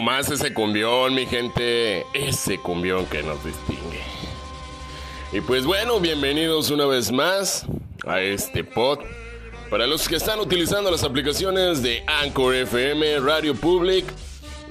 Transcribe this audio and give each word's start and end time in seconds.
nomás 0.00 0.30
ese 0.30 0.54
cumbión, 0.54 1.14
mi 1.14 1.26
gente. 1.26 2.06
Ese 2.14 2.56
cumbión 2.56 3.04
que 3.04 3.22
nos 3.22 3.44
distingue. 3.44 4.00
Y 5.30 5.42
pues 5.42 5.66
bueno, 5.66 6.00
bienvenidos 6.00 6.70
una 6.70 6.86
vez 6.86 7.12
más 7.12 7.66
a 8.06 8.22
este 8.22 8.64
pod. 8.64 9.00
Para 9.68 9.86
los 9.86 10.08
que 10.08 10.16
están 10.16 10.40
utilizando 10.40 10.90
las 10.90 11.04
aplicaciones 11.04 11.82
de 11.82 12.02
Anchor 12.06 12.54
FM, 12.54 13.20
Radio 13.20 13.54
Public, 13.54 14.06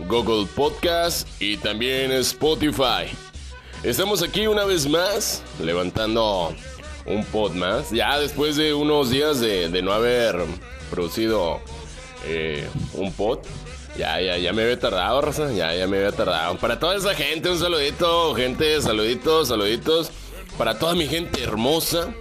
Google 0.07 0.47
Podcast 0.55 1.27
y 1.39 1.57
también 1.57 2.11
Spotify. 2.11 3.05
Estamos 3.83 4.23
aquí 4.23 4.47
una 4.47 4.65
vez 4.65 4.89
más, 4.89 5.43
levantando 5.63 6.55
un 7.05 7.23
pod 7.25 7.51
más. 7.51 7.91
Ya 7.91 8.17
después 8.19 8.55
de 8.55 8.73
unos 8.73 9.11
días 9.11 9.39
de, 9.39 9.79
no 9.83 9.93
haber 9.93 10.37
producido 10.89 11.61
eh, 12.25 12.67
un 12.95 13.13
pod. 13.13 13.41
Ya, 13.97 14.21
ya, 14.21 14.37
ya 14.37 14.53
me 14.53 14.63
había 14.63 14.79
tardado, 14.79 15.21
raza. 15.21 15.51
Ya, 15.51 15.73
ya 15.75 15.87
me 15.87 15.97
había 15.97 16.11
tardado. 16.11 16.57
Para 16.57 16.79
toda 16.79 16.95
esa 16.95 17.13
gente, 17.15 17.49
un 17.49 17.59
saludito, 17.59 18.33
gente, 18.35 18.81
saluditos, 18.81 19.47
saluditos. 19.49 20.11
Para 20.57 20.77
toda 20.77 20.95
mi 20.95 21.07
gente 21.07 21.41
hermosa. 21.43 22.13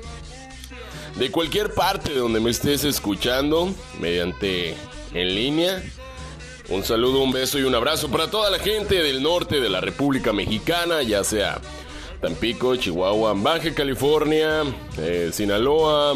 De 1.16 1.30
cualquier 1.30 1.74
parte 1.74 2.14
donde 2.14 2.39
me 2.39 2.50
estés 2.50 2.84
escuchando, 2.84 3.74
mediante 4.00 4.77
en 5.14 5.34
línea. 5.34 5.83
Un 6.69 6.84
saludo, 6.84 7.20
un 7.20 7.33
beso 7.33 7.58
y 7.58 7.62
un 7.62 7.74
abrazo 7.74 8.08
para 8.08 8.30
toda 8.30 8.50
la 8.50 8.58
gente 8.58 9.02
del 9.02 9.22
norte 9.22 9.61
de 9.61 9.69
la 9.70 9.80
República 9.80 10.33
Mexicana, 10.33 11.02
ya 11.02 11.24
sea 11.24 11.61
Tampico, 12.20 12.77
Chihuahua, 12.77 13.33
Baja 13.34 13.72
California, 13.74 14.64
eh, 14.98 15.30
Sinaloa, 15.33 16.14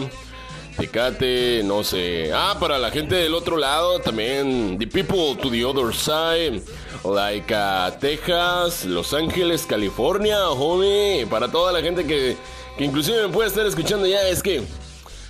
Tecate, 0.77 1.63
no 1.65 1.85
sé. 1.85 2.31
Ah, 2.35 2.57
para 2.59 2.79
la 2.79 2.91
gente 2.91 3.15
del 3.15 3.35
otro 3.35 3.57
lado 3.57 3.99
también. 4.01 4.79
The 4.79 4.87
people 4.87 5.37
to 5.41 5.51
the 5.51 5.65
other 5.65 5.95
side. 5.95 6.63
Like 7.05 7.53
uh, 7.53 7.91
Texas, 7.99 8.85
Los 8.85 9.13
Ángeles, 9.13 9.67
California, 9.67 10.49
homie. 10.51 11.27
Para 11.27 11.49
toda 11.49 11.73
la 11.73 11.83
gente 11.83 12.05
que, 12.05 12.37
que 12.79 12.85
inclusive 12.85 13.27
me 13.27 13.33
puede 13.33 13.49
estar 13.49 13.67
escuchando 13.67 14.07
ya, 14.07 14.29
es 14.29 14.43
que, 14.43 14.63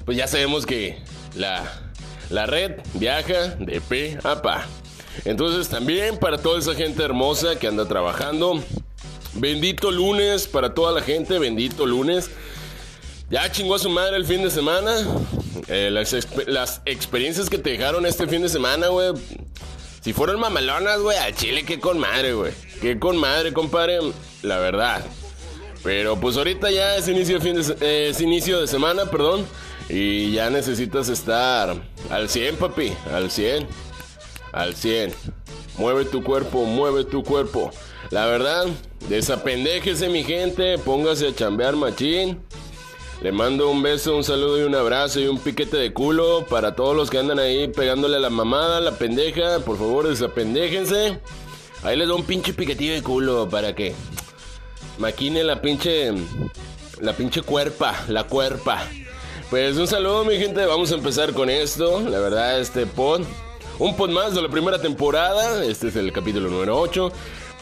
pues 0.04 0.16
ya 0.16 0.26
sabemos 0.26 0.66
que 0.66 1.02
la, 1.34 1.80
la 2.30 2.46
red 2.46 2.80
viaja 2.94 3.48
de 3.58 3.80
P 3.80 4.18
a 4.22 4.42
pa. 4.42 4.66
Entonces 5.24 5.68
también 5.68 6.18
para 6.18 6.38
toda 6.38 6.58
esa 6.58 6.74
gente 6.74 7.02
hermosa 7.02 7.58
que 7.58 7.66
anda 7.66 7.86
trabajando. 7.86 8.62
Bendito 9.34 9.90
lunes 9.90 10.46
para 10.46 10.74
toda 10.74 10.92
la 10.92 11.00
gente, 11.00 11.38
bendito 11.38 11.86
lunes. 11.86 12.30
Ya 13.32 13.50
chingó 13.50 13.76
a 13.76 13.78
su 13.78 13.88
madre 13.88 14.18
el 14.18 14.26
fin 14.26 14.42
de 14.42 14.50
semana. 14.50 14.92
Eh, 15.66 15.88
las, 15.90 16.82
experiencias 16.84 17.48
que 17.48 17.56
te 17.56 17.70
dejaron 17.70 18.04
este 18.04 18.26
fin 18.26 18.42
de 18.42 18.48
semana, 18.50 18.88
güey. 18.88 19.14
Si 20.02 20.12
fueron 20.12 20.38
mamalonas, 20.38 21.00
güey, 21.00 21.16
a 21.16 21.34
Chile, 21.34 21.64
qué 21.64 21.80
con 21.80 21.98
madre, 21.98 22.34
güey. 22.34 22.52
Qué 22.82 22.98
con 22.98 23.16
madre, 23.16 23.54
compadre. 23.54 24.00
La 24.42 24.58
verdad. 24.58 25.02
Pero 25.82 26.20
pues 26.20 26.36
ahorita 26.36 26.70
ya 26.70 26.96
es 26.96 27.08
inicio 27.08 27.38
de, 27.38 27.40
fin 27.40 27.76
eh, 27.80 28.08
es 28.10 28.20
inicio 28.20 28.60
de 28.60 28.66
semana, 28.66 29.06
perdón. 29.06 29.46
Y 29.88 30.32
ya 30.32 30.50
necesitas 30.50 31.08
estar 31.08 31.74
al 32.10 32.28
100, 32.28 32.56
papi. 32.56 32.92
Al 33.14 33.30
100. 33.30 33.66
Al 34.52 34.74
100. 34.74 35.14
Mueve 35.78 36.04
tu 36.04 36.22
cuerpo, 36.22 36.66
mueve 36.66 37.04
tu 37.04 37.24
cuerpo. 37.24 37.70
La 38.10 38.26
verdad, 38.26 38.66
desapendéjese 39.08 40.10
mi 40.10 40.22
gente. 40.22 40.76
Póngase 40.76 41.28
a 41.28 41.34
chambear 41.34 41.76
machín. 41.76 42.38
Le 43.22 43.30
mando 43.30 43.70
un 43.70 43.84
beso, 43.84 44.16
un 44.16 44.24
saludo 44.24 44.58
y 44.58 44.62
un 44.64 44.74
abrazo 44.74 45.20
y 45.20 45.28
un 45.28 45.38
piquete 45.38 45.76
de 45.76 45.92
culo 45.92 46.44
para 46.50 46.74
todos 46.74 46.96
los 46.96 47.08
que 47.08 47.18
andan 47.18 47.38
ahí 47.38 47.68
pegándole 47.68 48.16
a 48.16 48.20
la 48.20 48.30
mamada, 48.30 48.80
la 48.80 48.98
pendeja. 48.98 49.60
Por 49.60 49.78
favor, 49.78 50.08
desapendéjense. 50.08 51.20
Ahí 51.84 51.96
les 51.96 52.08
doy 52.08 52.18
un 52.18 52.26
pinche 52.26 52.52
piquetillo 52.52 52.94
de 52.94 53.02
culo 53.04 53.48
para 53.48 53.76
que 53.76 53.94
maquine 54.98 55.44
la 55.44 55.62
pinche. 55.62 56.12
La 57.00 57.12
pinche 57.12 57.42
cuerpa, 57.42 57.94
la 58.08 58.24
cuerpa. 58.24 58.88
Pues 59.50 59.76
un 59.76 59.86
saludo, 59.86 60.24
mi 60.24 60.36
gente. 60.36 60.66
Vamos 60.66 60.90
a 60.90 60.96
empezar 60.96 61.32
con 61.32 61.48
esto. 61.48 62.00
La 62.00 62.18
verdad, 62.18 62.58
este 62.58 62.86
pod. 62.86 63.22
Un 63.78 63.94
pod 63.94 64.10
más 64.10 64.34
de 64.34 64.42
la 64.42 64.48
primera 64.48 64.80
temporada. 64.80 65.64
Este 65.64 65.88
es 65.88 65.96
el 65.96 66.12
capítulo 66.12 66.50
número 66.50 66.76
8. 66.76 67.12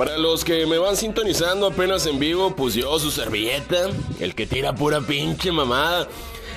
Para 0.01 0.17
los 0.17 0.47
que 0.47 0.65
me 0.65 0.79
van 0.79 0.97
sintonizando 0.97 1.67
apenas 1.67 2.07
en 2.07 2.19
vivo, 2.19 2.57
pues 2.57 2.73
yo, 2.73 2.99
su 2.99 3.11
servilleta, 3.11 3.91
el 4.19 4.35
que 4.35 4.47
tira 4.47 4.75
pura 4.75 5.03
pinche 5.03 5.53
mamada. 5.53 6.09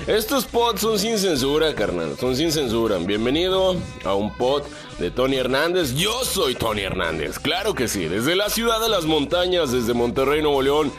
Estos 0.06 0.46
pods 0.46 0.80
son 0.80 0.98
sin 0.98 1.18
censura, 1.18 1.74
carnal, 1.74 2.16
son 2.18 2.36
sin 2.36 2.50
censura. 2.50 2.96
Bienvenido 2.96 3.76
a 4.02 4.14
un 4.14 4.32
pod 4.32 4.62
de 4.98 5.10
Tony 5.10 5.36
Hernández. 5.36 5.94
Yo 5.94 6.24
soy 6.24 6.54
Tony 6.54 6.80
Hernández, 6.80 7.38
claro 7.38 7.74
que 7.74 7.86
sí, 7.86 8.06
desde 8.06 8.34
la 8.34 8.48
ciudad 8.48 8.80
de 8.80 8.88
las 8.88 9.04
montañas, 9.04 9.72
desde 9.72 9.92
Monterrey, 9.92 10.40
Nuevo 10.40 10.62
León, 10.62 10.90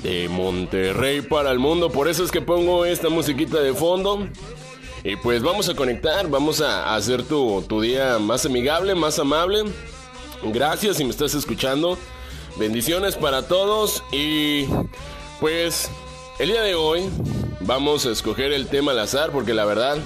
de 0.00 0.28
Monterrey 0.28 1.20
para 1.22 1.50
el 1.50 1.58
mundo. 1.58 1.90
Por 1.90 2.06
eso 2.06 2.22
es 2.22 2.30
que 2.30 2.40
pongo 2.40 2.84
esta 2.84 3.08
musiquita 3.08 3.58
de 3.58 3.74
fondo. 3.74 4.24
Y 5.02 5.16
pues 5.16 5.42
vamos 5.42 5.68
a 5.68 5.74
conectar, 5.74 6.28
vamos 6.28 6.60
a 6.60 6.94
hacer 6.94 7.24
tu, 7.24 7.60
tu 7.68 7.80
día 7.80 8.20
más 8.20 8.46
amigable, 8.46 8.94
más 8.94 9.18
amable. 9.18 9.64
Gracias 10.42 10.96
si 10.96 11.04
me 11.04 11.10
estás 11.10 11.34
escuchando. 11.34 11.98
Bendiciones 12.56 13.16
para 13.16 13.42
todos 13.42 14.02
y 14.12 14.66
pues 15.40 15.90
el 16.38 16.50
día 16.50 16.62
de 16.62 16.74
hoy 16.74 17.08
vamos 17.60 18.06
a 18.06 18.10
escoger 18.10 18.52
el 18.52 18.68
tema 18.68 18.92
al 18.92 19.00
azar 19.00 19.30
porque 19.30 19.52
la 19.52 19.64
verdad 19.64 19.98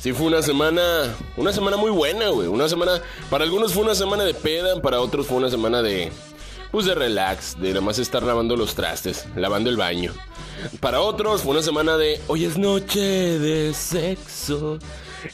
sí 0.00 0.12
fue 0.12 0.26
una 0.26 0.42
semana, 0.42 1.14
una 1.36 1.52
semana 1.52 1.76
muy 1.76 1.90
buena, 1.90 2.28
güey. 2.28 2.48
Una 2.48 2.68
semana, 2.68 3.02
para 3.30 3.44
algunos 3.44 3.74
fue 3.74 3.82
una 3.82 3.94
semana 3.94 4.24
de 4.24 4.34
peda, 4.34 4.80
para 4.80 5.00
otros 5.00 5.26
fue 5.26 5.36
una 5.36 5.50
semana 5.50 5.82
de, 5.82 6.10
pues 6.70 6.86
de 6.86 6.94
relax, 6.94 7.60
de 7.60 7.68
nada 7.68 7.82
más 7.82 7.98
estar 7.98 8.22
lavando 8.22 8.56
los 8.56 8.74
trastes, 8.74 9.26
lavando 9.36 9.68
el 9.68 9.76
baño. 9.76 10.14
Para 10.80 11.00
otros 11.02 11.42
fue 11.42 11.52
una 11.52 11.62
semana 11.62 11.96
de, 11.98 12.20
hoy 12.26 12.46
es 12.46 12.56
noche 12.56 13.00
de 13.00 13.74
sexo. 13.74 14.78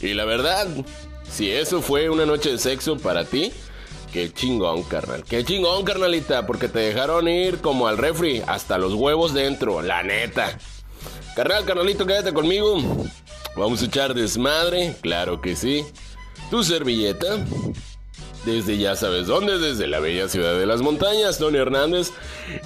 Y 0.00 0.14
la 0.14 0.24
verdad, 0.24 0.66
si 1.30 1.50
eso 1.50 1.82
fue 1.82 2.10
una 2.10 2.26
noche 2.26 2.50
de 2.50 2.58
sexo 2.58 2.98
para 2.98 3.24
ti, 3.24 3.52
Qué 4.14 4.32
chingón, 4.32 4.84
carnal. 4.84 5.24
Qué 5.24 5.44
chingón, 5.44 5.84
carnalita, 5.84 6.46
porque 6.46 6.68
te 6.68 6.78
dejaron 6.78 7.26
ir 7.26 7.58
como 7.58 7.88
al 7.88 7.98
refri, 7.98 8.44
hasta 8.46 8.78
los 8.78 8.94
huevos 8.94 9.34
dentro, 9.34 9.82
la 9.82 10.04
neta. 10.04 10.56
Carnal, 11.34 11.64
carnalito, 11.64 12.06
quédate 12.06 12.32
conmigo. 12.32 12.76
Vamos 13.56 13.82
a 13.82 13.86
echar 13.86 14.14
desmadre, 14.14 14.94
claro 15.00 15.40
que 15.40 15.56
sí. 15.56 15.84
Tu 16.48 16.62
servilleta. 16.62 17.44
Desde 18.44 18.78
ya 18.78 18.94
sabes 18.94 19.26
dónde, 19.26 19.58
desde 19.58 19.88
la 19.88 19.98
bella 19.98 20.28
ciudad 20.28 20.56
de 20.56 20.66
las 20.66 20.80
montañas, 20.80 21.38
Tony 21.38 21.58
Hernández. 21.58 22.12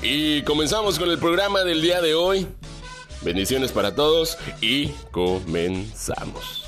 Y 0.03 0.43
comenzamos 0.43 0.99
con 0.99 1.11
el 1.11 1.17
programa 1.17 1.65
del 1.65 1.81
día 1.81 2.03
de 2.03 2.15
hoy. 2.15 2.47
Bendiciones 3.23 3.73
para 3.73 3.95
todos 3.95 4.37
y 4.61 4.89
comenzamos. 5.13 6.68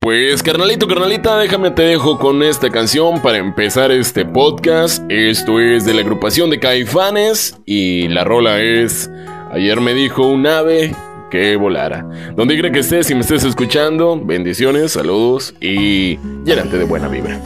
Pues 0.00 0.44
carnalito, 0.44 0.86
carnalita, 0.86 1.36
déjame 1.38 1.72
te 1.72 1.82
dejo 1.82 2.18
con 2.18 2.42
esta 2.44 2.70
canción 2.70 3.20
para 3.20 3.38
empezar 3.38 3.90
este 3.90 4.24
podcast. 4.24 5.02
Esto 5.10 5.58
es 5.58 5.84
de 5.84 5.92
la 5.92 6.02
agrupación 6.02 6.50
de 6.50 6.60
Caifanes 6.60 7.58
y 7.66 8.06
la 8.08 8.22
rola 8.22 8.60
es 8.60 9.10
Ayer 9.50 9.80
me 9.80 9.94
dijo 9.94 10.26
un 10.26 10.46
ave 10.46 10.94
que 11.32 11.56
volara. 11.56 12.06
Donde 12.36 12.54
quiera 12.54 12.70
que 12.70 12.78
estés, 12.78 13.08
si 13.08 13.14
me 13.14 13.22
estés 13.22 13.42
escuchando, 13.42 14.20
bendiciones, 14.24 14.92
saludos 14.92 15.54
y 15.60 16.16
llénate 16.44 16.78
de 16.78 16.84
buena 16.84 17.08
vibra. 17.08 17.40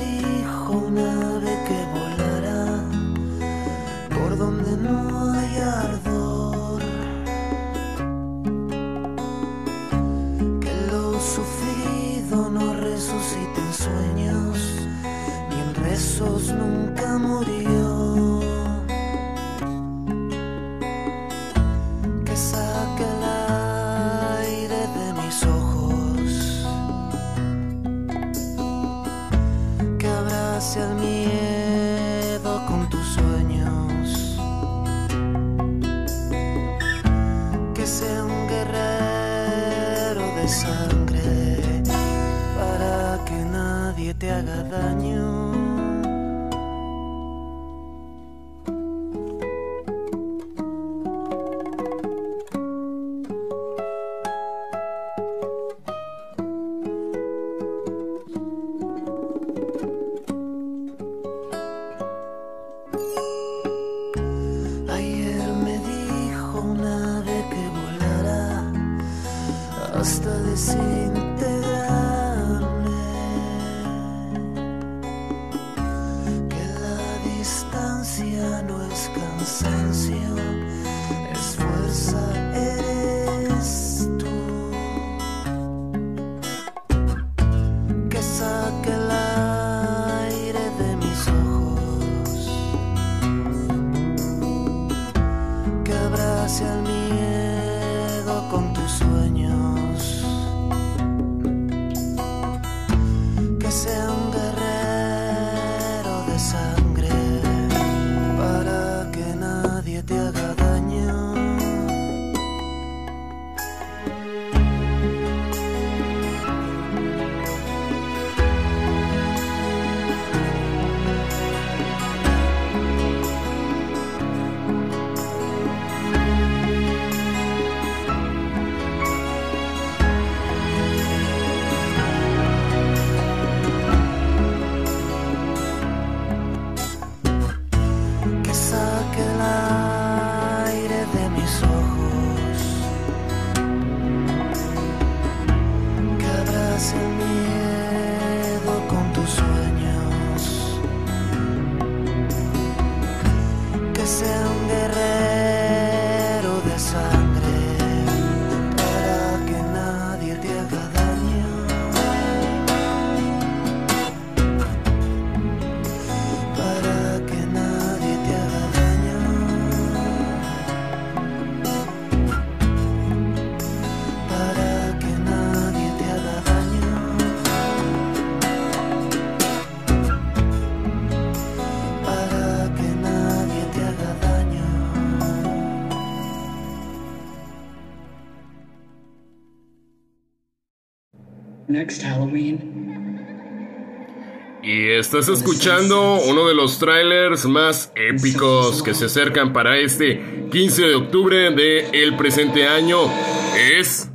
Y 194.62 194.90
estás 194.90 195.28
escuchando 195.28 196.20
uno 196.20 196.46
de 196.46 196.54
los 196.54 196.78
trailers 196.78 197.46
más 197.46 197.90
épicos 197.96 198.80
que 198.84 198.94
se 198.94 199.06
acercan 199.06 199.52
para 199.52 199.76
este 199.76 200.46
15 200.52 200.82
de 200.82 200.94
octubre 200.94 201.50
de 201.50 201.88
el 201.92 202.16
presente 202.16 202.68
año. 202.68 203.10
Es 203.56 204.08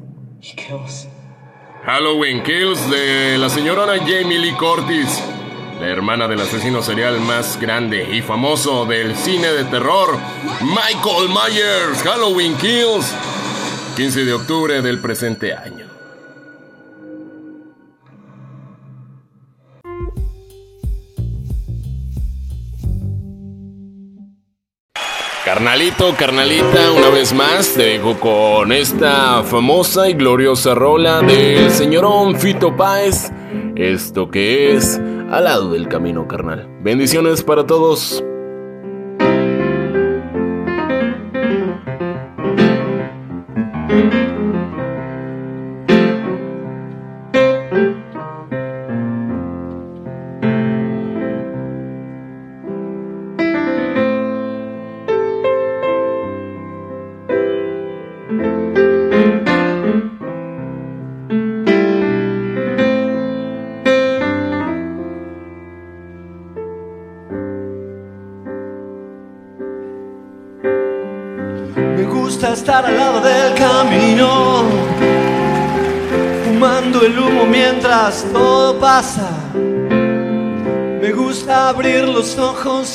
Halloween 1.84 2.44
Kills 2.44 2.90
de 2.90 3.38
la 3.38 3.50
señora 3.50 3.98
Jamie 3.98 4.40
Lee 4.40 4.54
Curtis, 4.54 5.22
la 5.82 5.88
hermana 5.88 6.30
del 6.30 6.40
asesino 6.40 6.82
serial 6.82 7.20
más 7.20 7.60
grande 7.60 8.16
y 8.16 8.22
famoso 8.22 8.86
del 8.86 9.18
cine 9.18 9.48
de 9.52 9.66
terror, 9.66 10.18
Michael 10.62 11.28
Myers. 11.28 12.02
Halloween 12.04 12.56
Kills, 12.56 13.14
15 13.98 14.24
de 14.24 14.34
octubre 14.34 14.82
del 14.82 15.00
presente 15.00 15.54
año. 15.54 15.97
Carnalito, 25.58 26.14
carnalita, 26.16 26.92
una 26.92 27.10
vez 27.10 27.34
más 27.34 27.74
te 27.74 27.82
dejo 27.82 28.20
con 28.20 28.72
esta 28.72 29.42
famosa 29.42 30.08
y 30.08 30.14
gloriosa 30.14 30.76
rola 30.76 31.22
del 31.22 31.72
señorón 31.72 32.36
Fito 32.40 32.76
Páez. 32.76 33.32
Esto 33.76 34.30
que 34.30 34.76
es 34.76 35.02
al 35.32 35.46
lado 35.46 35.72
del 35.72 35.88
camino, 35.88 36.28
carnal. 36.28 36.70
Bendiciones 36.84 37.42
para 37.42 37.66
todos. 37.66 38.24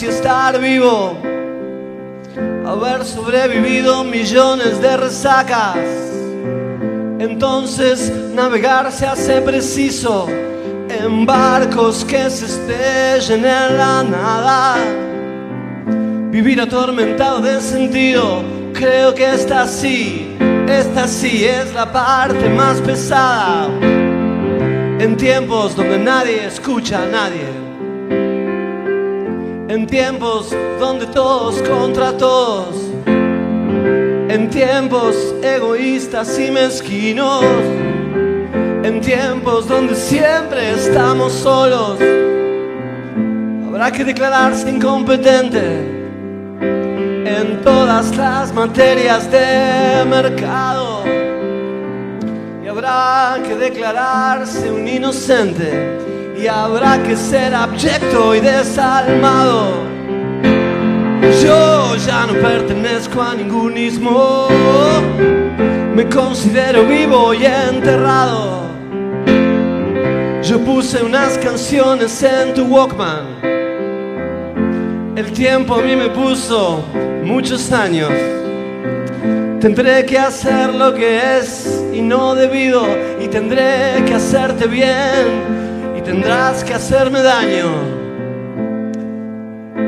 Y 0.03 0.07
estar 0.07 0.61
vivo, 0.61 1.17
haber 2.67 3.05
sobrevivido 3.05 4.05
millones 4.05 4.81
de 4.81 4.97
resacas. 4.97 5.77
Entonces 7.19 8.13
navegar 8.35 8.91
se 8.91 9.07
hace 9.07 9.41
preciso 9.43 10.27
en 10.89 11.25
barcos 11.25 12.05
que 12.05 12.29
se 12.31 12.47
estrellen 12.47 13.45
en 13.45 13.77
la 13.79 14.03
nada. 14.03 14.77
Vivir 16.31 16.61
atormentado 16.61 17.41
de 17.41 17.61
sentido 17.61 18.43
Creo 18.73 19.15
que 19.15 19.33
esta 19.33 19.69
sí, 19.69 20.37
esta 20.67 21.07
sí 21.07 21.45
es 21.45 21.73
la 21.73 21.93
parte 21.93 22.49
más 22.49 22.81
pesada. 22.81 23.69
En 24.99 25.17
tiempos 25.17 25.77
donde 25.77 25.99
nadie 25.99 26.47
escucha 26.47 27.03
a 27.03 27.07
nadie. 27.07 27.62
En 29.73 29.87
tiempos 29.87 30.55
donde 30.79 31.07
todos 31.07 31.63
contra 31.63 32.15
todos. 32.19 32.77
En 33.07 34.51
tiempos 34.51 35.17
egoístas 35.43 36.39
y 36.39 36.51
mezquinos. 36.51 37.43
En 38.83 39.01
tiempos 39.01 39.67
donde 39.67 39.95
siempre 39.95 40.73
estamos 40.73 41.33
solos. 41.33 41.99
Habrá 43.67 43.91
que 43.91 44.05
declararse 44.05 44.69
incompetente 44.69 45.65
en 46.61 47.63
todas 47.65 48.15
las 48.15 48.53
materias 48.53 49.31
de 49.31 50.05
mercado 50.05 51.03
y 52.63 52.69
habrá 52.69 53.39
que 53.43 53.55
declararse 53.55 54.71
un 54.71 54.87
inocente 54.87 56.12
y 56.43 56.49
habrá 56.49 57.01
que 57.01 57.17
ser 57.17 57.55
abyecto 57.55 58.35
y 58.35 58.41
desalmado. 58.41 59.85
Yo 61.41 61.95
ya 61.97 62.27
no 62.27 62.35
pertenezco 62.35 63.23
a 63.23 63.35
ningún 63.35 63.77
ismo, 63.77 64.49
me 65.95 66.09
considero 66.09 66.85
vivo 66.85 67.33
y 67.33 67.45
enterrado. 67.45 68.63
Yo 70.43 70.59
puse 70.65 71.01
unas 71.03 71.39
canciones 71.39 72.21
en 72.25 72.55
tu 72.55 72.65
Walkman. 72.65 73.25
El 75.15 75.31
tiempo 75.33 75.77
a 75.77 75.83
mí 75.83 75.95
me 75.95 76.09
puso 76.09 76.85
muchos 77.23 77.71
años. 77.71 78.11
Tendré 79.61 80.05
que 80.05 80.19
hacer 80.19 80.75
lo 80.75 80.93
que 80.93 81.39
es 81.39 81.85
y 81.93 82.03
no 82.03 82.35
debido, 82.35 82.85
y 83.21 83.29
tendré 83.29 84.03
que 84.05 84.15
hacerte 84.15 84.67
bien, 84.67 85.52
tendrás 86.05 86.65
que 86.65 86.75
hacerme 86.75 87.23
daño. 87.23 87.71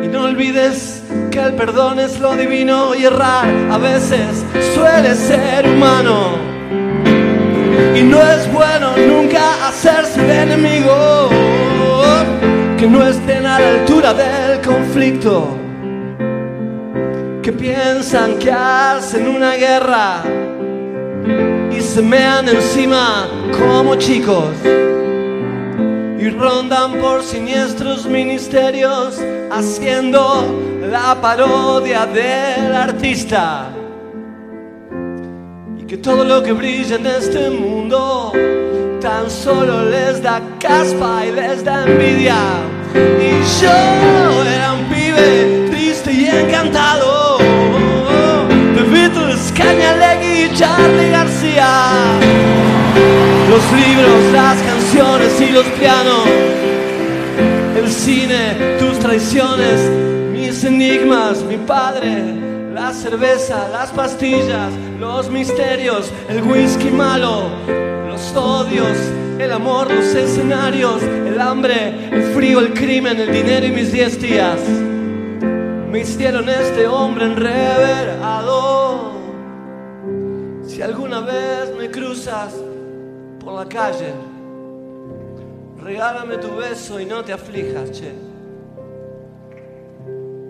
Y 0.02 0.06
No 0.08 0.24
olvides 0.24 1.02
que 1.30 1.40
el 1.40 1.54
perdón 1.54 1.98
es 1.98 2.20
lo 2.20 2.36
divino 2.36 2.94
y 2.94 3.04
errar 3.04 3.48
a 3.70 3.78
veces 3.78 4.44
suele 4.74 5.14
ser 5.14 5.68
humano. 5.68 6.38
Y 7.96 8.02
no 8.02 8.20
es 8.22 8.50
bueno 8.52 8.96
nunca 8.96 9.68
hacerse 9.68 10.22
de 10.22 10.42
enemigo 10.42 11.28
que 12.78 12.86
no 12.86 13.06
estén 13.06 13.46
a 13.46 13.58
la 13.58 13.68
altura 13.68 14.14
del 14.14 14.60
conflicto, 14.60 15.56
que 17.42 17.52
piensan 17.52 18.38
que 18.38 18.52
hacen 18.52 19.26
una 19.26 19.54
guerra 19.54 20.22
y 21.72 21.80
se 21.80 22.02
mean 22.02 22.48
encima 22.48 23.28
como 23.58 23.96
chicos 23.96 24.54
y 26.18 26.28
rondan 26.30 27.00
por 27.00 27.22
siniestros 27.22 28.06
ministerios 28.06 29.20
haciendo 29.50 30.44
la 30.90 31.20
parodia 31.20 32.06
del 32.06 32.74
artista. 32.74 33.68
Y 35.78 35.84
que 35.84 35.96
todo 35.96 36.24
lo 36.24 36.42
que 36.42 36.52
brilla 36.52 36.96
en 36.96 37.06
este 37.06 37.50
mundo 37.50 38.32
tan 39.00 39.28
solo 39.30 39.84
les 39.84 40.22
da 40.22 40.40
caspa 40.58 41.26
y 41.26 41.32
les 41.32 41.64
da 41.64 41.84
envidia. 41.84 42.36
Y 42.94 43.62
yo 43.62 44.42
era 44.44 44.72
un 44.72 44.84
pibe 44.86 45.68
triste 45.70 46.12
y 46.12 46.26
encantado 46.26 47.38
de 48.74 48.82
Beatles, 48.82 49.52
Cañalegui 49.56 50.44
y 50.44 50.54
Charlie 50.54 51.10
García. 51.10 51.68
Los 53.50 53.64
libros, 53.72 54.32
las 54.32 54.56
canciones 54.62 54.73
y 54.96 55.50
los 55.50 55.66
pianos, 55.78 56.24
el 57.76 57.90
cine, 57.90 58.76
tus 58.78 58.96
traiciones, 59.00 59.90
mis 60.30 60.62
enigmas, 60.62 61.42
mi 61.42 61.56
padre, 61.56 62.22
la 62.72 62.92
cerveza, 62.92 63.68
las 63.70 63.90
pastillas, 63.90 64.72
los 65.00 65.28
misterios, 65.28 66.12
el 66.28 66.44
whisky 66.44 66.90
malo, 66.90 67.48
los 68.06 68.36
odios, 68.36 68.96
el 69.40 69.50
amor, 69.50 69.92
los 69.92 70.14
escenarios, 70.14 71.02
el 71.02 71.40
hambre, 71.40 72.08
el 72.12 72.32
frío, 72.32 72.60
el 72.60 72.72
crimen, 72.72 73.18
el 73.18 73.32
dinero 73.32 73.66
y 73.66 73.72
mis 73.72 73.90
diez 73.90 74.20
días. 74.22 74.60
Me 75.90 76.02
hicieron 76.02 76.48
este 76.48 76.86
hombre 76.86 77.24
enreverado. 77.24 79.10
Si 80.64 80.80
alguna 80.82 81.18
vez 81.18 81.74
me 81.76 81.90
cruzas 81.90 82.54
por 83.40 83.54
la 83.54 83.68
calle, 83.68 84.12
regálame 85.84 86.38
tu 86.38 86.56
beso 86.56 86.98
y 86.98 87.04
no 87.04 87.22
te 87.22 87.32
aflijas, 87.32 87.92
che. 87.92 88.12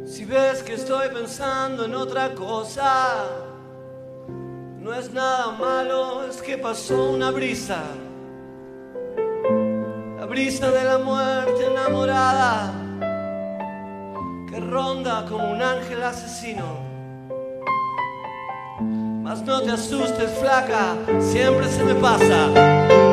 Si 0.07 0.25
ves 0.25 0.63
que 0.63 0.75
estoy 0.75 1.09
pensando 1.09 1.85
en 1.85 1.95
otra 1.95 2.35
cosa, 2.35 3.27
no 4.79 4.95
es 4.95 5.13
nada 5.13 5.53
malo, 5.59 6.25
es 6.29 6.41
que 6.41 6.57
pasó 6.57 7.11
una 7.11 7.33
brisa. 7.33 7.83
La 10.19 10.27
brisa 10.27 10.71
de 10.71 10.85
la 10.85 10.99
muerte 10.99 11.67
enamorada 11.67 12.73
que 14.49 14.61
ronda 14.61 15.27
como 15.29 15.51
un 15.51 15.61
ángel 15.61 16.03
asesino. 16.03 16.79
Mas 19.23 19.43
no 19.43 19.61
te 19.63 19.73
asustes, 19.73 20.31
flaca, 20.39 20.97
siempre 21.19 21.69
se 21.69 21.83
me 21.83 21.95
pasa. 21.95 23.04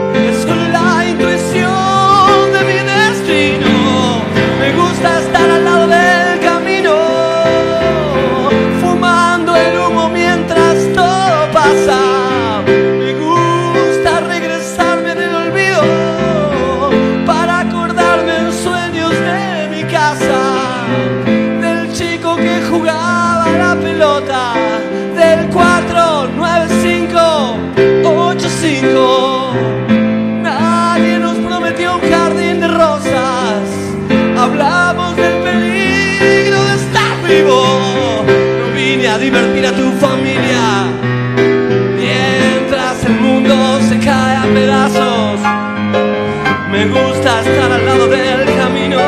Gusta 46.91 47.41
estar 47.41 47.71
al 47.71 47.86
lado 47.86 48.07
del 48.07 48.45
camino. 48.55 49.00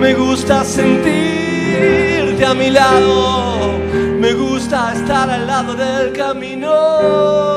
Me 0.00 0.14
gusta 0.14 0.64
sentirte 0.64 2.44
a 2.44 2.54
mi 2.54 2.70
lado. 2.70 3.78
Me 4.18 4.32
gusta 4.32 4.92
estar 4.94 5.28
al 5.30 5.46
lado 5.46 5.74
del 5.74 6.12
camino. 6.12 7.53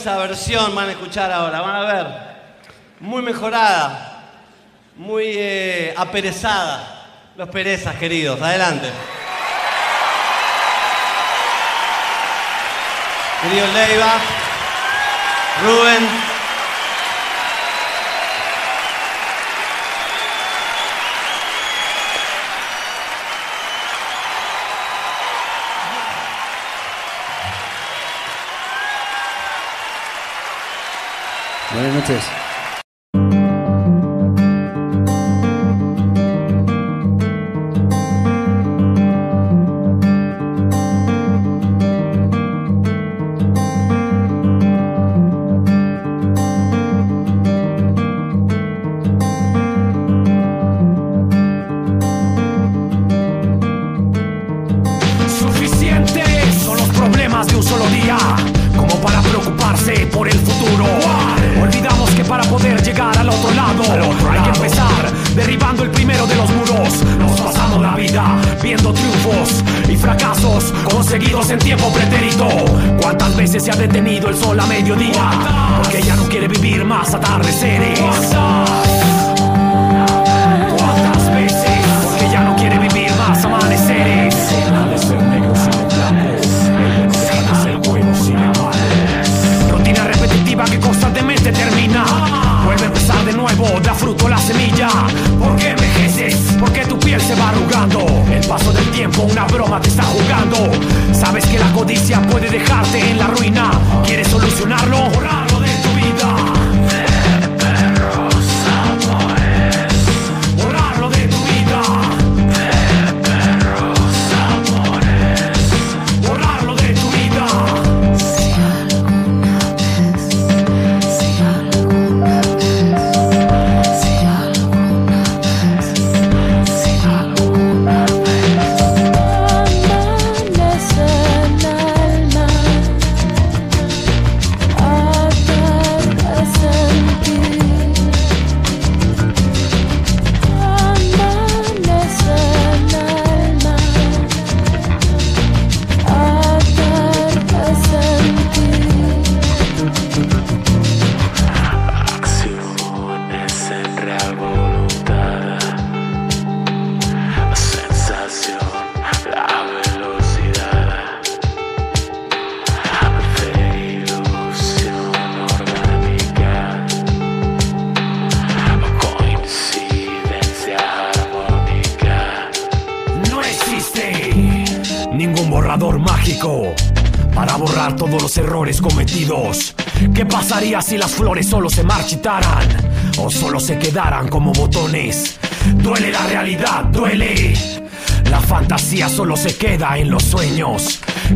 Preciosa 0.00 0.26
versión 0.26 0.74
van 0.74 0.88
a 0.88 0.92
escuchar 0.92 1.30
ahora, 1.30 1.60
van 1.60 1.76
a 1.76 1.80
ver. 1.92 2.06
Muy 3.00 3.20
mejorada, 3.20 4.30
muy 4.96 5.24
eh, 5.36 5.92
aperezada. 5.94 7.04
Los 7.36 7.50
perezas, 7.50 7.96
queridos. 7.96 8.40
Adelante. 8.40 8.90
Querido 13.42 13.66
Leiva, 13.74 14.14
Rubén. 15.64 16.29
Buenas 31.80 31.94
noches. 31.94 32.49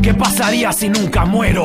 ¿Qué 0.03 0.13
pasaría 0.13 0.71
si 0.73 0.91
nunca 0.91 1.25
muero 1.25 1.65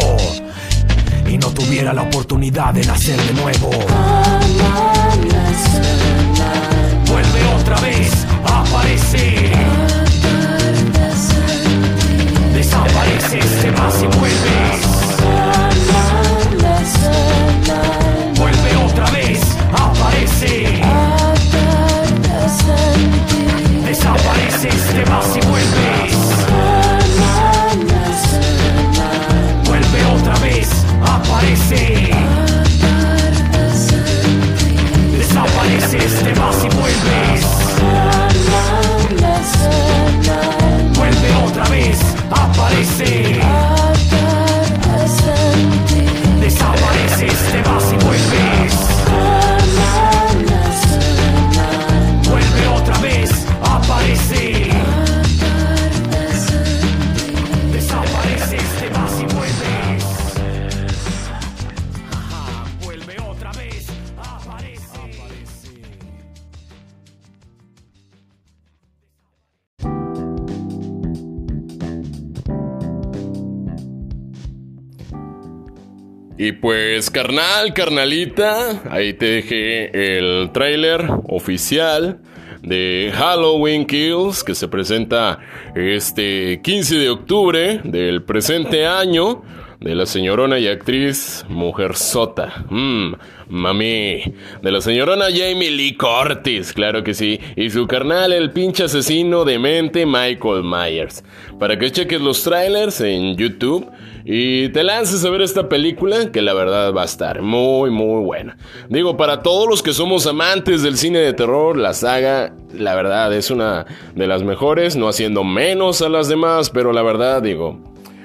Y 76.50 76.54
pues, 76.54 77.12
carnal, 77.12 77.76
carnalita, 77.76 78.82
ahí 78.90 79.14
te 79.14 79.28
dejé 79.28 80.18
el 80.18 80.50
tráiler 80.52 81.08
oficial 81.28 82.22
de 82.64 83.14
Halloween 83.14 83.86
Kills 83.86 84.44
que 84.44 84.56
se 84.56 84.68
presenta 84.68 85.38
este 85.76 86.60
15 86.64 86.96
de 86.96 87.10
octubre 87.12 87.82
del 87.84 88.24
presente 88.24 88.88
año 88.88 89.44
de 89.80 89.94
la 89.94 90.08
señorona 90.08 90.58
y 90.58 90.68
actriz 90.68 91.46
Mujer 91.50 91.96
Sota. 91.96 92.66
Mmm, 92.72 93.14
mami. 93.50 94.34
De 94.62 94.72
la 94.72 94.82
señorona 94.82 95.26
Jamie 95.26 95.72
Lee 95.72 95.98
Curtis, 95.98 96.72
claro 96.74 97.04
que 97.04 97.14
sí. 97.14 97.40
Y 97.56 97.70
su 97.70 97.88
carnal, 97.88 98.32
el 98.32 98.52
pinche 98.52 98.84
asesino 98.86 99.44
demente 99.44 100.06
Michael 100.06 100.64
Myers. 100.64 101.24
Para 101.60 101.78
que 101.78 101.92
cheques 101.92 102.22
los 102.22 102.44
trailers 102.44 103.02
en 103.02 103.36
YouTube 103.36 103.90
y 104.26 104.70
te 104.70 104.84
lances 104.84 105.26
a 105.26 105.30
ver 105.30 105.42
esta 105.42 105.70
película 105.70 106.32
que 106.32 106.42
la 106.42 106.54
verdad 106.54 106.94
va 106.94 107.02
a 107.02 107.06
estar 107.06 107.42
muy 107.42 107.90
muy 107.90 108.24
buena. 108.24 108.58
Digo, 108.90 109.18
para 109.18 109.42
todos 109.42 109.68
los 109.68 109.82
que 109.82 109.94
somos 109.94 110.28
amantes 110.28 110.84
del 110.84 110.98
cine 110.98 111.20
de 111.20 111.34
terror, 111.34 111.78
la 111.78 111.94
saga, 111.94 112.54
la 112.74 112.96
verdad 112.96 113.34
es 113.34 113.50
una 113.50 113.86
de 114.16 114.28
las 114.28 114.44
mejores, 114.44 114.96
no 114.96 115.08
haciendo 115.08 115.44
menos 115.44 116.02
a 116.02 116.10
las 116.10 116.28
demás, 116.28 116.70
pero 116.70 116.94
la 116.94 117.02
verdad 117.02 117.42
digo, 117.42 117.80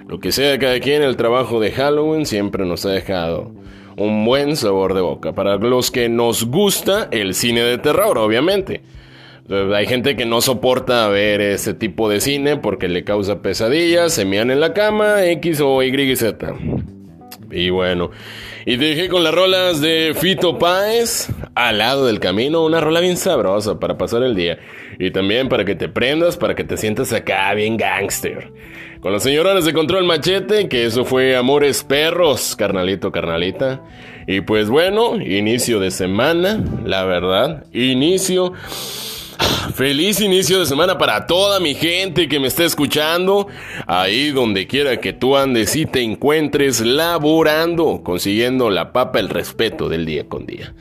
lo 0.06 0.20
que 0.20 0.32
sea 0.32 0.58
cada 0.58 0.78
quien, 0.80 1.02
el 1.02 1.16
trabajo 1.16 1.60
de 1.60 1.72
Halloween 1.72 2.26
siempre 2.26 2.66
nos 2.66 2.84
ha 2.84 2.90
dejado 2.90 3.52
un 3.96 4.24
buen 4.24 4.56
sabor 4.56 4.94
de 4.94 5.00
boca. 5.00 5.32
Para 5.32 5.56
los 5.56 5.90
que 5.90 6.08
nos 6.08 6.44
gusta 6.44 7.08
el 7.10 7.34
cine 7.34 7.62
de 7.62 7.78
terror, 7.78 8.18
obviamente. 8.18 8.82
Hay 9.74 9.86
gente 9.86 10.16
que 10.16 10.24
no 10.24 10.40
soporta 10.40 11.06
ver 11.08 11.42
ese 11.42 11.74
tipo 11.74 12.08
de 12.08 12.20
cine 12.20 12.56
porque 12.56 12.88
le 12.88 13.04
causa 13.04 13.42
pesadillas, 13.42 14.14
se 14.14 14.24
mean 14.24 14.50
en 14.50 14.60
la 14.60 14.72
cama, 14.72 15.24
X 15.26 15.60
o 15.60 15.82
Y, 15.82 16.16
Z. 16.16 16.54
Y 17.54 17.70
bueno, 17.70 18.10
y 18.66 18.76
te 18.76 18.84
dejé 18.84 19.08
con 19.08 19.22
las 19.22 19.32
rolas 19.34 19.80
de 19.80 20.14
Fito 20.18 20.58
Páez 20.58 21.28
al 21.54 21.78
lado 21.78 22.06
del 22.06 22.18
camino, 22.18 22.64
una 22.64 22.80
rola 22.80 23.00
bien 23.00 23.16
sabrosa 23.16 23.78
para 23.78 23.96
pasar 23.96 24.22
el 24.22 24.34
día. 24.34 24.58
Y 24.98 25.10
también 25.10 25.48
para 25.48 25.64
que 25.64 25.74
te 25.74 25.88
prendas, 25.88 26.36
para 26.36 26.54
que 26.54 26.64
te 26.64 26.76
sientas 26.76 27.12
acá 27.12 27.52
bien 27.54 27.76
gangster. 27.76 28.52
Con 29.00 29.12
los 29.12 29.22
señorones 29.22 29.64
de 29.66 29.72
Control 29.72 30.04
Machete, 30.04 30.68
que 30.68 30.86
eso 30.86 31.04
fue 31.04 31.36
Amores 31.36 31.84
Perros, 31.84 32.56
carnalito, 32.56 33.12
carnalita. 33.12 33.82
Y 34.26 34.40
pues 34.40 34.68
bueno, 34.68 35.16
inicio 35.16 35.78
de 35.78 35.90
semana, 35.90 36.64
la 36.84 37.04
verdad, 37.04 37.66
inicio 37.72 38.54
Feliz 39.74 40.20
inicio 40.20 40.60
de 40.60 40.66
semana 40.66 40.98
para 40.98 41.26
toda 41.26 41.58
mi 41.58 41.74
gente 41.74 42.28
que 42.28 42.38
me 42.38 42.46
está 42.46 42.64
escuchando. 42.64 43.48
Ahí 43.86 44.30
donde 44.30 44.66
quiera 44.66 45.00
que 45.00 45.12
tú 45.12 45.36
andes 45.36 45.74
y 45.74 45.86
te 45.86 46.02
encuentres 46.02 46.80
laborando, 46.80 48.02
consiguiendo 48.04 48.70
la 48.70 48.92
papa, 48.92 49.18
el 49.18 49.28
respeto 49.28 49.88
del 49.88 50.06
día 50.06 50.28
con 50.28 50.46
día. 50.46 50.74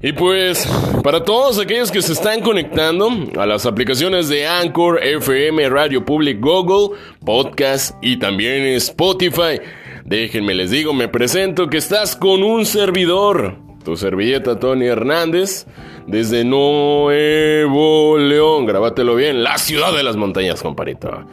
Y 0.00 0.12
pues, 0.12 0.68
para 1.02 1.24
todos 1.24 1.58
aquellos 1.58 1.90
que 1.90 2.02
se 2.02 2.12
están 2.12 2.40
conectando 2.40 3.10
a 3.36 3.46
las 3.46 3.66
aplicaciones 3.66 4.28
de 4.28 4.46
Anchor, 4.46 5.02
FM, 5.02 5.68
Radio 5.70 6.04
Public, 6.04 6.40
Google, 6.40 6.96
Podcast 7.24 7.96
y 8.00 8.16
también 8.18 8.62
Spotify, 8.76 9.60
déjenme 10.04 10.54
les 10.54 10.70
digo, 10.70 10.94
me 10.94 11.08
presento 11.08 11.68
que 11.68 11.78
estás 11.78 12.14
con 12.14 12.44
un 12.44 12.64
servidor, 12.64 13.56
tu 13.84 13.96
servilleta 13.96 14.60
Tony 14.60 14.86
Hernández, 14.86 15.66
desde 16.08 16.42
Nuevo 16.42 18.16
León, 18.16 18.64
grábatelo 18.64 19.14
bien, 19.14 19.42
la 19.42 19.58
ciudad 19.58 19.92
de 19.94 20.02
las 20.02 20.16
montañas, 20.16 20.62
comparito. 20.62 21.24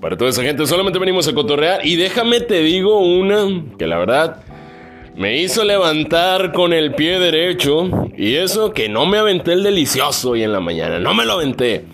Para 0.00 0.16
toda 0.16 0.30
esa 0.30 0.42
gente 0.42 0.66
solamente 0.66 0.98
venimos 0.98 1.28
a 1.28 1.34
cotorrear 1.34 1.86
y 1.86 1.96
déjame 1.96 2.40
te 2.40 2.62
digo 2.62 2.98
una 2.98 3.46
que 3.78 3.86
la 3.86 3.98
verdad 3.98 4.42
me 5.14 5.38
hizo 5.38 5.62
levantar 5.62 6.52
con 6.52 6.72
el 6.72 6.94
pie 6.94 7.18
derecho 7.18 7.88
y 8.16 8.34
eso 8.36 8.72
que 8.72 8.88
no 8.88 9.04
me 9.04 9.18
aventé 9.18 9.52
el 9.52 9.62
delicioso 9.62 10.30
hoy 10.30 10.42
en 10.42 10.52
la 10.52 10.60
mañana, 10.60 10.98
no 10.98 11.14
me 11.14 11.26
lo 11.26 11.34
aventé. 11.34 11.84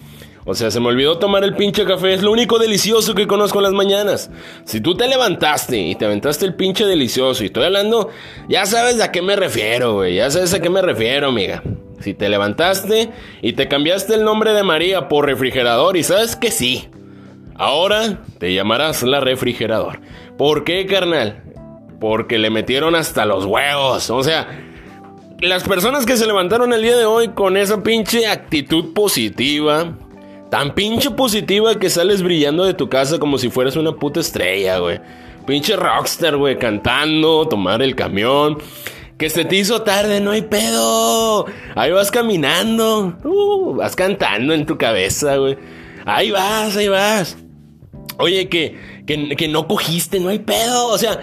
O 0.45 0.55
sea, 0.55 0.71
se 0.71 0.81
me 0.81 0.87
olvidó 0.87 1.19
tomar 1.19 1.45
el 1.45 1.55
pinche 1.55 1.85
café, 1.85 2.15
es 2.15 2.23
lo 2.23 2.33
único 2.33 2.59
delicioso 2.59 3.15
que 3.15 3.27
conozco 3.27 3.59
en 3.59 3.65
las 3.65 3.73
mañanas. 3.73 4.31
Si 4.65 4.81
tú 4.81 4.97
te 4.97 5.07
levantaste 5.07 5.79
y 5.79 5.97
te 5.97 6.07
aventaste 6.07 6.47
el 6.47 6.55
pinche 6.55 6.87
delicioso 6.87 7.43
y 7.43 7.47
estoy 7.47 7.65
hablando, 7.65 8.09
ya 8.49 8.67
sabes 8.67 9.01
a 9.01 9.11
qué 9.13 9.21
me 9.21 9.37
refiero, 9.37 9.95
güey, 9.95 10.15
ya 10.15 10.31
sabes 10.31 10.55
a 10.55 10.61
qué 10.61 10.71
me 10.71 10.81
refiero, 10.81 11.29
amiga. 11.29 11.63
Si 12.01 12.15
te 12.15 12.29
levantaste 12.29 13.11
y 13.43 13.53
te 13.53 13.69
cambiaste 13.69 14.15
el 14.15 14.25
nombre 14.25 14.53
de 14.53 14.63
María 14.63 15.09
por 15.09 15.27
refrigerador 15.27 15.97
y 15.97 16.03
sabes 16.03 16.37
que 16.37 16.51
sí. 16.51 16.89
Ahora 17.55 18.23
te 18.39 18.55
llamarás 18.55 19.03
la 19.03 19.21
refrigerador. 19.21 20.01
¿Por 20.39 20.65
qué, 20.65 20.87
carnal? 20.87 21.43
Porque 22.01 22.39
le 22.39 22.49
metieron 22.49 22.95
hasta 22.95 23.27
los 23.27 23.45
huevos. 23.45 24.09
O 24.09 24.23
sea, 24.23 24.49
las 25.41 25.65
personas 25.65 26.07
que 26.07 26.17
se 26.17 26.27
levantaron 26.27 26.73
el 26.73 26.83
día 26.83 26.97
de 26.97 27.05
hoy 27.05 27.29
con 27.29 27.59
esa 27.59 27.83
pinche 27.83 28.27
actitud 28.27 28.95
positiva, 28.95 29.95
tan 30.51 30.75
pinche 30.75 31.11
positiva 31.11 31.79
que 31.79 31.91
sales 31.91 32.23
brillando 32.23 32.65
de 32.65 32.75
tu 32.75 32.89
casa 32.89 33.19
como 33.19 33.37
si 33.37 33.51
fueras 33.51 33.77
una 33.77 33.93
puta 33.93 34.21
estrella, 34.21 34.79
güey. 34.79 35.01
Pinche 35.47 35.77
rockstar, 35.77 36.37
güey, 36.37 36.59
cantando, 36.59 37.47
tomar 37.49 37.83
el 37.83 37.95
camión. 37.95 38.59
Que 39.21 39.29
se 39.29 39.45
te 39.45 39.57
hizo 39.57 39.83
tarde, 39.83 40.19
no 40.19 40.31
hay 40.31 40.41
pedo. 40.41 41.45
Ahí 41.75 41.93
vas 41.93 42.11
caminando, 42.11 43.19
uh, 43.23 43.75
vas 43.75 43.95
cantando 43.95 44.55
en 44.55 44.65
tu 44.65 44.79
cabeza, 44.79 45.37
güey. 45.37 45.59
Ahí 46.07 46.31
vas, 46.31 46.75
ahí 46.75 46.89
vas. 46.89 47.37
Oye, 48.17 48.49
que, 48.49 48.79
que, 49.07 49.37
que 49.37 49.47
no 49.47 49.69
cogiste, 49.69 50.21
no 50.21 50.31
hay 50.31 50.39
pedo. 50.39 50.87
O 50.87 50.97
sea, 50.97 51.21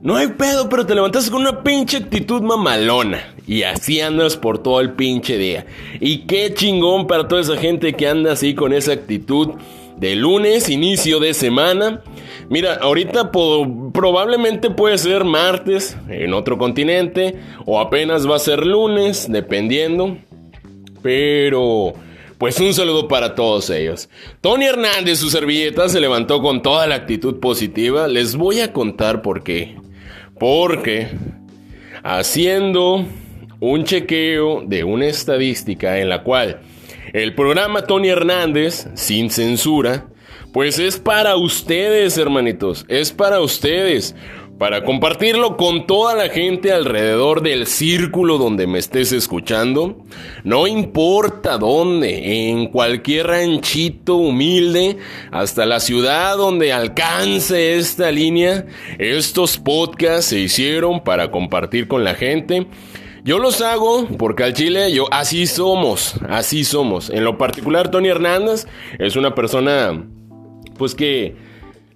no 0.00 0.14
hay 0.14 0.28
pedo, 0.28 0.68
pero 0.68 0.86
te 0.86 0.94
levantaste 0.94 1.32
con 1.32 1.40
una 1.40 1.64
pinche 1.64 1.96
actitud 1.96 2.40
mamalona. 2.40 3.34
Y 3.48 3.64
así 3.64 4.00
andas 4.00 4.36
por 4.36 4.62
todo 4.62 4.80
el 4.80 4.92
pinche 4.92 5.36
día. 5.36 5.66
Y 5.98 6.18
qué 6.26 6.54
chingón 6.54 7.08
para 7.08 7.26
toda 7.26 7.40
esa 7.40 7.56
gente 7.56 7.94
que 7.94 8.06
anda 8.06 8.30
así 8.30 8.54
con 8.54 8.72
esa 8.72 8.92
actitud 8.92 9.54
de 10.00 10.16
lunes, 10.16 10.68
inicio 10.68 11.20
de 11.20 11.34
semana. 11.34 12.02
Mira, 12.48 12.74
ahorita 12.74 13.30
probablemente 13.30 14.70
puede 14.70 14.98
ser 14.98 15.24
martes 15.24 15.96
en 16.08 16.34
otro 16.34 16.58
continente. 16.58 17.36
O 17.66 17.78
apenas 17.78 18.28
va 18.28 18.36
a 18.36 18.40
ser 18.40 18.66
lunes, 18.66 19.30
dependiendo. 19.30 20.16
Pero... 21.02 21.94
Pues 22.38 22.58
un 22.58 22.72
saludo 22.72 23.06
para 23.06 23.34
todos 23.34 23.68
ellos. 23.68 24.08
Tony 24.40 24.64
Hernández, 24.64 25.18
su 25.18 25.28
servilleta, 25.28 25.90
se 25.90 26.00
levantó 26.00 26.40
con 26.40 26.62
toda 26.62 26.86
la 26.86 26.94
actitud 26.94 27.38
positiva. 27.38 28.08
Les 28.08 28.34
voy 28.34 28.60
a 28.60 28.72
contar 28.72 29.20
por 29.20 29.42
qué. 29.42 29.76
Porque 30.38 31.08
haciendo 32.02 33.04
un 33.60 33.84
chequeo 33.84 34.62
de 34.66 34.84
una 34.84 35.04
estadística 35.04 35.98
en 35.98 36.08
la 36.08 36.22
cual 36.22 36.60
el 37.12 37.34
programa 37.34 37.82
Tony 37.82 38.08
Hernández, 38.08 38.88
sin 38.94 39.30
censura, 39.30 40.06
pues 40.52 40.78
es 40.78 40.98
para 40.98 41.36
ustedes, 41.36 42.18
hermanitos, 42.18 42.84
es 42.88 43.12
para 43.12 43.40
ustedes, 43.40 44.14
para 44.58 44.84
compartirlo 44.84 45.56
con 45.56 45.86
toda 45.86 46.14
la 46.14 46.28
gente 46.28 46.70
alrededor 46.70 47.40
del 47.40 47.66
círculo 47.66 48.36
donde 48.36 48.66
me 48.66 48.78
estés 48.78 49.10
escuchando, 49.10 50.04
no 50.44 50.66
importa 50.66 51.56
dónde, 51.56 52.50
en 52.50 52.66
cualquier 52.66 53.28
ranchito 53.28 54.16
humilde, 54.16 54.98
hasta 55.30 55.64
la 55.64 55.80
ciudad 55.80 56.36
donde 56.36 56.74
alcance 56.74 57.76
esta 57.76 58.12
línea, 58.12 58.66
estos 58.98 59.56
podcasts 59.56 60.26
se 60.26 60.40
hicieron 60.40 61.04
para 61.04 61.30
compartir 61.30 61.88
con 61.88 62.04
la 62.04 62.14
gente. 62.14 62.66
Yo 63.22 63.38
los 63.38 63.60
hago 63.60 64.06
porque 64.18 64.44
al 64.44 64.54
Chile, 64.54 64.92
yo 64.92 65.06
así 65.12 65.46
somos, 65.46 66.14
así 66.28 66.64
somos. 66.64 67.10
En 67.10 67.24
lo 67.24 67.36
particular, 67.36 67.90
Tony 67.90 68.08
Hernández 68.08 68.66
es 68.98 69.16
una 69.16 69.34
persona, 69.34 70.04
pues 70.78 70.94
que, 70.94 71.36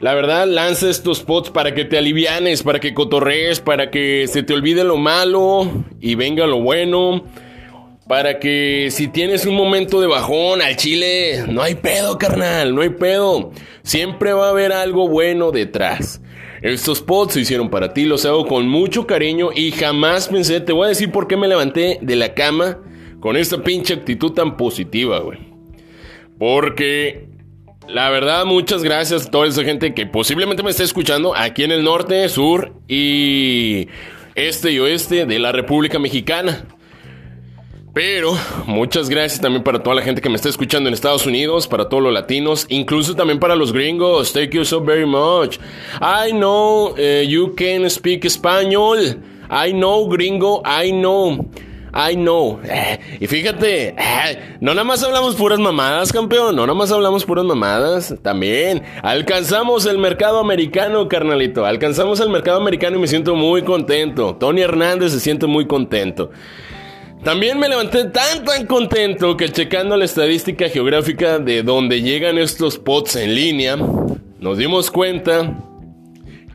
la 0.00 0.14
verdad, 0.14 0.46
lanza 0.46 0.90
estos 0.90 1.18
spots 1.18 1.50
para 1.50 1.74
que 1.74 1.86
te 1.86 1.96
alivianes, 1.96 2.62
para 2.62 2.78
que 2.78 2.92
cotorrees, 2.92 3.60
para 3.60 3.90
que 3.90 4.26
se 4.28 4.42
te 4.42 4.52
olvide 4.52 4.84
lo 4.84 4.98
malo 4.98 5.70
y 6.00 6.14
venga 6.14 6.46
lo 6.46 6.60
bueno. 6.60 7.24
Para 8.06 8.38
que 8.38 8.88
si 8.90 9.08
tienes 9.08 9.46
un 9.46 9.54
momento 9.54 9.98
de 10.02 10.06
bajón 10.06 10.60
al 10.60 10.76
chile, 10.76 11.42
no 11.48 11.62
hay 11.62 11.74
pedo, 11.76 12.18
carnal, 12.18 12.74
no 12.74 12.82
hay 12.82 12.90
pedo. 12.90 13.50
Siempre 13.82 14.34
va 14.34 14.48
a 14.48 14.50
haber 14.50 14.72
algo 14.72 15.08
bueno 15.08 15.52
detrás. 15.52 16.20
Estos 16.64 17.02
pods 17.02 17.34
se 17.34 17.40
hicieron 17.42 17.68
para 17.68 17.92
ti, 17.92 18.06
los 18.06 18.24
hago 18.24 18.46
con 18.46 18.66
mucho 18.66 19.06
cariño 19.06 19.50
y 19.54 19.70
jamás 19.70 20.28
pensé, 20.28 20.62
te 20.62 20.72
voy 20.72 20.86
a 20.86 20.88
decir 20.88 21.12
por 21.12 21.28
qué 21.28 21.36
me 21.36 21.46
levanté 21.46 21.98
de 22.00 22.16
la 22.16 22.32
cama 22.32 22.78
con 23.20 23.36
esta 23.36 23.62
pinche 23.62 23.92
actitud 23.92 24.32
tan 24.32 24.56
positiva, 24.56 25.18
güey. 25.18 25.40
Porque 26.38 27.28
la 27.86 28.08
verdad, 28.08 28.46
muchas 28.46 28.82
gracias 28.82 29.26
a 29.26 29.30
toda 29.30 29.46
esa 29.46 29.62
gente 29.62 29.92
que 29.92 30.06
posiblemente 30.06 30.62
me 30.62 30.70
esté 30.70 30.84
escuchando 30.84 31.36
aquí 31.36 31.64
en 31.64 31.70
el 31.70 31.84
norte, 31.84 32.26
sur 32.30 32.72
y 32.88 33.88
este 34.34 34.72
y 34.72 34.78
oeste 34.78 35.26
de 35.26 35.38
la 35.38 35.52
República 35.52 35.98
Mexicana. 35.98 36.64
Pero 37.94 38.36
muchas 38.66 39.08
gracias 39.08 39.40
también 39.40 39.62
para 39.62 39.80
toda 39.80 39.94
la 39.94 40.02
gente 40.02 40.20
que 40.20 40.28
me 40.28 40.34
está 40.34 40.48
escuchando 40.48 40.88
en 40.88 40.94
Estados 40.94 41.26
Unidos, 41.26 41.68
para 41.68 41.88
todos 41.88 42.02
los 42.02 42.12
latinos, 42.12 42.66
incluso 42.68 43.14
también 43.14 43.38
para 43.38 43.54
los 43.54 43.72
gringos. 43.72 44.32
Thank 44.32 44.50
you 44.50 44.64
so 44.64 44.82
very 44.82 45.06
much. 45.06 45.58
I 46.00 46.32
know 46.32 46.96
eh, 46.98 47.24
you 47.28 47.54
can 47.54 47.88
speak 47.88 48.24
español. 48.24 49.22
I 49.48 49.72
know 49.72 50.08
gringo, 50.08 50.60
I 50.66 50.90
know. 50.90 51.48
I 51.94 52.16
know. 52.16 52.58
Y 53.20 53.28
fíjate, 53.28 53.94
no 54.60 54.74
nada 54.74 54.82
más 54.82 55.04
hablamos 55.04 55.36
puras 55.36 55.60
mamadas, 55.60 56.12
campeón. 56.12 56.56
No 56.56 56.62
nada 56.62 56.76
más 56.76 56.90
hablamos 56.90 57.24
puras 57.24 57.44
mamadas. 57.44 58.16
También 58.22 58.82
alcanzamos 59.02 59.86
el 59.86 59.98
mercado 59.98 60.40
americano, 60.40 61.06
carnalito. 61.06 61.64
Alcanzamos 61.64 62.18
el 62.18 62.28
mercado 62.28 62.60
americano 62.60 62.96
y 62.96 63.00
me 63.00 63.06
siento 63.06 63.36
muy 63.36 63.62
contento. 63.62 64.34
Tony 64.34 64.62
Hernández 64.62 65.12
se 65.12 65.20
siente 65.20 65.46
muy 65.46 65.68
contento. 65.68 66.32
También 67.24 67.58
me 67.58 67.70
levanté 67.70 68.04
tan 68.04 68.44
tan 68.44 68.66
contento 68.66 69.34
que 69.34 69.48
checando 69.48 69.96
la 69.96 70.04
estadística 70.04 70.68
geográfica 70.68 71.38
de 71.38 71.62
donde 71.62 72.02
llegan 72.02 72.36
estos 72.36 72.76
pods 72.78 73.16
en 73.16 73.34
línea, 73.34 73.78
nos 74.38 74.58
dimos 74.58 74.90
cuenta 74.90 75.58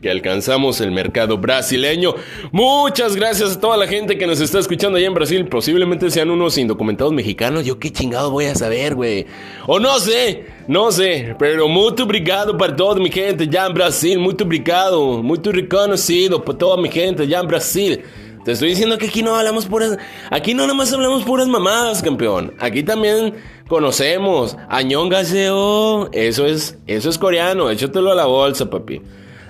que 0.00 0.08
alcanzamos 0.08 0.80
el 0.80 0.92
mercado 0.92 1.38
brasileño. 1.38 2.14
Muchas 2.52 3.16
gracias 3.16 3.56
a 3.56 3.60
toda 3.60 3.76
la 3.76 3.88
gente 3.88 4.16
que 4.16 4.28
nos 4.28 4.40
está 4.40 4.60
escuchando 4.60 4.96
allá 4.96 5.08
en 5.08 5.14
Brasil. 5.14 5.44
Posiblemente 5.48 6.08
sean 6.08 6.30
unos 6.30 6.56
indocumentados 6.56 7.12
mexicanos. 7.12 7.64
Yo 7.64 7.80
qué 7.80 7.90
chingado 7.90 8.30
voy 8.30 8.44
a 8.44 8.54
saber, 8.54 8.94
güey. 8.94 9.26
O 9.66 9.80
no 9.80 9.98
sé, 9.98 10.46
no 10.68 10.92
sé. 10.92 11.34
Pero 11.36 11.66
muy 11.66 11.92
obrigado 12.00 12.56
para 12.56 12.76
toda 12.76 13.00
mi 13.00 13.10
gente 13.10 13.42
allá 13.42 13.66
en 13.66 13.74
Brasil. 13.74 14.18
Muy 14.20 14.36
obrigado, 14.40 15.20
muy 15.20 15.38
reconocido 15.42 16.44
por 16.44 16.56
toda 16.56 16.80
mi 16.80 16.88
gente 16.88 17.24
allá 17.24 17.40
en 17.40 17.48
Brasil. 17.48 18.02
Te 18.44 18.52
estoy 18.52 18.70
diciendo 18.70 18.96
que 18.98 19.06
aquí 19.06 19.22
no 19.22 19.34
hablamos 19.36 19.66
puras. 19.66 19.98
Aquí 20.30 20.54
no 20.54 20.62
nada 20.62 20.74
más 20.74 20.92
hablamos 20.92 21.24
puras 21.24 21.46
mamadas, 21.46 22.02
campeón. 22.02 22.54
Aquí 22.58 22.82
también 22.82 23.34
conocemos. 23.68 24.56
Añón 24.68 25.08
Gaseo. 25.10 26.10
Eso 26.12 26.46
es, 26.46 26.78
eso 26.86 27.10
es 27.10 27.18
coreano. 27.18 27.70
Échatelo 27.70 28.10
a 28.10 28.14
la 28.14 28.24
bolsa, 28.24 28.70
papi. 28.70 29.02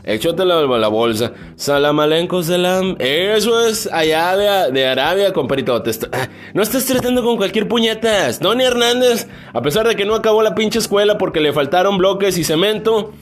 Échatelo 0.03 0.74
a 0.74 0.79
la 0.79 0.88
bolsa. 0.88 1.33
Salamalenko 1.55 2.42
salam. 2.42 2.96
Eso 2.98 3.64
es 3.64 3.88
allá 3.92 4.37
de, 4.37 4.72
de 4.72 4.87
Arabia, 4.88 5.33
comparito. 5.33 5.81
Te 5.83 5.90
est- 5.90 6.07
ah, 6.12 6.29
no 6.53 6.62
estás 6.62 6.85
tratando 6.87 7.22
con 7.22 7.37
cualquier 7.37 7.68
puñetas. 7.68 8.40
Tony 8.40 8.64
Hernández, 8.64 9.29
a 9.53 9.62
pesar 9.62 9.87
de 9.87 9.94
que 9.94 10.05
no 10.05 10.16
acabó 10.16 10.42
la 10.42 10.57
pinche 10.57 10.81
escuela 10.81 11.16
porque 11.16 11.38
le 11.40 11.53
faltaron 11.53 11.96
bloques 11.96 12.37
y 12.38 12.44
cemento. 12.44 13.12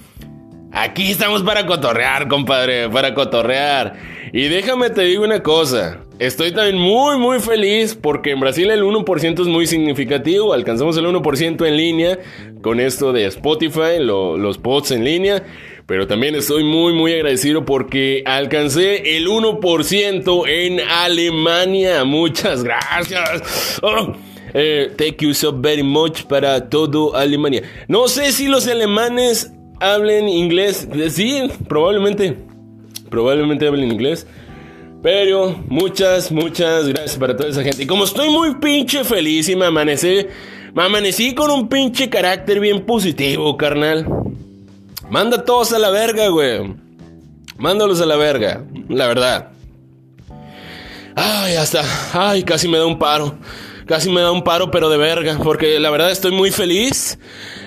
Aquí 0.72 1.10
estamos 1.10 1.42
para 1.42 1.66
cotorrear, 1.66 2.28
compadre, 2.28 2.88
para 2.90 3.14
cotorrear. 3.14 3.94
Y 4.32 4.48
déjame 4.48 4.90
te 4.90 5.02
digo 5.02 5.24
una 5.24 5.42
cosa. 5.42 6.00
estoy 6.18 6.52
también 6.52 6.76
muy, 6.76 7.16
muy 7.16 7.40
feliz 7.40 7.94
porque 7.94 8.32
en 8.32 8.40
Brasil 8.40 8.70
el 8.70 8.82
1% 8.82 9.40
es 9.40 9.46
muy 9.46 9.66
significativo. 9.66 10.52
Alcanzamos 10.52 10.96
el 10.98 11.06
1% 11.06 11.66
en 11.66 11.76
línea 11.76 12.18
con 12.60 12.80
esto 12.80 13.12
de 13.12 13.24
Spotify, 13.26 13.98
lo- 14.00 14.36
los 14.36 14.58
pods 14.58 14.90
en 14.90 15.04
línea. 15.04 15.42
Pero 15.86 16.06
también 16.06 16.34
estoy 16.34 16.64
muy, 16.64 16.92
muy 16.92 17.14
agradecido 17.14 17.64
porque 17.64 18.22
alcancé 18.26 19.16
el 19.16 19.26
1% 19.26 20.44
en 20.46 20.80
Alemania. 20.80 22.04
Muchas 22.04 22.62
gracias. 22.62 23.78
Oh, 23.82 24.12
eh, 24.52 24.92
thank 24.98 25.22
you 25.22 25.32
so 25.32 25.50
very 25.58 25.82
much 25.82 26.24
para 26.24 26.68
todo 26.68 27.16
Alemania. 27.16 27.62
No 27.88 28.06
sé 28.08 28.32
si 28.32 28.48
los 28.48 28.66
alemanes 28.68 29.52
hablen 29.80 30.28
inglés. 30.28 30.88
Sí, 31.10 31.50
probablemente. 31.68 32.36
Probablemente 33.10 33.66
hablen 33.66 33.90
inglés. 33.92 34.26
Pero 35.02 35.64
muchas, 35.68 36.32
muchas 36.32 36.88
gracias 36.88 37.16
para 37.16 37.36
toda 37.36 37.50
esa 37.50 37.62
gente. 37.62 37.84
Y 37.84 37.86
como 37.86 38.04
estoy 38.04 38.30
muy 38.30 38.56
pinche 38.56 39.04
feliz 39.04 39.48
y 39.48 39.54
me 39.54 39.66
amanecí, 39.66 40.26
me 40.74 40.82
amanecí 40.82 41.34
con 41.34 41.50
un 41.50 41.68
pinche 41.68 42.10
carácter 42.10 42.58
bien 42.58 42.84
positivo, 42.84 43.56
carnal. 43.56 44.06
Manda 45.08 45.44
todos 45.44 45.72
a 45.72 45.78
la 45.78 45.90
verga, 45.90 46.28
güey. 46.28 46.74
Mándalos 47.56 48.00
a 48.00 48.06
la 48.06 48.16
verga, 48.16 48.64
la 48.88 49.06
verdad. 49.06 49.50
Ay, 51.14 51.56
hasta, 51.56 51.82
ay, 52.12 52.42
casi 52.42 52.68
me 52.68 52.78
da 52.78 52.86
un 52.86 52.98
paro. 52.98 53.38
Casi 53.88 54.10
me 54.10 54.20
da 54.20 54.30
un 54.30 54.44
paro, 54.44 54.70
pero 54.70 54.90
de 54.90 54.98
verga. 54.98 55.38
Porque 55.42 55.80
la 55.80 55.90
verdad 55.90 56.10
estoy 56.10 56.30
muy 56.30 56.50
feliz. 56.50 57.18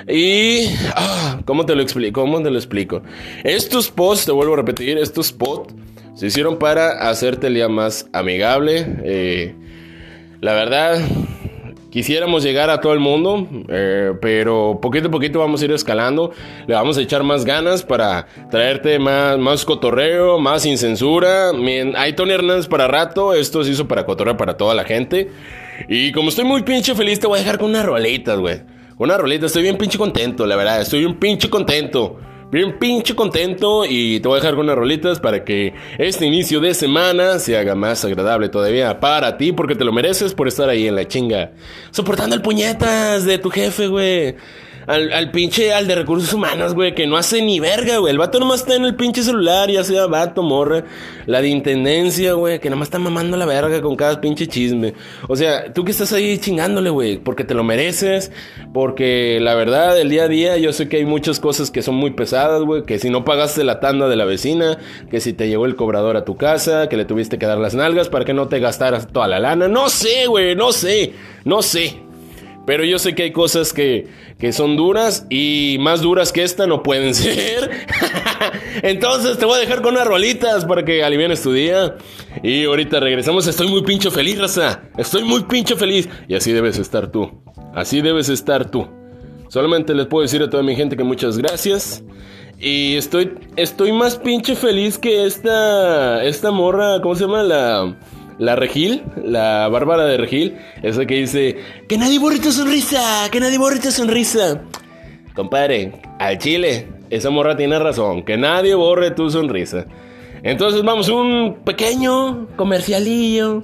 Y, 0.08 0.68
ah, 0.96 1.40
¿cómo 1.46 1.66
te 1.66 1.74
lo 1.74 1.82
explico? 1.82 2.22
¿Cómo 2.22 2.44
te 2.44 2.52
lo 2.52 2.58
explico? 2.58 3.02
Estos 3.44 3.90
posts, 3.90 4.28
te 4.28 4.32
vuelvo 4.32 4.54
a 4.54 4.58
repetir, 4.58 5.00
estos 5.00 5.32
posts 5.32 5.74
se 6.14 6.28
hicieron 6.28 6.60
para 6.60 7.10
hacerte 7.10 7.48
el 7.48 7.56
día 7.56 7.70
más 7.70 8.08
amigable. 8.14 8.86
Eh, 9.04 9.56
la 10.42 10.54
verdad, 10.54 11.00
quisiéramos 11.90 12.44
llegar 12.44 12.70
a 12.70 12.82
todo 12.82 12.94
el 12.94 13.00
mundo, 13.00 13.48
eh, 13.70 14.14
pero 14.22 14.78
poquito 14.80 15.08
a 15.08 15.12
poquito 15.12 15.40
vamos 15.40 15.64
a 15.64 15.66
ir 15.66 15.72
escalando. 15.72 16.34
Le 16.68 16.76
vamos 16.76 17.00
a 17.00 17.02
echar 17.02 17.24
más 17.24 17.46
ganas 17.46 17.82
para 17.82 18.28
traerte 18.52 19.00
más, 19.00 19.40
más 19.40 19.66
cotorreo, 19.66 20.38
más 20.38 20.62
sin 20.62 20.78
censura. 20.78 21.50
Hay 21.96 22.14
Tony 22.14 22.34
Hernández 22.34 22.68
para 22.68 22.88
rato, 22.88 23.34
esto 23.34 23.64
se 23.64 23.72
hizo 23.72 23.88
para 23.88 24.06
cotorreo 24.06 24.38
para 24.38 24.56
toda 24.56 24.76
la 24.76 24.84
gente. 24.84 25.32
Y 25.88 26.12
como 26.12 26.30
estoy 26.30 26.46
muy 26.46 26.64
pinche 26.64 26.96
feliz, 26.96 27.20
te 27.20 27.28
voy 27.28 27.40
a 27.40 27.42
dejar 27.42 27.58
con 27.58 27.70
unas 27.70 27.86
rolitas, 27.86 28.38
güey. 28.40 28.62
Una 28.98 29.18
rolita, 29.18 29.48
estoy 29.48 29.64
bien 29.64 29.78
pinche 29.78 29.98
contento, 29.98 30.46
la 30.46 30.56
verdad, 30.56 30.82
estoy 30.82 31.00
bien 31.00 31.16
pinche 31.16 31.50
contento. 31.50 32.20
Bien 32.52 32.78
pinche 32.78 33.16
contento 33.16 33.86
y 33.86 34.20
te 34.20 34.28
voy 34.28 34.38
a 34.38 34.42
dejar 34.42 34.56
con 34.56 34.66
unas 34.66 34.76
rolitas 34.76 35.22
para 35.22 35.46
que 35.46 35.74
este 35.98 36.26
inicio 36.26 36.60
de 36.60 36.74
semana 36.74 37.40
se 37.40 37.58
haga 37.58 37.76
más 37.76 38.04
agradable 38.04 38.50
todavía 38.50 39.00
para 39.00 39.38
ti 39.38 39.54
porque 39.54 39.74
te 39.74 39.86
lo 39.86 39.94
mereces 39.94 40.34
por 40.34 40.50
estar 40.50 40.68
ahí 40.68 40.86
en 40.86 40.98
la 40.98 41.08
chinga. 41.08 41.54
Soportando 41.92 42.36
el 42.36 42.42
puñetas 42.42 43.24
de 43.24 43.38
tu 43.38 43.50
jefe, 43.50 43.88
güey. 43.88 44.36
Al, 44.88 45.14
al 45.14 45.32
pinche, 45.32 45.74
al 45.74 45.88
de 45.88 45.96
recursos 45.96 46.34
humanos, 46.34 46.74
güey, 46.74 46.96
que 46.96 47.08
no 47.08 47.18
hace 47.18 47.42
ni 47.42 47.60
verga, 47.60 47.98
güey. 47.98 48.12
El 48.12 48.18
vato 48.18 48.40
nomás 48.40 48.62
está 48.62 48.76
en 48.76 48.86
el 48.86 48.96
pinche 48.96 49.22
celular, 49.24 49.70
ya 49.70 49.84
sea 49.84 50.08
vato, 50.08 50.44
morra. 50.44 50.84
La 51.26 51.42
de 51.42 51.50
intendencia, 51.50 52.34
güey, 52.34 52.60
que 52.60 52.70
nomás 52.70 52.88
está 52.88 53.00
mamando 53.00 53.38
la 53.38 53.46
verga 53.46 53.82
con 53.82 53.96
cada 53.96 54.20
pinche 54.20 54.48
chisme. 54.48 54.94
O 55.28 55.36
sea, 55.36 55.72
tú 55.72 55.86
que 55.86 55.92
estás 55.92 56.12
ahí 56.14 56.38
chingándole, 56.40 56.90
güey, 56.90 57.18
porque 57.18 57.44
te 57.44 57.54
lo 57.54 57.64
mereces. 57.64 58.32
Porque 58.74 59.40
la 59.42 59.56
verdad, 59.56 60.00
el 60.00 60.10
día 60.10 60.24
a 60.24 60.28
día, 60.28 60.58
yo 60.58 60.74
sé 60.74 60.90
que 60.90 60.98
hay 60.98 61.06
muchas 61.06 61.40
cosas 61.40 61.72
que 61.72 61.82
son 61.82 61.96
muy 61.96 62.12
pesadas, 62.12 62.62
güey. 62.64 62.84
Que 62.84 63.00
si 63.00 63.10
no 63.10 63.24
pagaste 63.24 63.64
la 63.64 63.80
tanda 63.80 64.08
de 64.10 64.16
la 64.16 64.26
vecina, 64.26 64.78
que 65.10 65.20
si 65.20 65.34
te 65.34 65.48
llegó 65.48 65.66
el 65.66 65.76
cobrador 65.76 66.18
a 66.18 66.26
tu 66.26 66.38
casa, 66.38 66.90
que 66.90 66.98
le 66.98 67.06
tuviste 67.06 67.38
que 67.38 67.46
dar 67.46 67.58
las 67.58 67.76
nalgas 67.76 68.10
para 68.10 68.26
que 68.26 68.34
no 68.34 68.48
te 68.48 68.60
gastaras 68.60 69.08
toda 69.08 69.28
la 69.28 69.40
lana. 69.40 69.68
No 69.68 69.90
sé, 69.90 70.28
güey, 70.28 70.56
no 70.56 70.72
sé, 70.72 71.14
no 71.46 71.62
sé. 71.62 72.11
Pero 72.66 72.84
yo 72.84 73.00
sé 73.00 73.16
que 73.16 73.24
hay 73.24 73.32
cosas 73.32 73.74
que, 73.74 74.08
que 74.38 74.54
son 74.54 74.78
duras 74.78 75.26
y 75.30 75.78
más 75.80 76.02
duras 76.02 76.32
que 76.32 76.44
esta 76.44 76.68
no 76.68 76.84
pueden 76.84 77.14
ser. 77.16 77.72
Entonces 78.84 79.38
te 79.38 79.46
voy 79.46 79.58
a 79.58 79.60
dejar 79.60 79.82
con 79.82 79.96
unas 79.96 80.08
rolitas 80.08 80.66
para 80.66 80.86
que 80.86 81.04
alivienes 81.04 81.42
tu 81.42 81.54
día. 81.54 81.96
Y 82.44 82.66
ahorita 82.66 83.00
regresamos. 83.00 83.48
Estoy 83.48 83.68
muy 83.68 83.82
pincho 83.84 84.12
feliz, 84.12 84.40
raza. 84.40 84.84
Estoy 84.98 85.24
muy 85.24 85.44
pincho 85.44 85.76
feliz. 85.76 86.08
Y 86.28 86.36
así 86.36 86.52
debes 86.52 86.78
estar 86.78 87.12
tú. 87.12 87.42
Así 87.74 88.02
debes 88.02 88.30
estar 88.30 88.70
tú. 88.70 88.88
Solamente 89.48 89.94
les 89.94 90.08
puedo 90.08 90.22
decir 90.22 90.42
a 90.44 90.50
toda 90.50 90.64
mi 90.64 90.76
gente 90.76 90.96
que 90.96 91.04
muchas 91.04 91.38
gracias. 91.38 92.04
Y 92.60 92.96
estoy, 92.96 93.34
estoy 93.56 93.92
más 93.92 94.18
pinche 94.18 94.56
feliz 94.56 95.00
que 95.00 95.26
esta, 95.26 96.24
esta 96.24 96.52
morra, 96.52 97.02
¿cómo 97.02 97.16
se 97.16 97.26
llama? 97.26 97.42
La, 97.42 97.98
la 98.42 98.56
Regil, 98.56 99.04
la 99.24 99.68
Bárbara 99.68 100.06
de 100.06 100.18
Regil. 100.18 100.58
Esa 100.82 101.06
que 101.06 101.14
dice, 101.16 101.58
que 101.88 101.98
nadie 101.98 102.18
borre 102.18 102.40
tu 102.40 102.52
sonrisa, 102.52 103.30
que 103.32 103.40
nadie 103.40 103.60
borre 103.60 103.80
tu 103.80 103.92
sonrisa. 103.92 104.64
Compadre, 105.36 105.94
al 106.20 106.40
chile, 106.40 106.88
esa 107.12 107.30
morra 107.30 107.56
tiene 107.56 107.78
razón, 107.78 108.24
que 108.24 108.38
nadie 108.38 108.74
borre 108.74 109.12
tu 109.12 109.30
sonrisa. 109.30 109.86
Entonces 110.42 110.82
vamos 110.82 111.08
un 111.08 111.60
pequeño 111.64 112.48
comercialillo 112.56 113.64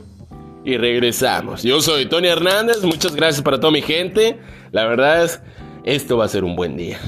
y 0.64 0.78
regresamos. 0.78 1.64
Yo 1.64 1.82
soy 1.82 2.06
Tony 2.06 2.28
Hernández, 2.28 2.84
muchas 2.84 3.16
gracias 3.16 3.42
para 3.42 3.60
toda 3.60 3.72
mi 3.72 3.82
gente. 3.82 4.38
La 4.72 4.86
verdad 4.86 5.24
es, 5.24 5.42
esto 5.86 6.18
va 6.18 6.26
a 6.26 6.28
ser 6.28 6.44
un 6.44 6.56
buen 6.56 6.78
día. 6.78 7.00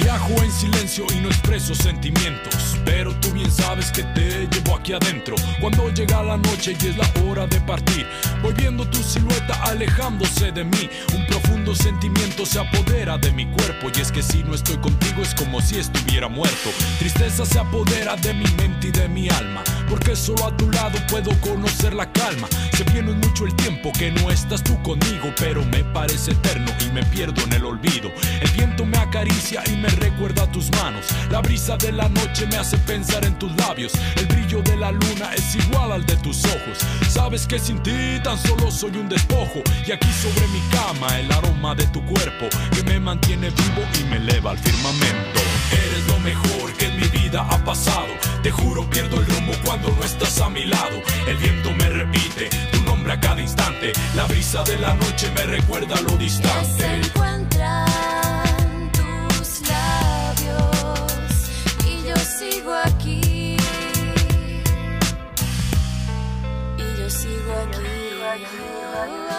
Viajo 0.00 0.42
en 0.42 0.50
silencio 0.50 1.06
y 1.14 1.20
no 1.20 1.28
expreso 1.28 1.74
sentimientos, 1.74 2.78
pero 2.84 3.14
tú 3.20 3.30
bien 3.32 3.50
sabes 3.50 3.92
que 3.92 4.02
te 4.02 4.48
llevo 4.48 4.76
aquí 4.76 4.92
adentro. 4.92 5.36
Cuando 5.60 5.88
llega 5.90 6.22
la 6.22 6.36
noche 6.36 6.76
y 6.80 6.86
es 6.86 6.96
la 6.96 7.08
hora 7.24 7.46
de 7.46 7.60
partir, 7.60 8.06
voy 8.42 8.54
viendo 8.54 8.88
tu 8.88 8.98
silueta 9.02 9.54
alejándose 9.64 10.50
de 10.50 10.64
mí. 10.64 10.88
Un 11.14 11.26
profundo 11.26 11.61
sentimiento 11.74 12.44
se 12.44 12.58
apodera 12.58 13.18
de 13.18 13.32
mi 13.32 13.46
cuerpo 13.46 13.90
y 13.94 14.00
es 14.00 14.10
que 14.10 14.22
si 14.22 14.42
no 14.42 14.54
estoy 14.54 14.76
contigo 14.78 15.22
es 15.22 15.34
como 15.34 15.60
si 15.60 15.78
estuviera 15.78 16.28
muerto. 16.28 16.70
Tristeza 16.98 17.46
se 17.46 17.58
apodera 17.58 18.16
de 18.16 18.34
mi 18.34 18.46
mente 18.56 18.88
y 18.88 18.90
de 18.90 19.08
mi 19.08 19.28
alma, 19.28 19.62
porque 19.88 20.16
solo 20.16 20.46
a 20.46 20.56
tu 20.56 20.70
lado 20.70 20.98
puedo 21.08 21.30
conocer 21.40 21.94
la 21.94 22.10
calma. 22.12 22.48
Se 22.76 22.84
viene 22.84 23.12
mucho 23.12 23.46
el 23.46 23.54
tiempo 23.54 23.92
que 23.92 24.10
no 24.10 24.30
estás 24.30 24.62
tú 24.62 24.80
conmigo, 24.82 25.32
pero 25.38 25.64
me 25.66 25.84
parece 25.84 26.32
eterno 26.32 26.70
y 26.84 26.92
me 26.92 27.04
pierdo 27.06 27.42
en 27.42 27.52
el 27.52 27.64
olvido. 27.64 28.10
El 28.40 28.50
viento 28.50 28.84
me 28.84 28.98
acaricia 28.98 29.62
y 29.66 29.76
me 29.76 29.88
recuerda 29.88 30.50
tus 30.50 30.70
manos. 30.72 31.06
La 31.30 31.40
brisa 31.40 31.76
de 31.76 31.92
la 31.92 32.08
noche 32.08 32.46
me 32.46 32.56
hace 32.56 32.76
pensar 32.78 33.24
en 33.24 33.38
tus 33.38 33.54
labios. 33.56 33.92
El 34.16 34.26
brillo 34.26 34.62
de 34.62 34.76
la 34.76 34.90
luna 34.92 35.32
es 35.34 35.54
igual 35.54 35.92
al 35.92 36.04
de 36.06 36.16
tus 36.16 36.44
ojos. 36.44 36.78
Sabes 37.08 37.46
que 37.46 37.58
sin 37.58 37.82
ti 37.82 38.20
tan 38.22 38.38
solo 38.38 38.70
soy 38.70 38.96
un 38.96 39.08
despojo. 39.08 39.62
Y 39.86 39.92
aquí 39.92 40.08
sobre 40.12 40.46
mi 40.48 40.60
cama 40.70 41.18
el 41.18 41.30
aroma 41.30 41.61
de 41.62 41.86
tu 41.86 42.04
cuerpo 42.04 42.48
que 42.74 42.82
me 42.82 42.98
mantiene 42.98 43.48
vivo 43.48 43.82
y 44.00 44.04
me 44.10 44.16
eleva 44.16 44.50
al 44.50 44.58
firmamento. 44.58 45.40
Eres 45.70 46.06
lo 46.08 46.18
mejor 46.18 46.72
que 46.76 46.86
en 46.86 46.96
mi 47.00 47.06
vida 47.06 47.46
ha 47.48 47.64
pasado. 47.64 48.08
Te 48.42 48.50
juro 48.50 48.84
pierdo 48.90 49.16
el 49.20 49.26
rumbo 49.26 49.52
cuando 49.64 49.88
no 49.88 50.04
estás 50.04 50.40
a 50.40 50.50
mi 50.50 50.64
lado. 50.66 51.00
El 51.26 51.36
viento 51.36 51.70
me 51.70 51.88
repite 51.88 52.50
tu 52.72 52.82
nombre 52.82 53.12
a 53.12 53.20
cada 53.20 53.40
instante. 53.40 53.92
La 54.16 54.26
brisa 54.26 54.64
de 54.64 54.76
la 54.78 54.92
noche 54.94 55.30
me 55.36 55.44
recuerda 55.44 55.98
lo 56.02 56.10
Se 56.10 56.18
distante. 56.18 56.94
encuentran 57.06 58.90
tus 58.92 59.62
labios 59.68 61.30
y 61.86 62.08
yo 62.08 62.16
sigo 62.16 62.74
aquí. 62.74 63.56
Y 66.76 66.98
yo 66.98 67.08
sigo 67.08 67.52
Cuando 67.54 67.78
estoy 67.78 67.84
contigo 67.84 68.92
cada 68.92 69.31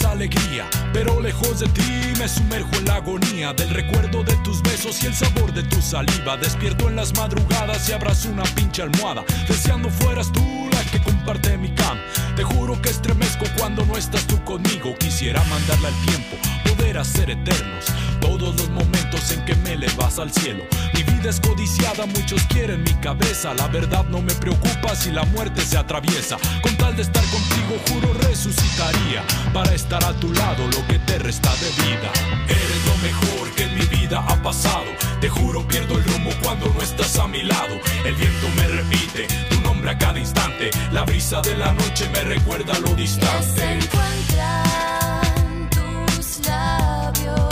es 0.00 0.04
alegría, 0.06 0.68
pero 0.92 1.20
lejos 1.20 1.60
de 1.60 1.68
ti 1.68 2.12
me 2.18 2.28
sumerjo 2.28 2.70
en 2.76 2.84
la 2.86 2.96
agonía 2.96 3.52
del 3.52 3.70
recuerdo 3.70 4.22
de 4.22 4.34
tus 4.44 4.62
besos 4.62 5.02
y 5.02 5.06
el 5.06 5.14
sabor 5.14 5.52
de 5.52 5.62
tu 5.64 5.80
saliva. 5.80 6.36
Despierto 6.36 6.88
en 6.88 6.96
las 6.96 7.14
madrugadas 7.16 7.88
y 7.88 7.92
abrazo 7.92 8.30
una 8.30 8.44
pinche 8.54 8.82
almohada, 8.82 9.24
deseando 9.48 9.90
fueras 9.90 10.30
tú 10.32 10.42
la 10.72 10.82
que 10.90 11.02
comparte 11.02 11.56
mi 11.56 11.74
cama. 11.74 12.00
Te 12.36 12.42
juro 12.42 12.80
que 12.80 12.90
estremezco 12.90 13.44
cuando 13.58 13.84
no 13.86 13.96
estás 13.96 14.26
tú 14.26 14.42
conmigo. 14.44 14.94
Quisiera 14.98 15.42
mandarle 15.44 15.88
al 15.88 16.06
tiempo, 16.06 16.36
poder 16.64 16.98
hacer 16.98 17.30
eternos 17.30 17.86
todos 18.20 18.56
los 18.56 18.70
momentos 18.70 19.32
en 19.32 19.44
que 19.44 19.54
me 19.56 19.72
elevas 19.72 20.18
al 20.18 20.30
cielo. 20.32 20.64
Mi 20.94 21.02
vida 21.20 21.30
es 21.30 21.40
codiciada, 21.40 22.06
muchos 22.06 22.42
quieren 22.44 22.82
mi 22.82 22.94
cabeza. 22.94 23.52
La 23.54 23.68
verdad 23.68 24.04
no 24.06 24.22
me 24.22 24.32
preocupa 24.34 24.94
si 24.94 25.10
la 25.10 25.24
muerte 25.24 25.60
se 25.62 25.76
atraviesa. 25.76 26.36
Con 26.62 26.74
tal 26.76 26.96
de 26.96 27.02
estar 27.02 27.22
contigo, 27.24 27.76
juro 27.88 28.14
resucitaría 28.28 29.22
para 29.52 29.74
estar 29.74 30.02
a 30.04 30.12
tu 30.14 30.32
lado 30.32 30.66
lo 30.66 30.86
que 30.86 30.98
te 31.00 31.18
resta 31.18 31.50
de 31.56 31.68
vida. 31.82 32.10
Eres 32.48 32.86
lo 32.86 32.96
mejor 32.98 33.50
que 33.54 33.64
en 33.64 33.74
mi 33.74 33.86
vida 33.98 34.24
ha 34.26 34.42
pasado. 34.42 34.86
Te 35.20 35.28
juro, 35.28 35.66
pierdo 35.68 35.98
el 35.98 36.04
rumbo 36.04 36.30
cuando 36.42 36.72
no 36.72 36.80
estás 36.80 37.18
a 37.18 37.26
mi 37.26 37.42
lado. 37.42 37.78
El 38.04 38.14
viento 38.14 38.48
me 38.56 38.68
repite 38.68 39.26
tu 39.50 39.60
nombre 39.60 39.90
a 39.90 39.98
cada 39.98 40.18
instante. 40.18 40.70
La 40.92 41.02
brisa 41.04 41.42
de 41.42 41.56
la 41.56 41.72
noche 41.72 42.08
me 42.12 42.20
recuerda 42.22 42.78
lo 42.78 42.94
distante. 42.94 43.78
encuentran 43.78 45.68
tus 45.70 46.46
labios 46.46 47.48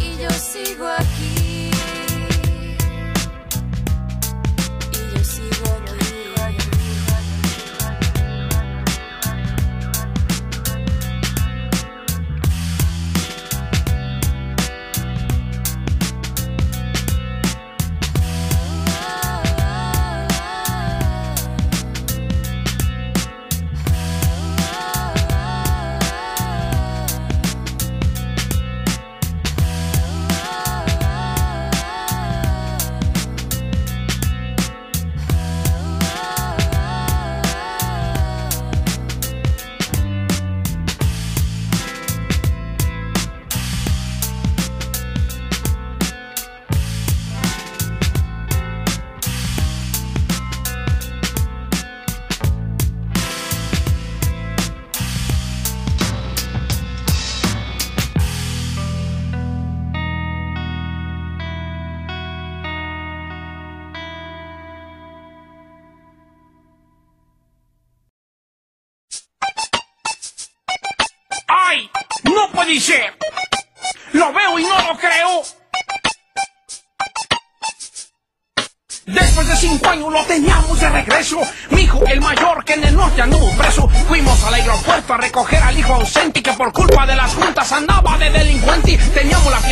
y 0.00 0.22
yo 0.22 0.30
sigo 0.30 0.88
aquí. 0.88 1.05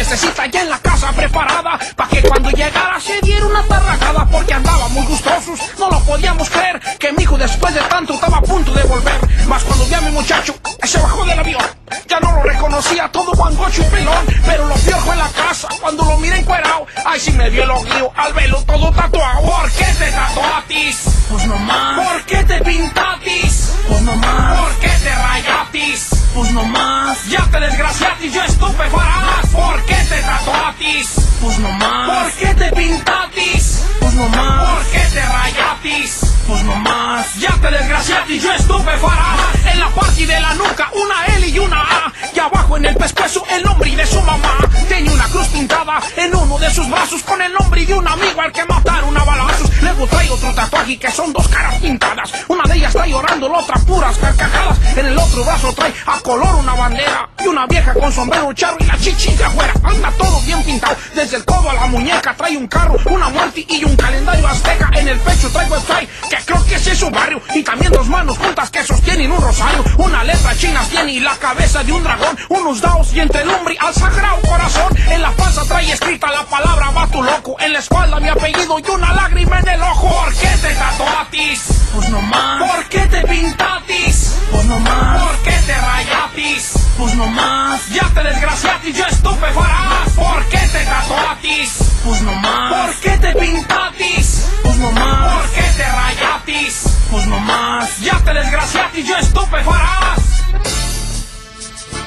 Fiestecita 0.05 0.45
ya 0.49 0.61
en 0.61 0.69
la 0.69 0.79
casa 0.81 1.11
preparada. 1.13 1.79
Pa' 1.97 2.07
que 2.09 2.21
cuando 2.21 2.51
llegara 2.51 3.01
se 3.01 3.19
diera 3.23 3.47
una 3.47 3.63
tarragada 3.63 4.27
porque 4.31 4.53
andábamos 4.53 5.09
gustosos. 5.09 5.59
No 5.79 5.89
lo 5.89 5.99
podíamos 6.01 6.51
creer 6.51 6.79
que 6.99 7.11
mi 7.13 7.23
hijo 7.23 7.39
después 7.39 7.73
de 7.75 7.81
tanto 7.81 8.13
estaba 8.13 8.37
a 8.37 8.43
punto 8.43 8.75
de 8.75 8.83
volver. 8.83 9.19
Más 9.47 9.65
cuando 9.65 9.87
vi 9.87 9.95
a 9.95 10.03
mi 10.03 10.11
muchacho, 10.11 10.55
se 10.83 11.01
bajó 11.01 11.25
del 11.25 11.39
avión. 11.39 11.63
Ya 12.07 12.21
no 12.21 12.33
lo 12.33 12.43
reconocía 12.43 13.11
todo 13.11 13.33
guangocho 13.33 13.81
y 13.81 13.85
pelón. 13.87 14.27
Pero 14.45 14.69
lo 14.69 14.75
peor 14.75 15.01
fue 15.01 15.15
en 15.15 15.21
la 15.21 15.31
casa 15.31 15.69
cuando 15.81 16.05
lo 16.05 16.19
miré 16.19 16.39
encuerado. 16.41 16.87
Ay, 17.07 17.19
si 17.19 17.33
me 17.33 17.49
dio 17.49 17.63
el 17.63 17.71
ojío 17.71 18.13
al 18.15 18.35
velo 18.35 18.63
todo 18.65 18.93
tatuado. 18.93 19.41
¿Por 19.41 19.71
qué 19.73 19.87
te 19.87 20.13
tatuatis? 20.13 21.05
Pues 21.31 21.47
no 21.47 21.57
más. 21.61 22.07
¿Por 22.07 22.23
qué 22.27 22.45
te 22.45 22.61
pintatis? 22.61 23.73
Pues 23.89 24.03
no 24.03 24.15
más. 24.17 24.59
¿Por 24.59 24.75
qué 24.81 24.89
te 24.89 25.15
rayatis? 25.15 26.14
Pues 26.35 26.51
no 26.51 26.65
más. 26.65 27.27
Ya 27.27 27.45
te 27.49 27.61
desgraciatis, 27.61 28.33
yo 28.33 28.43
estupe 28.43 28.91
farás. 28.91 29.47
¿Por 29.53 29.85
qué 29.85 29.95
te 29.95 30.21
tatuatis? 30.21 31.09
Pues 31.41 31.59
no 31.61 31.71
más. 31.71 32.11
¿Por 32.11 32.33
qué 32.33 32.55
te 32.55 32.73
pintatis? 32.73 33.85
Pues 34.01 34.15
no 34.15 34.29
más. 34.31 34.75
¿Por 34.75 34.87
qué 34.91 34.99
te 35.13 35.23
rayatis? 35.23 36.21
Pues 36.49 36.65
no 36.65 36.75
más. 36.75 37.35
Ya 37.37 37.53
te 37.53 37.71
desgraciatis, 37.71 38.43
yo 38.43 38.53
estupe 38.53 38.97
farás. 38.99 39.41
En 39.73 39.79
la 39.79 39.89
parte 39.91 40.27
de 40.27 40.41
la 40.41 40.55
nuca, 40.55 40.91
una 40.95 41.37
L 41.37 41.49
y 41.49 41.59
una 41.61 41.81
A. 41.83 42.13
Y 42.35 42.39
abajo 42.41 42.77
en 42.79 42.87
el 42.87 42.97
pescuezo, 42.97 43.45
el 43.51 43.63
nombre 43.63 43.95
de 43.95 44.05
su 44.05 44.21
mamá. 44.23 44.59
Tenía 44.89 45.13
una 45.13 45.29
cruz 45.29 45.47
pintada 45.49 46.01
en 46.17 46.35
uno 46.35 46.59
de 46.59 46.71
sus 46.73 46.91
brazos 46.91 47.23
con 47.23 47.41
el 47.41 47.53
nombre 47.53 47.87
de 47.87 47.95
un 47.95 48.09
amigo 48.09 48.41
al 48.41 48.51
que 48.51 48.65
mataron 48.65 49.17
a 49.17 49.23
balazos. 49.23 49.71
Luego 49.81 50.07
trae 50.07 50.31
otro 50.31 50.55
tatuaje 50.55 50.99
que 50.99 51.11
son 51.11 51.33
dos 51.33 51.49
caras 51.49 51.75
pintadas. 51.77 52.33
Una 52.49 52.63
de 52.65 52.77
ellas 52.77 52.95
está 52.95 53.07
llorando, 53.07 53.49
la 53.49 53.59
otra 53.59 53.77
puras 53.87 54.17
carcajadas. 54.19 54.79
En 54.97 55.07
el 55.07 55.19
otro 55.19 55.45
brazo 55.45 55.73
trae 55.73 55.93
a 56.07 56.21
color 56.21 56.55
una 56.57 56.75
bandera 56.75 57.29
y 57.43 57.47
una 57.49 57.67
vieja 57.67 57.95
con 57.95 58.13
sombrero 58.13 58.53
charro 58.53 58.77
y 58.81 58.85
la 58.85 58.97
chichi 58.99 59.35
de 59.35 59.45
afuera. 59.45 59.73
Anda 59.83 60.11
todo 60.13 60.41
bien 60.43 60.63
pintado, 60.63 60.97
desde 61.15 61.37
el 61.37 61.45
codo 61.45 61.71
a 61.71 61.75
la 61.75 61.87
muñeca 61.87 62.35
trae 62.37 62.57
un 62.57 62.67
carro, 62.67 62.97
una 63.07 63.29
muerte 63.29 63.65
y 63.69 63.85
un 63.85 63.97
calendario 63.97 64.47
azteca. 64.47 64.91
En 64.95 65.09
el 65.09 65.19
pecho 65.21 65.51
trae 65.51 65.69
website 65.69 66.09
que 66.29 66.37
creo 66.45 66.65
que 66.67 66.75
ese 66.77 66.93
es 66.93 66.99
su 66.99 67.11
barrio 67.11 67.41
y 67.55 67.63
también 67.63 67.93
dos 67.93 68.09
manos 68.09 68.39
juntas 68.39 68.71
que 68.71 68.83
sostienen 68.85 69.31
un 69.31 69.41
rosario. 69.41 69.85
Una 69.99 70.25
letra 70.25 70.57
china 70.57 70.83
tiene 70.91 71.13
y 71.13 71.21
la 71.21 71.37
cabeza 71.37 71.83
de 71.83 71.93
un 71.93 72.03
dragón, 72.03 72.37
unos 72.49 72.81
daos 72.81 73.13
y 73.13 73.21
entre 73.21 73.43
el 73.43 73.51
hombre 73.51 73.77
al 73.81 73.95
sagrado 73.95 74.41
corazón. 74.43 74.97
En 75.11 75.23
la 75.23 75.31
panza 75.33 75.63
trae 75.65 75.91
escrita 75.91 76.31
la 76.31 76.45
palabra 76.45 76.91
va 76.91 77.07
tu 77.09 77.23
loco, 77.23 77.57
en 77.61 77.73
la 77.73 77.79
espalda 77.79 78.21
mi 78.21 78.29
apellido 78.29 78.79
y 78.79 78.91
una 78.91 79.13
lágrima 79.13 79.64
el 79.69 79.83
ojo. 79.83 80.09
¿Por 80.09 80.35
qué 80.35 80.49
te 80.63 80.75
tatuatis? 80.75 81.63
Pues 81.95 82.09
no 82.11 82.21
más. 82.23 82.63
¿Por 82.63 82.85
qué 82.87 83.01
te 83.01 83.27
pintatis? 83.27 84.37
Pues 84.51 84.65
no 84.67 84.79
más. 84.81 85.23
¿Por 85.23 85.37
qué 85.39 85.53
te 85.67 85.75
rayatis? 85.75 86.73
Pues 86.99 87.15
no 87.15 87.27
más. 87.27 87.89
Ya 87.89 88.09
te 88.15 88.23
desgraciatis, 88.23 88.97
yo 88.97 89.07
estupe 89.07 89.47
farás. 89.53 90.11
¿Por 90.17 90.45
qué 90.47 90.59
te 90.59 90.85
tatuatis? 90.85 91.71
Pues 92.05 92.23
no 92.23 92.33
más. 92.35 92.87
¿Por 92.87 92.95
qué 92.97 93.11
te 93.19 93.35
pintatis? 93.35 94.47
Pues 94.63 94.77
no 94.79 94.91
más. 94.93 95.35
¿Por 95.35 95.51
qué 95.51 95.63
te 95.77 95.85
rayatis? 95.85 96.85
Pues 97.11 97.27
no 97.27 97.39
más. 97.41 98.01
Ya 98.01 98.19
te 98.19 98.35
desgraciatis, 98.35 99.07
yo 99.07 99.17
estupe 99.17 99.63
farás. 99.63 100.21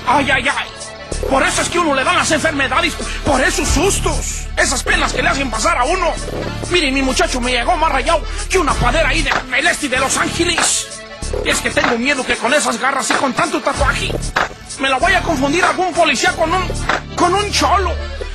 Ay, 0.08 0.32
ay, 0.32 0.47
ay. 0.47 0.76
Por 1.30 1.43
eso 1.43 1.61
es 1.61 1.70
que 1.70 1.80
uno 1.80 1.93
le 1.93 2.03
dan 2.03 2.18
las 2.18 2.32
enfermedades, 2.32 2.93
por 3.26 3.41
esos 3.41 3.68
sustos, 3.68 4.47
esas 4.57 4.84
penas 4.84 5.13
que 5.13 5.22
le 5.22 5.30
hacen 5.30 5.49
pasar 5.49 5.78
a 5.78 5.84
uno. 5.84 6.13
Miren, 6.70 6.93
mi 6.93 7.01
muchacho 7.01 7.41
me 7.41 7.51
llegó 7.51 7.76
más 7.76 7.91
rayado 7.91 8.22
que 8.49 8.57
una 8.57 8.74
padera 8.74 9.09
ahí 9.09 9.22
de, 9.22 9.32
del 9.49 9.68
este 9.68 9.89
de 9.89 9.99
Los 9.99 10.18
Ángeles. 10.18 10.97
Y 11.45 11.49
es 11.49 11.61
que 11.61 11.69
tengo 11.69 11.97
miedo 11.97 12.25
que 12.25 12.36
con 12.36 12.53
esas 12.53 12.80
garras 12.80 13.09
y 13.11 13.13
con 13.15 13.34
tanto 13.34 13.61
tatuaje 13.61 14.11
me 14.80 14.89
la 14.89 14.99
vaya 14.99 15.19
a 15.19 15.21
confundir 15.21 15.63
algún 15.63 15.91
policía 15.93 16.32
con 16.34 16.53
un, 16.53 16.63
con 17.15 17.34
un 17.34 17.51
cholo. 17.51 17.91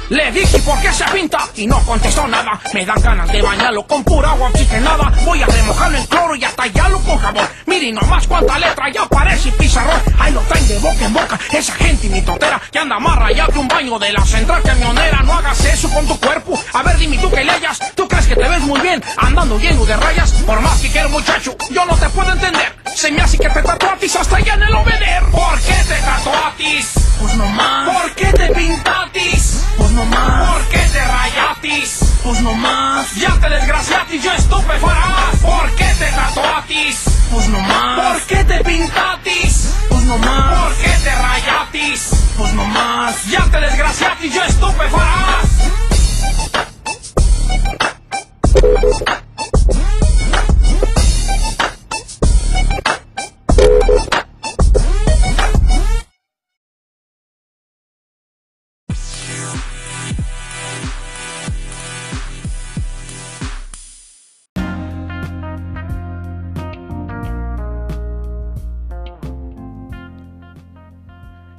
Le 0.09 0.30
dije 0.30 0.59
por 0.59 0.78
qué 0.80 0.93
se 0.93 1.05
pinta 1.05 1.38
y 1.57 1.66
no 1.66 1.78
contestó 1.86 2.26
nada. 2.26 2.61
Me 2.74 2.84
dan 2.84 3.01
ganas 3.01 3.32
de 3.32 3.40
bañarlo 3.40 3.86
con 3.86 4.05
pura 4.05 4.30
agua 4.30 4.49
oxigenada. 4.49 5.11
Voy 5.24 5.43
a 5.43 5.47
remojarlo 5.47 5.97
en 5.97 6.07
cloro 6.07 6.34
y 6.34 6.45
a 6.45 6.51
tallarlo 6.51 6.99
con 7.01 7.16
jabón. 7.16 7.49
Miren 7.64 7.95
nomás 7.95 8.26
cuánta 8.26 8.59
letra 8.59 8.90
ya 8.93 9.07
parece 9.07 9.51
pizarrón. 9.53 10.03
Ahí 10.18 10.32
lo 10.34 10.40
traen 10.40 10.68
de 10.68 10.78
boca 10.80 11.07
en 11.07 11.14
boca. 11.14 11.40
Esa 11.53 11.72
gente 11.74 12.11
ni 12.11 12.20
totera 12.20 12.61
que 12.70 12.78
anda 12.78 12.99
más 12.99 13.16
rayado 13.16 13.53
que 13.53 13.59
un 13.59 13.68
baño 13.68 13.99
de 13.99 14.12
la 14.12 14.24
central 14.26 14.62
camionera. 14.62 15.22
No 15.22 15.32
hagas 15.32 15.64
eso 15.64 15.88
con 15.88 16.07
tu 16.07 16.18
cuerpo. 16.20 16.61
A 16.74 16.82
ver, 16.82 16.99
dime 16.99 17.16
tú 17.16 17.30
que 17.30 17.45
leyas. 17.45 17.78
¿Tú 17.95 18.07
crees 18.07 18.26
que 18.26 18.36
te 18.36 18.47
ves 18.47 18.61
muy 18.61 18.80
bien 18.80 19.03
andando 19.16 19.59
lleno 19.59 19.86
de 19.86 19.97
rayas? 19.97 20.30
Por 20.45 20.61
más 20.61 20.78
que 20.80 20.90
quiero 20.90 21.09
muchacho, 21.09 21.57
yo 21.70 21.86
no 21.86 21.97
te 21.97 22.09
puedo 22.11 22.30
entender. 22.32 22.82
Se 22.95 23.11
me 23.11 23.20
hace 23.20 23.38
que 23.38 23.49
te 23.49 23.62
tatuatis 23.62 24.16
hasta 24.16 24.36
allá 24.36 24.55
en 24.55 24.62
el 24.62 24.74
obeder. 24.74 25.22
¿Por 25.30 25.61
qué 25.61 25.74
te 25.88 26.01
tatuatis? 26.01 26.93
Pues 27.20 27.34
no 27.36 27.47
más. 27.47 27.88
¿Por 27.88 28.14
qué 28.14 28.26
te 28.26 28.49
pintatis? 28.55 29.64
Pues 29.76 29.90
no 29.90 30.05
más. 30.05 30.53
¿Por 30.53 30.68
qué 30.68 30.78
te 30.78 31.05
rayatis? 31.05 32.01
Pues 32.22 32.40
no 32.43 32.55
más. 32.55 33.14
Ya 33.14 33.38
te 33.40 33.49
desgraciatis, 33.49 34.22
yo 34.22 34.32
estupe 34.32 34.78
farás. 34.78 35.36
¿Por 35.43 35.70
qué 35.74 35.95
te 35.99 36.07
tatuatis? 36.07 37.01
Pues 37.30 37.49
no 37.49 37.61
más. 37.61 38.12
¿Por 38.12 38.22
qué 38.22 38.45
te 38.45 38.64
pintatis? 38.64 39.74
Pues 39.88 40.03
no 40.05 40.18
más. 40.18 40.62
¿Por 40.62 40.74
qué 40.76 40.90
te 41.03 41.14
rayatis? 41.14 42.11
Pues 42.36 42.55
más, 42.55 43.24
ya 43.26 43.45
te 43.51 43.61
desgraciaste 43.61 44.26
y 44.26 44.30
yo 44.30 44.43
estupefarás. 44.43 45.52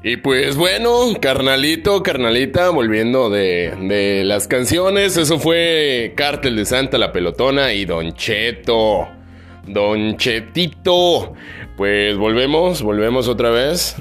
Y 0.06 0.18
pues 0.18 0.58
bueno, 0.58 1.14
carnalito, 1.22 2.04
carnalita, 2.04 2.70
volviendo 2.72 3.30
de, 3.30 3.74
de 3.80 4.26
las 4.26 4.50
canciones, 4.50 5.16
eso 5.16 5.40
fue 5.40 6.12
Cártel 6.18 6.58
de 6.58 6.66
Santa, 6.66 6.98
La 6.98 7.14
Pelotona 7.14 7.72
y 7.74 7.86
Don 7.86 8.14
Cheto. 8.14 9.08
Don 9.66 10.18
Chetito. 10.18 11.34
Pues 11.78 12.18
volvemos, 12.18 12.82
volvemos 12.82 13.30
otra 13.30 13.50
vez. 13.50 13.96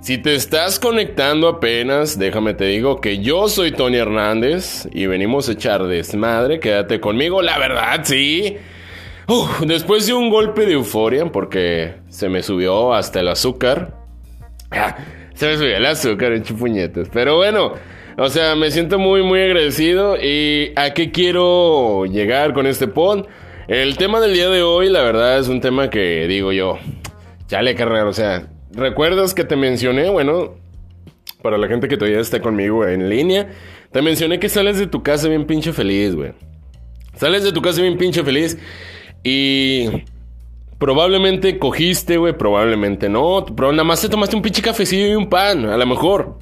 Si 0.00 0.18
te 0.18 0.34
estás 0.34 0.80
conectando 0.80 1.46
apenas, 1.48 2.18
déjame 2.18 2.54
te 2.54 2.64
digo 2.66 3.00
que 3.00 3.18
yo 3.18 3.48
soy 3.48 3.72
Tony 3.72 3.98
Hernández 3.98 4.88
y 4.92 5.06
venimos 5.06 5.48
a 5.48 5.52
echar 5.52 5.84
desmadre, 5.84 6.58
quédate 6.58 7.00
conmigo, 7.00 7.40
la 7.40 7.58
verdad, 7.58 8.00
sí. 8.02 8.56
Después 9.64 10.06
de 10.06 10.12
un 10.14 10.28
golpe 10.28 10.66
de 10.66 10.72
euforia, 10.72 11.26
porque 11.26 11.94
se 12.08 12.28
me 12.28 12.42
subió 12.42 12.94
hasta 12.94 13.20
el 13.20 13.28
azúcar. 13.28 13.94
Se 15.36 15.46
me 15.46 15.56
subió 15.58 15.76
el 15.76 15.84
azúcar 15.84 16.32
en 16.32 16.42
puñetas. 16.42 17.10
Pero 17.12 17.36
bueno, 17.36 17.74
o 18.16 18.28
sea, 18.30 18.56
me 18.56 18.70
siento 18.70 18.98
muy, 18.98 19.22
muy 19.22 19.40
agradecido. 19.40 20.16
¿Y 20.16 20.72
a 20.76 20.94
qué 20.94 21.12
quiero 21.12 22.06
llegar 22.06 22.54
con 22.54 22.66
este 22.66 22.88
pod? 22.88 23.26
El 23.68 23.98
tema 23.98 24.18
del 24.20 24.32
día 24.32 24.48
de 24.48 24.62
hoy, 24.62 24.88
la 24.88 25.02
verdad, 25.02 25.38
es 25.38 25.48
un 25.48 25.60
tema 25.60 25.90
que 25.90 26.26
digo 26.26 26.52
yo. 26.52 26.78
Chale, 27.48 27.74
carnal, 27.74 28.08
o 28.08 28.14
sea, 28.14 28.48
¿recuerdas 28.72 29.34
que 29.34 29.44
te 29.44 29.56
mencioné? 29.56 30.08
Bueno, 30.08 30.54
para 31.42 31.58
la 31.58 31.68
gente 31.68 31.86
que 31.86 31.98
todavía 31.98 32.20
está 32.20 32.40
conmigo 32.40 32.86
en 32.86 33.10
línea, 33.10 33.50
te 33.92 34.00
mencioné 34.00 34.40
que 34.40 34.48
sales 34.48 34.78
de 34.78 34.86
tu 34.86 35.02
casa 35.02 35.28
bien 35.28 35.46
pinche 35.46 35.74
feliz, 35.74 36.14
güey. 36.14 36.32
Sales 37.14 37.44
de 37.44 37.52
tu 37.52 37.60
casa 37.60 37.82
bien 37.82 37.98
pinche 37.98 38.24
feliz 38.24 38.56
y 39.22 39.90
probablemente 40.78 41.58
cogiste, 41.58 42.16
güey, 42.16 42.36
probablemente 42.36 43.08
no, 43.08 43.44
pero 43.56 43.72
nada 43.72 43.84
más 43.84 44.00
te 44.00 44.08
tomaste 44.08 44.36
un 44.36 44.42
pinche 44.42 44.62
cafecillo 44.62 45.06
y 45.06 45.14
un 45.14 45.28
pan, 45.28 45.66
a 45.66 45.76
lo 45.76 45.86
mejor. 45.86 46.38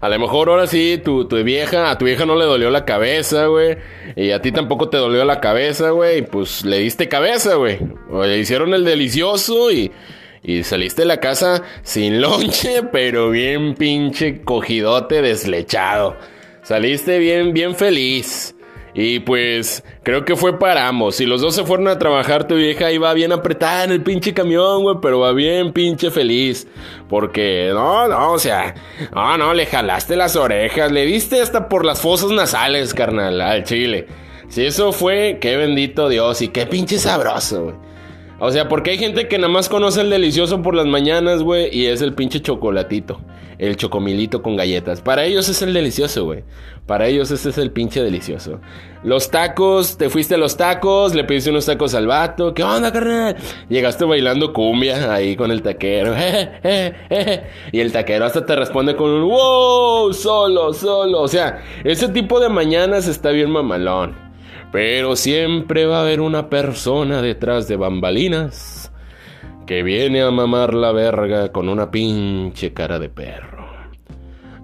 A 0.00 0.08
lo 0.08 0.18
mejor 0.18 0.48
ahora 0.48 0.66
sí, 0.66 1.00
tu, 1.02 1.28
tu 1.28 1.40
vieja, 1.44 1.88
a 1.88 1.96
tu 1.96 2.06
vieja 2.06 2.26
no 2.26 2.34
le 2.34 2.44
dolió 2.44 2.70
la 2.70 2.84
cabeza, 2.84 3.46
güey. 3.46 3.76
Y 4.16 4.32
a 4.32 4.42
ti 4.42 4.50
tampoco 4.50 4.88
te 4.88 4.96
dolió 4.96 5.24
la 5.24 5.40
cabeza, 5.40 5.90
güey. 5.90 6.18
Y 6.18 6.22
pues 6.22 6.64
le 6.64 6.78
diste 6.78 7.08
cabeza, 7.08 7.54
güey. 7.54 7.78
Le 8.10 8.36
hicieron 8.36 8.74
el 8.74 8.84
delicioso 8.84 9.70
y, 9.70 9.92
y 10.42 10.64
saliste 10.64 11.02
de 11.02 11.06
la 11.06 11.20
casa 11.20 11.62
sin 11.84 12.20
lonche, 12.20 12.82
pero 12.90 13.30
bien 13.30 13.76
pinche 13.76 14.42
cogidote 14.42 15.22
deslechado. 15.22 16.16
Saliste 16.62 17.20
bien, 17.20 17.52
bien 17.52 17.76
feliz. 17.76 18.56
Y 18.94 19.20
pues 19.20 19.82
creo 20.02 20.24
que 20.24 20.36
fue 20.36 20.58
para 20.58 20.86
ambos. 20.86 21.16
Si 21.16 21.24
los 21.24 21.40
dos 21.40 21.54
se 21.54 21.64
fueron 21.64 21.88
a 21.88 21.98
trabajar, 21.98 22.46
tu 22.46 22.56
vieja 22.56 22.92
iba 22.92 23.12
bien 23.14 23.32
apretada 23.32 23.84
en 23.84 23.92
el 23.92 24.02
pinche 24.02 24.34
camión, 24.34 24.82
güey, 24.82 24.96
pero 25.00 25.20
va 25.20 25.32
bien 25.32 25.72
pinche 25.72 26.10
feliz. 26.10 26.66
Porque, 27.08 27.70
no, 27.72 28.06
no, 28.08 28.32
o 28.32 28.38
sea, 28.38 28.74
no, 29.14 29.38
no, 29.38 29.54
le 29.54 29.64
jalaste 29.64 30.14
las 30.14 30.36
orejas, 30.36 30.92
le 30.92 31.06
diste 31.06 31.40
hasta 31.40 31.68
por 31.68 31.86
las 31.86 32.02
fosas 32.02 32.30
nasales, 32.30 32.92
carnal, 32.92 33.40
al 33.40 33.64
chile. 33.64 34.06
Si 34.48 34.66
eso 34.66 34.92
fue, 34.92 35.38
qué 35.40 35.56
bendito 35.56 36.10
Dios 36.10 36.42
y 36.42 36.48
qué 36.48 36.66
pinche 36.66 36.98
sabroso, 36.98 37.64
güey. 37.64 37.92
O 38.44 38.50
sea, 38.50 38.68
porque 38.68 38.90
hay 38.90 38.98
gente 38.98 39.28
que 39.28 39.38
nada 39.38 39.52
más 39.52 39.68
conoce 39.68 40.00
el 40.00 40.10
delicioso 40.10 40.62
por 40.62 40.74
las 40.74 40.86
mañanas, 40.86 41.42
güey, 41.42 41.74
y 41.74 41.86
es 41.86 42.02
el 42.02 42.12
pinche 42.12 42.40
chocolatito. 42.40 43.20
El 43.58 43.76
chocomilito 43.76 44.42
con 44.42 44.56
galletas. 44.56 45.00
Para 45.00 45.24
ellos 45.24 45.48
es 45.48 45.62
el 45.62 45.72
delicioso, 45.72 46.24
güey. 46.24 46.44
Para 46.86 47.06
ellos 47.06 47.30
ese 47.30 47.50
es 47.50 47.58
el 47.58 47.70
pinche 47.70 48.02
delicioso. 48.02 48.60
Los 49.04 49.30
tacos, 49.30 49.96
te 49.96 50.10
fuiste 50.10 50.34
a 50.34 50.38
los 50.38 50.56
tacos, 50.56 51.14
le 51.14 51.24
pediste 51.24 51.50
unos 51.50 51.66
tacos 51.66 51.94
al 51.94 52.08
vato. 52.08 52.54
¿Qué 52.54 52.64
onda, 52.64 52.92
carnal? 52.92 53.36
Llegaste 53.68 54.04
bailando 54.04 54.52
cumbia 54.52 55.12
ahí 55.12 55.36
con 55.36 55.50
el 55.52 55.62
taquero. 55.62 56.14
y 57.72 57.80
el 57.80 57.92
taquero 57.92 58.24
hasta 58.24 58.44
te 58.44 58.56
responde 58.56 58.96
con 58.96 59.10
un 59.10 59.28
wow, 59.28 60.12
solo, 60.12 60.72
solo. 60.72 61.20
O 61.20 61.28
sea, 61.28 61.62
ese 61.84 62.08
tipo 62.08 62.40
de 62.40 62.48
mañanas 62.48 63.06
está 63.06 63.30
bien 63.30 63.50
mamalón. 63.50 64.16
Pero 64.72 65.14
siempre 65.16 65.86
va 65.86 65.98
a 65.98 66.02
haber 66.02 66.20
una 66.20 66.48
persona 66.48 67.22
detrás 67.22 67.68
de 67.68 67.76
bambalinas 67.76 68.81
que 69.72 69.82
viene 69.82 70.20
a 70.20 70.30
mamar 70.30 70.74
la 70.74 70.92
verga 70.92 71.50
con 71.50 71.70
una 71.70 71.90
pinche 71.90 72.74
cara 72.74 72.98
de 72.98 73.08
perro. 73.08 73.66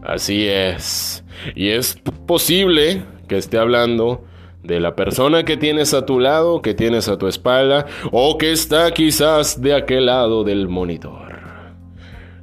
Así 0.03 0.47
es. 0.47 1.25
Y 1.55 1.71
es 1.71 1.99
posible 2.27 3.05
que 3.27 3.39
esté 3.39 3.57
hablando 3.57 4.27
de 4.63 4.81
la 4.81 4.95
persona 4.95 5.47
que 5.47 5.57
tienes 5.57 5.95
a 5.95 6.05
tu 6.05 6.21
lado, 6.21 6.61
que 6.61 6.75
tienes 6.75 7.09
a 7.09 7.17
tu 7.17 7.27
espalda, 7.27 7.87
o 8.13 8.37
que 8.37 8.53
está 8.53 8.91
quizás 8.91 9.63
de 9.63 9.73
aquel 9.73 10.05
lado 10.05 10.45
del 10.45 10.69
monitor. 10.69 11.39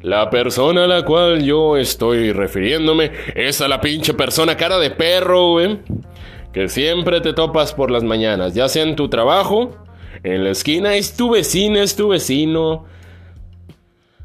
La 0.01 0.32
persona 0.32 0.86
a 0.86 0.88
la 0.88 1.05
cual 1.05 1.43
yo 1.43 1.78
estoy 1.78 2.32
refiriéndome 2.32 3.11
es 3.36 3.61
a 3.61 3.68
la 3.68 3.80
pinche 3.80 4.16
persona 4.16 4.57
cara 4.57 4.80
de 4.80 4.89
perro, 4.89 5.51
güey 5.51 5.82
que 6.51 6.70
siempre 6.70 7.20
te 7.20 7.34
topas 7.34 7.74
por 7.74 7.91
las 7.91 8.05
mañanas, 8.05 8.53
ya 8.53 8.70
sea 8.70 8.84
en 8.84 8.95
tu 8.95 9.09
trabajo, 9.09 9.76
en 10.26 10.43
la 10.43 10.49
esquina, 10.49 10.95
es 10.95 11.15
tu 11.15 11.30
vecina, 11.30 11.84
es 11.84 11.95
tu 11.95 12.09
vecino, 12.09 12.86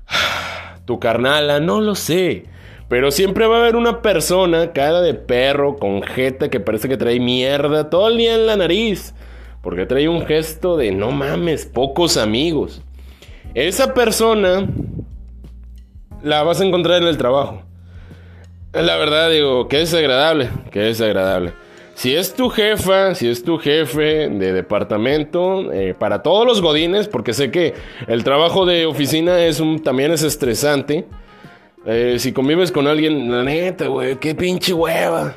tu 0.87 0.99
carnala, 0.99 1.61
no 1.61 1.81
lo 1.81 1.95
sé. 1.95 2.45
Pero 2.89 3.11
siempre 3.11 3.47
va 3.47 3.59
a 3.59 3.61
haber 3.61 3.77
una 3.77 4.03
persona, 4.03 4.73
cara 4.73 5.01
de 5.03 5.15
perro, 5.15 5.77
con 5.77 6.03
jeta 6.03 6.49
que 6.49 6.59
parece 6.59 6.89
que 6.89 6.97
trae 6.97 7.21
mierda 7.21 7.91
todo 7.91 8.09
el 8.09 8.17
día 8.17 8.35
en 8.35 8.47
la 8.47 8.57
nariz. 8.57 9.15
Porque 9.63 9.87
trae 9.87 10.09
un 10.09 10.27
gesto 10.27 10.77
de 10.77 10.91
no 10.91 11.13
mames, 11.13 11.67
pocos 11.67 12.17
amigos. 12.17 12.83
Esa 13.55 13.93
persona 13.93 14.67
la 16.23 16.43
vas 16.43 16.61
a 16.61 16.65
encontrar 16.65 17.03
en 17.03 17.09
el 17.09 17.19
trabajo. 17.19 17.63
La 18.73 18.97
verdad, 18.97 19.31
digo, 19.31 19.69
que 19.69 19.83
es 19.83 19.93
agradable, 19.93 20.49
que 20.71 20.89
es 20.89 21.01
agradable. 21.01 21.53
Si 22.01 22.17
es 22.17 22.33
tu 22.33 22.49
jefa, 22.49 23.15
si 23.15 23.29
es 23.29 23.45
tu 23.45 23.59
jefe 23.59 24.31
de 24.31 24.55
departamento, 24.55 25.71
eh, 25.71 25.93
para 25.93 26.23
todos 26.23 26.47
los 26.47 26.63
godines, 26.63 27.09
porque 27.09 27.35
sé 27.35 27.51
que 27.51 27.75
el 28.09 28.25
trabajo 28.25 28.65
de 28.65 28.87
oficina 28.87 29.45
es 29.45 29.61
un, 29.61 29.83
también 29.83 30.11
es 30.11 30.23
estresante. 30.23 31.05
Eh, 31.85 32.17
si 32.19 32.33
convives 32.33 32.73
con 32.73 32.87
alguien, 32.87 33.31
la 33.31 33.43
neta, 33.43 33.89
güey, 33.89 34.17
qué 34.17 34.35
pinche 34.35 34.73
hueva. 34.73 35.35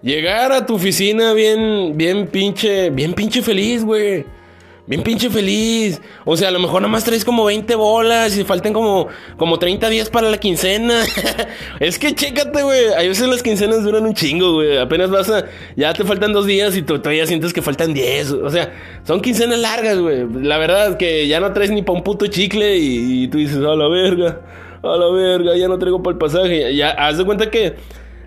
Llegar 0.00 0.52
a 0.52 0.64
tu 0.64 0.76
oficina 0.76 1.34
bien, 1.34 1.92
bien 1.98 2.28
pinche, 2.28 2.88
bien 2.88 3.12
pinche 3.12 3.42
feliz, 3.42 3.84
güey. 3.84 4.24
Bien 4.86 5.02
pinche 5.02 5.28
feliz. 5.30 6.00
O 6.24 6.36
sea, 6.36 6.48
a 6.48 6.50
lo 6.52 6.60
mejor 6.60 6.80
nada 6.80 6.92
más 6.92 7.02
traes 7.02 7.24
como 7.24 7.44
20 7.44 7.74
bolas 7.74 8.36
y 8.38 8.44
faltan 8.44 8.72
como, 8.72 9.08
como 9.36 9.58
30 9.58 9.88
días 9.88 10.10
para 10.10 10.30
la 10.30 10.38
quincena. 10.38 11.02
es 11.80 11.98
que 11.98 12.14
chécate, 12.14 12.62
güey. 12.62 12.94
A 12.94 12.98
veces 12.98 13.26
las 13.26 13.42
quincenas 13.42 13.82
duran 13.82 14.06
un 14.06 14.14
chingo, 14.14 14.54
güey. 14.54 14.78
Apenas 14.78 15.10
vas 15.10 15.28
a... 15.28 15.44
Ya 15.74 15.92
te 15.92 16.04
faltan 16.04 16.32
dos 16.32 16.46
días 16.46 16.76
y 16.76 16.82
todavía 16.82 17.26
sientes 17.26 17.52
que 17.52 17.62
faltan 17.62 17.94
10. 17.94 18.30
O 18.32 18.50
sea, 18.50 18.72
son 19.02 19.20
quincenas 19.20 19.58
largas, 19.58 19.98
güey. 19.98 20.24
La 20.40 20.56
verdad 20.58 20.90
es 20.90 20.96
que 20.96 21.26
ya 21.26 21.40
no 21.40 21.52
traes 21.52 21.72
ni 21.72 21.82
pa' 21.82 21.92
un 21.92 22.04
puto 22.04 22.28
chicle 22.28 22.76
y, 22.76 23.24
y 23.24 23.28
tú 23.28 23.38
dices, 23.38 23.56
a 23.56 23.74
la 23.74 23.88
verga. 23.88 24.40
A 24.84 24.96
la 24.96 25.10
verga, 25.10 25.56
ya 25.56 25.66
no 25.66 25.78
traigo 25.78 26.00
para 26.00 26.12
el 26.12 26.18
pasaje. 26.18 26.76
Ya, 26.76 26.90
haz 26.90 27.18
de 27.18 27.24
cuenta 27.24 27.50
que... 27.50 27.74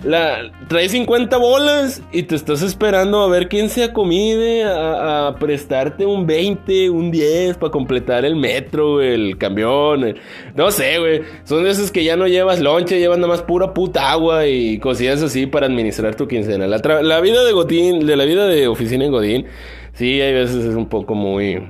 La, 0.03 0.49
traes 0.69 0.93
50 0.93 1.35
bolas 1.37 2.01
y 2.13 2.23
te 2.23 2.35
estás 2.35 2.61
esperando 2.61 3.19
a 3.21 3.27
ver 3.27 3.49
quién 3.49 3.67
se 3.67 3.83
acomide 3.83 4.63
a, 4.63 5.27
a 5.27 5.35
prestarte 5.35 6.05
un 6.05 6.25
20, 6.25 6.89
un 6.89 7.11
10 7.11 7.57
para 7.57 7.69
completar 7.69 8.23
el 8.23 8.37
metro, 8.37 9.01
el 9.01 9.37
camión. 9.37 10.15
no 10.55 10.71
sé, 10.71 10.99
güey. 10.99 11.21
Son 11.43 11.65
de 11.65 11.73
que 11.91 12.05
ya 12.05 12.15
no 12.15 12.27
llevas 12.27 12.61
lonche, 12.61 12.97
llevas 12.97 13.17
nada 13.17 13.27
más 13.27 13.41
pura 13.41 13.73
puta 13.73 14.09
agua 14.09 14.47
y 14.47 14.79
cosillas 14.79 15.21
así 15.21 15.47
para 15.47 15.65
administrar 15.65 16.15
tu 16.15 16.29
quincena. 16.29 16.65
La 16.65 17.19
vida 17.19 17.43
de 17.43 17.51
Godín, 17.51 18.05
de 18.05 18.15
la 18.15 18.23
vida 18.23 18.47
de 18.47 18.69
oficina 18.69 19.03
en 19.03 19.11
Godín, 19.11 19.47
sí, 19.91 20.21
hay 20.21 20.31
veces 20.31 20.63
es 20.63 20.75
un 20.75 20.87
poco 20.87 21.13
muy. 21.13 21.61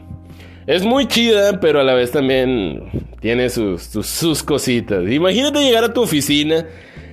Es 0.67 0.85
muy 0.85 1.07
chida, 1.07 1.59
pero 1.59 1.79
a 1.79 1.83
la 1.83 1.95
vez 1.95 2.11
también 2.11 2.83
tiene 3.21 3.49
sus, 3.49 3.81
sus, 3.81 4.05
sus 4.05 4.43
cositas. 4.43 5.09
Imagínate 5.09 5.63
llegar 5.63 5.83
a 5.83 5.93
tu 5.93 6.03
oficina 6.03 6.67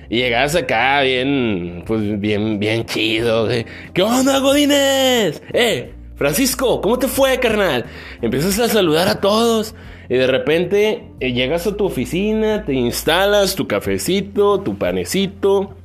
y 0.09 0.17
llegas 0.17 0.55
acá 0.55 1.01
bien, 1.01 1.83
pues 1.85 2.19
bien, 2.19 2.59
bien 2.59 2.85
chido. 2.85 3.47
¿Qué 3.93 4.01
onda, 4.01 4.39
Godines? 4.39 5.41
Eh, 5.53 5.93
Francisco, 6.15 6.81
¿cómo 6.81 6.97
te 6.97 7.07
fue, 7.07 7.39
carnal? 7.39 7.85
Empiezas 8.21 8.57
a 8.59 8.67
saludar 8.67 9.07
a 9.07 9.19
todos. 9.19 9.75
Y 10.09 10.15
de 10.15 10.27
repente 10.27 11.03
eh, 11.19 11.33
llegas 11.33 11.67
a 11.67 11.75
tu 11.75 11.85
oficina, 11.85 12.63
te 12.63 12.73
instalas 12.73 13.55
tu 13.55 13.67
cafecito, 13.67 14.61
tu 14.61 14.77
panecito. 14.77 15.75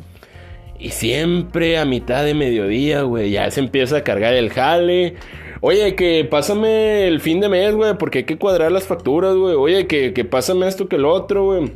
Y 0.78 0.90
siempre 0.90 1.78
a 1.78 1.84
mitad 1.84 2.24
de 2.24 2.34
mediodía, 2.34 3.02
güey, 3.02 3.30
ya 3.30 3.50
se 3.50 3.60
empieza 3.60 3.98
a 3.98 4.04
cargar 4.04 4.34
el 4.34 4.50
jale. 4.50 5.16
Oye, 5.60 5.94
que 5.94 6.24
pásame 6.24 7.06
el 7.06 7.20
fin 7.20 7.40
de 7.40 7.48
mes, 7.48 7.74
güey, 7.74 7.96
porque 7.98 8.18
hay 8.18 8.24
que 8.24 8.38
cuadrar 8.38 8.72
las 8.72 8.86
facturas, 8.86 9.34
güey. 9.34 9.54
Oye, 9.54 9.86
que, 9.86 10.12
que 10.12 10.24
pásame 10.24 10.66
esto 10.66 10.88
que 10.88 10.98
lo 10.98 11.12
otro, 11.12 11.44
güey. 11.44 11.72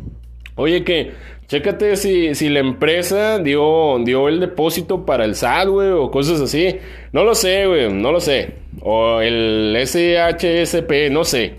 Oye, 0.57 0.84
que 0.84 1.12
chécate 1.49 1.97
si, 1.97 2.34
si 2.34 2.49
la 2.49 2.61
empresa 2.61 3.38
dio, 3.38 3.99
dio 4.05 4.28
el 4.28 4.40
depósito 4.40 5.07
para 5.07 5.24
el 5.24 5.34
SAT, 5.34 5.68
güey, 5.68 5.90
o 5.90 6.11
cosas 6.11 6.40
así. 6.40 6.76
No 7.12 7.24
lo 7.24 7.34
sé, 7.34 7.66
güey, 7.66 7.92
no 7.92 8.12
lo 8.12 8.20
sé. 8.20 8.55
O 8.80 9.20
el 9.20 9.76
SHSP, 9.76 11.11
no 11.11 11.24
sé. 11.24 11.55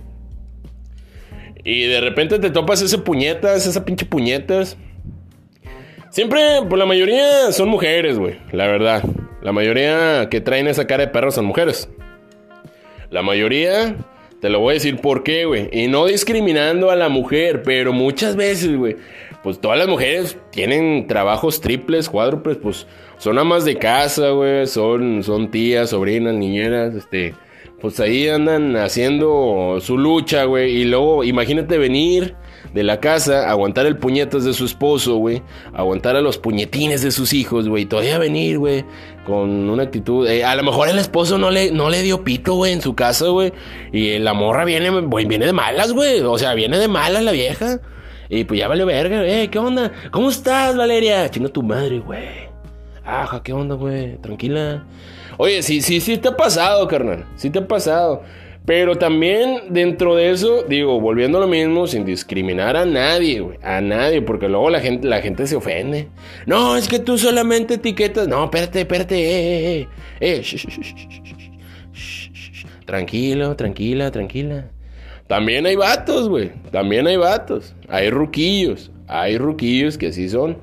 Y 1.64 1.86
de 1.88 2.00
repente 2.00 2.40
te 2.40 2.50
topas 2.50 2.82
ese 2.82 2.98
puñetas, 2.98 3.66
esa 3.66 3.84
pinche 3.84 4.06
puñetas. 4.06 4.78
Siempre, 6.12 6.40
pues 6.68 6.80
la 6.80 6.86
mayoría 6.86 7.52
son 7.52 7.70
mujeres, 7.70 8.18
güey, 8.18 8.38
la 8.52 8.68
verdad. 8.68 9.04
La 9.42 9.52
mayoría 9.52 10.30
que 10.32 10.42
traen 10.42 10.68
esa 10.68 10.88
cara 10.88 11.06
de 11.06 11.12
perro 11.12 11.30
son 11.32 11.46
mujeres. 11.46 11.90
La 13.10 13.22
mayoría, 13.22 13.96
te 14.42 14.50
lo 14.50 14.60
voy 14.60 14.72
a 14.72 14.74
decir 14.76 15.00
por 15.00 15.24
qué, 15.24 15.46
güey. 15.46 15.70
Y 15.72 15.88
no 15.88 16.06
discriminando 16.06 16.90
a 16.90 16.96
la 16.96 17.10
mujer, 17.10 17.64
pero 17.64 17.94
muchas 17.94 18.36
veces, 18.36 18.76
güey. 18.76 18.96
Pues 19.48 19.62
todas 19.62 19.78
las 19.78 19.88
mujeres 19.88 20.38
tienen 20.52 21.08
trabajos 21.08 21.62
triples, 21.62 22.10
cuádruples, 22.10 22.58
pues 22.58 22.86
son 23.18 23.40
amas 23.40 23.64
de 23.64 23.78
casa, 23.78 24.32
güey. 24.32 24.68
Son, 24.68 25.24
son 25.24 25.50
tías, 25.52 25.92
sobrinas, 25.92 26.34
niñeras, 26.34 26.94
este. 26.94 27.34
Pues 27.80 27.98
ahí 28.02 28.28
andan 28.28 28.76
haciendo 28.76 29.78
su 29.80 29.98
lucha, 29.98 30.44
güey. 30.44 30.82
Y 30.82 30.84
luego, 30.84 31.24
imagínate 31.24 31.78
venir 31.78 32.36
de 32.74 32.84
la 32.84 33.00
casa, 33.00 33.50
aguantar 33.50 33.86
el 33.86 33.96
puñetas 33.96 34.44
de 34.44 34.52
su 34.52 34.66
esposo, 34.66 35.16
güey. 35.16 35.42
Aguantar 35.72 36.18
a 36.18 36.22
los 36.22 36.38
puñetines 36.38 37.02
de 37.02 37.12
sus 37.12 37.32
hijos, 37.32 37.70
güey. 37.70 37.86
Todavía 37.86 38.18
venir, 38.18 38.58
güey. 38.60 38.84
Con 39.26 39.70
una 39.70 39.84
actitud. 39.84 40.28
eh, 40.28 40.44
a 40.44 40.58
lo 40.58 40.64
mejor 40.64 40.90
el 40.90 41.00
esposo 41.00 41.38
no 41.38 41.52
le, 41.52 41.72
no 41.72 41.90
le 41.90 42.02
dio 42.02 42.26
pito, 42.26 42.56
güey, 42.56 42.74
en 42.74 42.82
su 42.82 42.96
casa, 42.96 43.28
güey. 43.28 43.54
Y 43.94 44.20
la 44.20 44.34
morra 44.34 44.66
viene, 44.66 44.90
güey, 44.90 45.24
viene 45.24 45.46
de 45.46 45.54
malas, 45.54 45.94
güey. 45.94 46.20
O 46.20 46.38
sea, 46.38 46.54
viene 46.54 46.78
de 46.80 46.90
malas 46.90 47.24
la 47.24 47.32
vieja. 47.32 47.80
Y 48.30 48.44
pues 48.44 48.60
ya 48.60 48.68
vale 48.68 48.84
verga, 48.86 49.26
eh, 49.26 49.50
¿qué 49.50 49.60
onda? 49.60 49.92
¿Cómo 50.12 50.30
estás, 50.30 50.76
Valeria? 50.76 51.30
Chinga 51.30 51.50
tu 51.50 51.64
madre, 51.64 52.00
güey. 52.00 52.48
Ajá, 53.06 53.42
¿qué 53.42 53.54
onda, 53.54 53.76
güey? 53.76 54.18
Tranquila. 54.18 54.84
Oye, 55.38 55.64
sí, 55.64 55.82
sí, 55.82 56.02
sí 56.02 56.18
te 56.18 56.28
ha 56.28 56.36
pasado, 56.36 56.88
carnal. 56.88 57.26
Sí 57.36 57.50
te 57.50 57.60
ha 57.60 57.68
pasado. 57.68 58.24
Pero 58.66 58.98
también 58.98 59.62
dentro 59.70 60.14
de 60.16 60.32
eso, 60.32 60.64
digo, 60.64 61.00
volviendo 61.00 61.38
a 61.38 61.42
lo 61.42 61.48
mismo, 61.48 61.88
sin 61.88 62.04
discriminar 62.04 62.76
a 62.76 62.86
nadie, 62.86 63.40
güey. 63.40 63.58
A 63.64 63.80
nadie, 63.80 64.22
porque 64.22 64.50
luego 64.50 64.70
la 64.70 64.82
gente, 64.82 65.08
la 65.08 65.22
gente 65.22 65.48
se 65.48 65.56
ofende. 65.56 66.10
No, 66.46 66.76
es 66.76 66.90
que 66.90 67.00
tú 67.00 67.18
solamente 67.18 67.76
etiquetas. 67.76 68.28
No, 68.28 68.44
espérate, 68.44 68.82
espérate, 68.82 69.16
eh, 69.16 69.80
eh, 69.80 69.88
eh. 70.20 70.38
eh 70.38 70.42
sh, 70.44 70.58
sh, 70.58 70.68
sh, 70.68 70.82
sh, 70.82 71.34
sh, 71.94 72.32
sh. 72.34 72.66
Tranquilo, 72.86 73.56
tranquila, 73.56 74.12
tranquila. 74.12 74.66
También 75.28 75.66
hay 75.66 75.76
vatos, 75.76 76.30
güey. 76.30 76.52
También 76.72 77.08
hay 77.08 77.18
vatos. 77.18 77.76
Hay 77.90 78.10
ruquillos. 78.10 78.92
Hay 79.08 79.38
ruquillos 79.38 79.98
que 79.98 80.14
sí 80.14 80.30
son. 80.30 80.58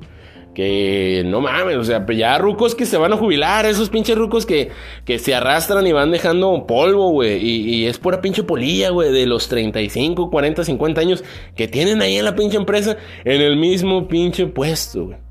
Que 0.55 1.25
no 1.27 1.41
mames, 1.41 1.77
o 1.77 1.83
sea, 1.85 2.07
pues 2.07 2.17
ya 2.17 2.39
rucos 2.39 2.77
que 2.77 2.87
se 2.87 2.97
van 2.97 3.13
a 3.13 3.17
jubilar, 3.17 3.67
esos 3.67 3.91
pinches 3.91 4.17
rucos 4.17 4.47
que, 4.47 4.71
que 5.05 5.19
se 5.19 5.35
arrastran 5.35 5.85
y 5.85 5.91
van 5.91 6.13
dejando 6.13 6.65
polvo, 6.69 7.11
güey. 7.11 7.45
Y, 7.45 7.75
y 7.75 7.87
es 7.87 7.99
pura 7.99 8.21
pinche 8.21 8.45
polilla, 8.45 8.91
güey, 8.91 9.11
de 9.11 9.27
los 9.27 9.49
35, 9.49 10.31
40, 10.31 10.63
50 10.63 11.01
años 11.01 11.25
que 11.57 11.67
tienen 11.67 12.01
ahí 12.03 12.19
en 12.19 12.25
la 12.25 12.37
pinche 12.37 12.57
empresa 12.57 12.97
en 13.25 13.43
el 13.43 13.57
mismo 13.57 14.07
pinche 14.07 14.47
puesto, 14.47 15.07
güey. 15.07 15.24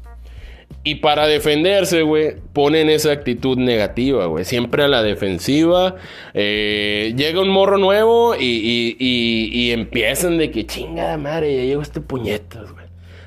Y 0.86 0.96
para 0.96 1.28
defenderse, 1.28 2.02
güey, 2.02 2.36
ponen 2.52 2.90
esa 2.90 3.14
actitud 3.14 3.58
negativa, 3.58 4.26
güey. 4.26 4.44
Siempre 4.44 4.84
a 4.84 4.90
la 4.90 5.02
defensiva. 5.02 5.96
Eh, 6.34 7.14
llega 7.16 7.40
un 7.40 7.48
morro 7.50 7.78
nuevo 7.78 8.36
y, 8.36 8.44
y, 8.44 8.98
y, 9.00 9.72
empiezan 9.72 10.38
de 10.38 10.52
que 10.52 10.66
chingada 10.66 11.18
madre, 11.18 11.56
ya 11.56 11.64
llegó 11.64 11.82
este 11.82 12.02
puñetas, 12.02 12.70
güey. 12.74 12.84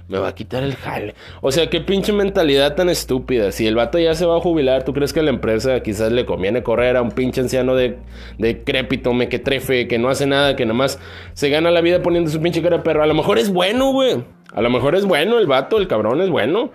Me 0.09 0.19
va 0.19 0.29
a 0.29 0.35
quitar 0.35 0.63
el 0.63 0.77
jale. 0.77 1.15
O 1.41 1.51
sea, 1.51 1.71
qué 1.71 1.81
pinche 1.81 2.13
mentalidad 2.13 2.75
tan 2.75 2.91
estúpida. 2.91 3.51
Si 3.53 3.67
el 3.67 3.75
vato 3.75 3.99
ya 3.99 4.15
se 4.15 4.27
va 4.27 4.37
a 4.37 4.41
jubilar, 4.41 4.85
¿tú 4.85 4.93
crees 4.93 5.15
que 5.15 5.21
a 5.21 5.23
la 5.23 5.31
empresa 5.31 5.81
quizás 5.81 6.13
le 6.13 6.27
conviene 6.27 6.63
correr 6.63 6.97
a 6.97 7.03
un 7.03 7.11
pinche 7.11 7.41
anciano 7.41 7.75
de, 7.75 7.97
de 8.39 8.63
crépito, 8.63 9.15
mequetrefe, 9.15 9.89
que 9.89 9.99
no 9.99 10.11
hace 10.11 10.27
nada, 10.27 10.57
que 10.57 10.67
nomás 10.67 11.01
se 11.33 11.49
gana 11.49 11.71
la 11.71 11.81
vida 11.81 12.03
poniendo 12.03 12.31
su 12.31 12.41
pinche 12.41 12.63
cara 12.63 12.77
de 12.77 12.83
perro? 12.83 13.03
A 13.03 13.07
lo 13.07 13.15
mejor 13.15 13.39
es 13.39 13.51
bueno, 13.51 13.93
güey. 13.93 14.23
A 14.53 14.61
lo 14.61 14.71
mejor 14.71 14.95
es 14.95 15.07
bueno 15.07 15.39
el 15.39 15.47
vato, 15.47 15.79
el 15.79 15.89
cabrón 15.89 16.21
es 16.21 16.29
bueno. 16.29 16.71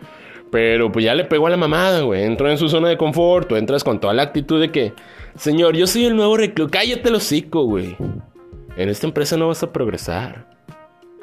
Pero 0.51 0.91
pues 0.91 1.05
ya 1.05 1.15
le 1.15 1.23
pegó 1.23 1.47
a 1.47 1.49
la 1.49 1.57
mamada, 1.57 2.01
güey. 2.01 2.23
Entró 2.23 2.49
en 2.51 2.57
su 2.57 2.67
zona 2.67 2.89
de 2.89 2.97
confort. 2.97 3.47
Tú 3.47 3.55
entras 3.55 3.83
con 3.83 3.99
toda 3.99 4.13
la 4.13 4.23
actitud 4.23 4.59
de 4.59 4.69
que, 4.69 4.93
señor, 5.35 5.75
yo 5.75 5.87
soy 5.87 6.05
el 6.05 6.15
nuevo 6.15 6.35
recluso. 6.35 6.69
Cállate 6.69 7.07
el 7.07 7.15
hocico, 7.15 7.63
güey. 7.63 7.95
En 8.75 8.89
esta 8.89 9.07
empresa 9.07 9.37
no 9.37 9.47
vas 9.47 9.63
a 9.63 9.71
progresar. 9.71 10.45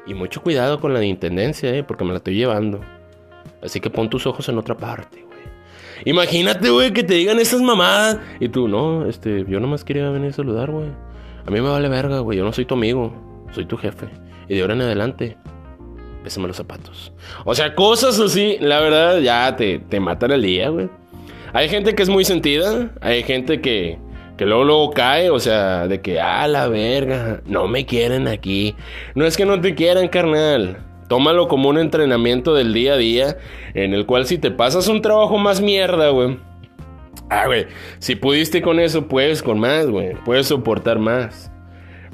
Y 0.07 0.15
mucho 0.15 0.43
cuidado 0.43 0.81
con 0.81 0.95
la 0.95 1.01
de 1.01 1.07
intendencia, 1.07 1.75
eh, 1.75 1.85
porque 1.85 2.05
me 2.05 2.13
la 2.13 2.17
estoy 2.17 2.35
llevando. 2.35 2.81
Así 3.63 3.81
que 3.81 3.91
pon 3.91 4.09
tus 4.09 4.27
ojos 4.27 4.49
en 4.49 4.57
otra 4.57 4.75
parte, 4.77 5.23
güey. 5.23 5.39
Imagínate, 6.07 6.71
güey, 6.71 6.93
que 6.93 7.05
te 7.05 7.15
digan 7.15 7.39
esas 7.39 7.61
mamadas. 7.61 8.19
Y 8.41 8.49
tú, 8.49 8.69
no, 8.69 9.05
este, 9.07 9.45
yo 9.47 9.61
nomás 9.61 9.85
quería 9.85 10.09
venir 10.09 10.31
a 10.31 10.33
saludar, 10.33 10.71
güey. 10.71 10.89
A 11.47 11.51
mí 11.51 11.61
me 11.61 11.69
vale 11.69 11.89
verga, 11.91 12.21
güey. 12.21 12.39
Yo 12.39 12.45
no 12.45 12.53
soy 12.55 12.65
tu 12.65 12.75
amigo. 12.75 13.13
Soy 13.53 13.67
tu 13.67 13.77
jefe. 13.77 14.07
Y 14.49 14.55
de 14.55 14.63
ahora 14.63 14.75
en 14.75 14.83
adelante, 14.83 15.37
bésame 16.23 16.49
los 16.49 16.57
zapatos. 16.57 17.13
O 17.45 17.55
sea, 17.55 17.75
cosas 17.75 18.19
así, 18.21 18.57
la 18.61 18.81
verdad, 18.81 19.19
ya 19.21 19.57
te, 19.57 19.79
te 19.79 20.01
matan 20.01 20.33
el 20.33 20.43
día, 20.43 20.69
güey. 20.69 20.89
Hay 21.53 21.69
gente 21.69 21.95
que 21.95 22.03
es 22.03 22.09
muy 22.09 22.25
sentida. 22.25 22.91
Hay 23.01 23.23
gente 23.23 23.61
que, 23.61 23.99
que 24.37 24.47
luego, 24.47 24.65
luego 24.65 24.91
cae, 24.91 25.31
o 25.31 25.39
sea, 25.39 25.89
de 25.89 26.01
que, 26.01 26.21
ah, 26.21 26.47
la 26.47 26.69
verga, 26.69 27.41
no 27.47 27.69
me 27.69 27.87
quieren 27.87 28.29
aquí. 28.29 28.75
No 29.15 29.27
es 29.27 29.37
que 29.37 29.45
no 29.47 29.61
te 29.61 29.75
quieran, 29.75 30.09
carnal. 30.09 30.79
Tómalo 31.09 31.49
como 31.49 31.71
un 31.71 31.79
entrenamiento 31.79 32.55
del 32.55 32.75
día 32.75 32.95
a 32.95 32.97
día, 32.99 33.39
en 33.75 33.95
el 33.95 34.05
cual 34.05 34.27
si 34.27 34.37
te 34.37 34.51
pasas 34.51 34.89
un 34.89 35.01
trabajo 35.01 35.39
más 35.39 35.61
mierda, 35.61 36.11
güey. 36.11 36.39
Ah, 37.31 37.47
güey, 37.47 37.67
si 37.99 38.15
pudiste 38.15 38.63
con 38.63 38.79
eso, 38.79 39.09
puedes 39.09 39.43
con 39.43 39.59
más, 39.59 39.87
güey. 39.87 40.15
Puedes 40.25 40.49
soportar 40.49 40.99
más. 40.99 41.51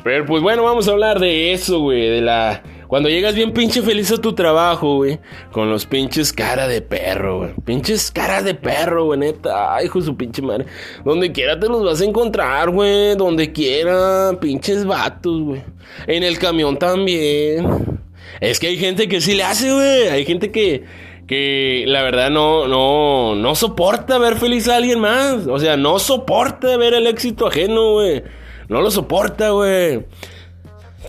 Pero 0.04 0.26
pues 0.26 0.42
bueno, 0.42 0.62
vamos 0.62 0.86
a 0.86 0.92
hablar 0.92 1.18
de 1.18 1.52
eso, 1.52 1.80
güey, 1.80 2.08
de 2.08 2.20
la... 2.20 2.62
Cuando 2.88 3.08
llegas 3.08 3.34
bien 3.34 3.52
pinche 3.52 3.82
feliz 3.82 4.10
a 4.12 4.18
tu 4.18 4.34
trabajo, 4.34 4.96
güey. 4.96 5.18
Con 5.52 5.70
los 5.70 5.86
pinches 5.86 6.32
cara 6.32 6.68
de 6.68 6.80
perro, 6.80 7.38
güey. 7.38 7.54
Pinches 7.64 8.10
cara 8.10 8.42
de 8.42 8.54
perro, 8.54 9.06
güey, 9.06 9.18
neta. 9.18 9.74
Ay, 9.74 9.86
hijo 9.86 10.00
de 10.00 10.06
su 10.06 10.16
pinche 10.16 10.42
madre. 10.42 10.66
Donde 11.04 11.32
quiera 11.32 11.58
te 11.58 11.68
los 11.68 11.82
vas 11.84 12.00
a 12.00 12.04
encontrar, 12.04 12.70
güey. 12.70 13.16
Donde 13.16 13.52
quiera. 13.52 14.38
Pinches 14.40 14.84
vatos, 14.84 15.40
güey. 15.42 15.62
En 16.06 16.22
el 16.22 16.38
camión 16.38 16.78
también. 16.78 18.00
Es 18.40 18.60
que 18.60 18.68
hay 18.68 18.76
gente 18.76 19.08
que 19.08 19.20
sí 19.20 19.34
le 19.34 19.44
hace, 19.44 19.72
güey. 19.72 20.08
Hay 20.08 20.24
gente 20.24 20.50
que, 20.50 20.84
que 21.26 21.84
la 21.86 22.02
verdad 22.02 22.30
no, 22.30 22.68
no, 22.68 23.34
no 23.34 23.54
soporta 23.54 24.18
ver 24.18 24.36
feliz 24.36 24.68
a 24.68 24.76
alguien 24.76 25.00
más. 25.00 25.46
O 25.46 25.58
sea, 25.58 25.76
no 25.76 25.98
soporta 25.98 26.76
ver 26.76 26.94
el 26.94 27.06
éxito 27.06 27.46
ajeno, 27.46 27.92
güey. 27.94 28.22
No 28.68 28.80
lo 28.80 28.90
soporta, 28.90 29.50
güey. 29.50 30.04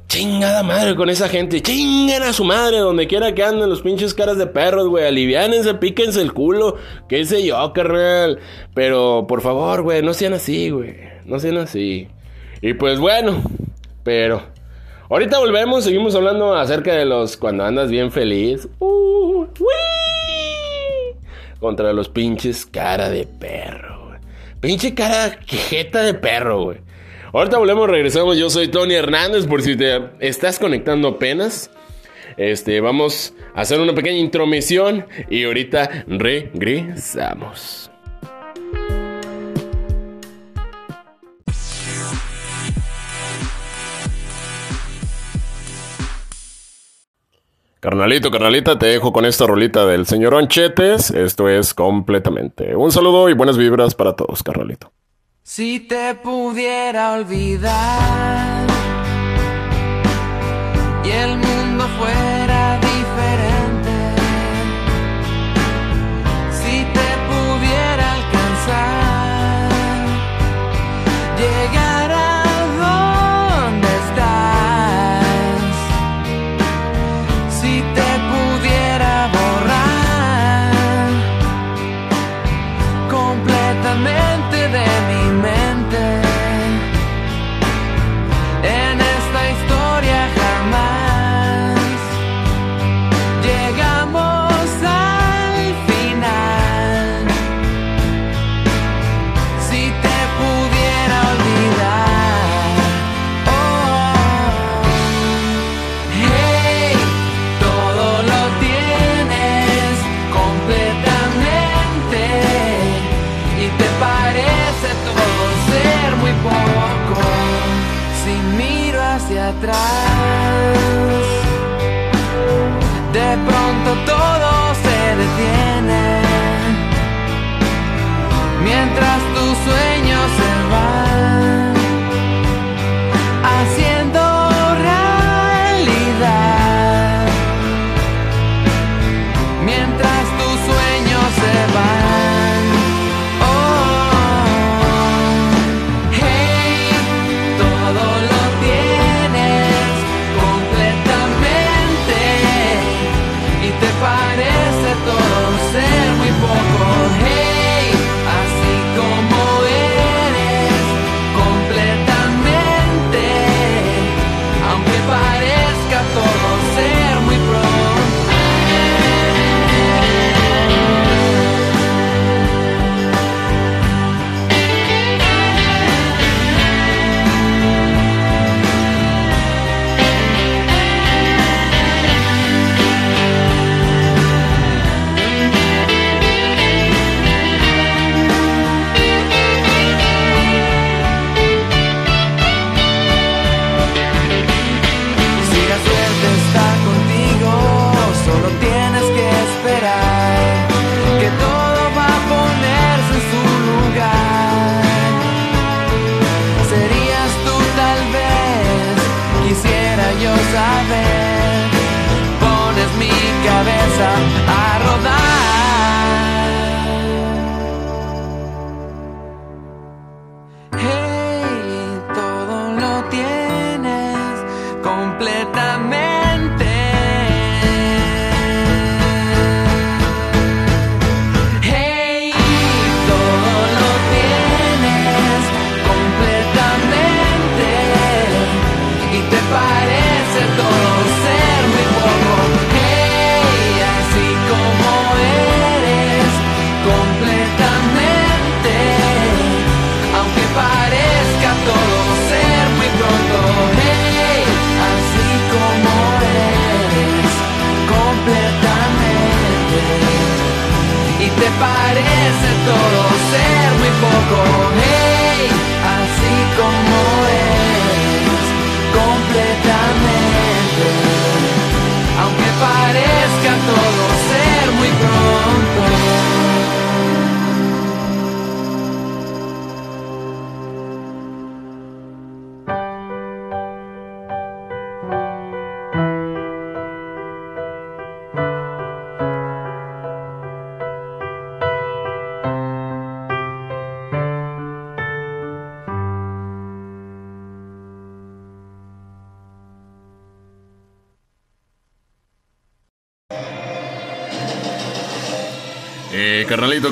Chingada 0.08 0.64
madre 0.64 0.96
con 0.96 1.10
esa 1.10 1.28
gente. 1.28 1.62
Chingan 1.62 2.24
a 2.24 2.34
su 2.34 2.44
madre 2.44 2.78
donde 2.78 3.08
quiera 3.08 3.34
que 3.34 3.44
anden 3.44 3.70
los 3.70 3.82
pinches 3.82 4.14
caras 4.14 4.38
de 4.38 4.48
perros, 4.48 4.88
güey. 4.88 5.06
Aliviánense, 5.06 5.74
píquense 5.74 6.22
el 6.22 6.34
culo. 6.34 6.78
Qué 7.10 7.26
sé 7.26 7.46
yo, 7.46 7.74
carnal. 7.74 8.40
Pero, 8.74 9.26
por 9.28 9.42
favor, 9.42 9.82
güey, 9.82 10.02
no 10.04 10.14
sean 10.14 10.34
así, 10.34 10.70
güey. 10.70 10.96
No 11.26 11.40
sean 11.40 11.58
así. 11.58 12.08
Y 12.62 12.74
pues 12.74 13.00
bueno, 13.00 13.42
pero... 14.04 14.42
Ahorita 15.08 15.38
volvemos, 15.38 15.84
seguimos 15.84 16.16
hablando 16.16 16.56
acerca 16.56 16.94
de 16.96 17.06
los 17.06 17.38
cuando 17.38 17.64
andas 17.64 17.92
bien 17.92 18.12
feliz. 18.12 18.68
Uh, 18.80 19.42
uy, 19.44 21.16
contra 21.60 21.94
los 21.94 22.10
pinches 22.10 22.66
cara 22.66 23.12
de 23.12 23.28
perro, 23.28 24.08
güey. 24.08 24.20
Pinche 24.62 24.96
cara 24.96 25.40
quejeta 25.46 26.02
de 26.02 26.16
perro, 26.16 26.64
güey. 26.64 26.80
Ahorita 27.36 27.58
volvemos, 27.58 27.90
regresamos. 27.90 28.38
Yo 28.38 28.50
soy 28.50 28.70
Tony 28.70 28.94
Hernández, 28.94 29.46
por 29.46 29.62
si 29.62 29.76
te 29.76 30.10
estás 30.22 30.58
conectando 30.58 31.10
apenas. 31.10 31.70
Este, 32.38 32.80
vamos 32.80 33.34
a 33.54 33.60
hacer 33.60 33.82
una 33.82 33.94
pequeña 33.94 34.20
intromisión 34.20 35.06
y 35.30 35.44
ahorita 35.44 36.06
regresamos. 36.08 37.92
Carnalito, 47.82 48.32
carnalita, 48.32 48.80
te 48.80 48.86
dejo 48.86 49.12
con 49.12 49.26
esta 49.26 49.46
rolita 49.46 49.86
del 49.86 50.06
señor 50.06 50.36
Anchetes. 50.36 51.12
Esto 51.12 51.50
es 51.50 51.74
completamente. 51.74 52.78
Un 52.78 52.94
saludo 52.94 53.28
y 53.30 53.34
buenas 53.34 53.58
vibras 53.58 53.94
para 53.94 54.16
todos, 54.16 54.42
carnalito. 54.42 54.90
Si 55.48 55.80
te 55.80 56.16
pudiera 56.16 57.14
olvidar 57.14 58.66
y 61.06 61.12
el 61.12 61.38
mundo 61.38 61.88
fuera 62.00 62.35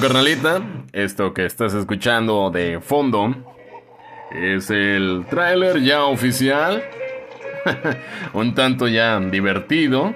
carnalita, 0.03 0.61
esto 0.91 1.33
que 1.33 1.45
estás 1.45 1.73
escuchando 1.73 2.51
de 2.51 2.81
fondo 2.81 3.33
es 4.33 4.69
el 4.69 5.25
tráiler 5.29 5.81
ya 5.81 6.03
oficial, 6.03 6.83
un 8.33 8.53
tanto 8.53 8.89
ya 8.89 9.17
divertido, 9.21 10.13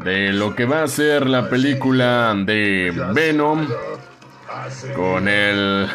de 0.00 0.32
lo 0.32 0.56
que 0.56 0.64
va 0.64 0.82
a 0.82 0.88
ser 0.88 1.28
la 1.28 1.48
película 1.48 2.34
de 2.44 2.92
Venom 3.14 3.68
con 4.96 5.28
el 5.28 5.86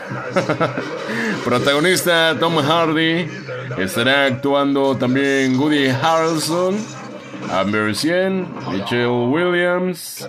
protagonista 1.43 2.37
Tom 2.39 2.55
Hardy. 2.55 3.27
Estará 3.79 4.27
actuando 4.27 4.95
también 4.95 5.59
Woody 5.59 5.89
Harrelson, 5.89 6.77
Amber 7.51 7.93
Cien, 7.93 8.47
Michelle 8.71 9.27
Williams. 9.27 10.25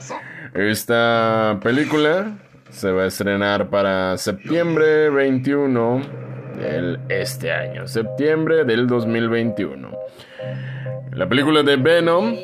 Esta 0.55 1.61
película 1.63 2.33
se 2.75 2.91
va 2.91 3.05
a 3.05 3.07
estrenar 3.07 3.71
para 3.71 4.17
septiembre 4.17 5.09
21 5.09 6.03
del 6.59 6.99
este 7.09 7.53
año, 7.53 7.87
septiembre 7.87 8.65
del 8.65 8.89
2021. 8.89 9.91
La 11.13 11.29
película 11.29 11.63
de 11.63 11.77
Venom, 11.77 12.35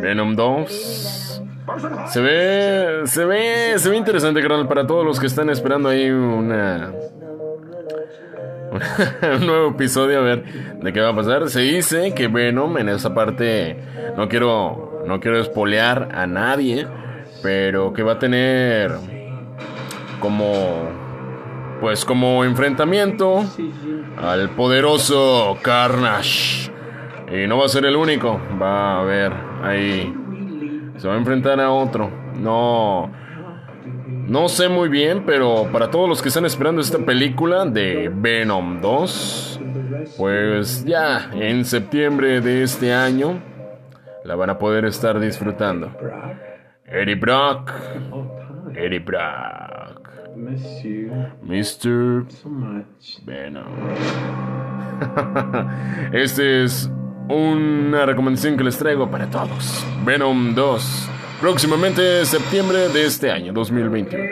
Venom 0.00 0.36
2, 0.36 1.42
se 2.06 2.20
ve, 2.20 3.02
se 3.06 3.24
ve, 3.24 3.74
se 3.78 3.90
ve 3.90 3.96
interesante, 3.96 4.40
carnal, 4.40 4.68
para 4.68 4.86
todos 4.86 5.04
los 5.04 5.18
que 5.18 5.26
están 5.26 5.50
esperando 5.50 5.88
ahí 5.88 6.08
una, 6.08 6.92
un 9.40 9.46
nuevo 9.46 9.70
episodio 9.70 10.20
a 10.20 10.22
ver 10.22 10.44
de 10.80 10.92
qué 10.92 11.00
va 11.00 11.08
a 11.08 11.16
pasar. 11.16 11.50
Se 11.50 11.60
dice 11.60 12.14
que 12.14 12.28
Venom 12.28 12.78
en 12.78 12.90
esa 12.90 13.12
parte 13.12 13.76
no 14.16 14.28
quiero 14.28 15.02
no 15.04 15.18
quiero 15.18 15.40
espolear 15.40 16.10
a 16.14 16.28
nadie, 16.28 16.86
pero 17.42 17.92
que 17.92 18.04
va 18.04 18.12
a 18.12 18.18
tener 18.20 19.21
como 20.22 20.88
pues 21.82 22.04
como 22.04 22.44
enfrentamiento 22.44 23.44
al 24.16 24.50
poderoso 24.50 25.58
Carnage. 25.60 26.70
Y 27.30 27.46
no 27.46 27.58
va 27.58 27.66
a 27.66 27.68
ser 27.68 27.84
el 27.84 27.96
único, 27.96 28.40
va 28.60 28.92
a 28.92 29.00
haber 29.00 29.32
ahí 29.62 30.14
se 30.96 31.08
va 31.08 31.14
a 31.14 31.18
enfrentar 31.18 31.60
a 31.60 31.70
otro. 31.70 32.10
No 32.36 33.10
no 34.28 34.48
sé 34.48 34.68
muy 34.68 34.88
bien, 34.88 35.24
pero 35.26 35.68
para 35.72 35.90
todos 35.90 36.08
los 36.08 36.22
que 36.22 36.28
están 36.28 36.46
esperando 36.46 36.80
esta 36.80 36.98
película 36.98 37.64
de 37.64 38.10
Venom 38.14 38.80
2, 38.80 39.60
pues 40.16 40.84
ya 40.84 41.30
en 41.34 41.64
septiembre 41.64 42.40
de 42.40 42.62
este 42.62 42.94
año 42.94 43.42
la 44.24 44.36
van 44.36 44.50
a 44.50 44.58
poder 44.58 44.84
estar 44.84 45.18
disfrutando. 45.18 45.90
Eddie 46.86 47.16
Brock, 47.16 47.72
Eddie 48.74 49.00
Brock, 49.00 49.71
Mr. 50.36 52.26
Venom. 53.24 53.66
Este 56.12 56.64
es 56.64 56.90
una 57.28 58.06
recomendación 58.06 58.56
que 58.56 58.64
les 58.64 58.76
traigo 58.78 59.10
para 59.10 59.28
todos. 59.30 59.84
Venom 60.04 60.54
2. 60.54 61.08
Próximamente 61.40 62.24
septiembre 62.24 62.88
de 62.88 63.06
este 63.06 63.30
año 63.30 63.52
2021. 63.52 64.22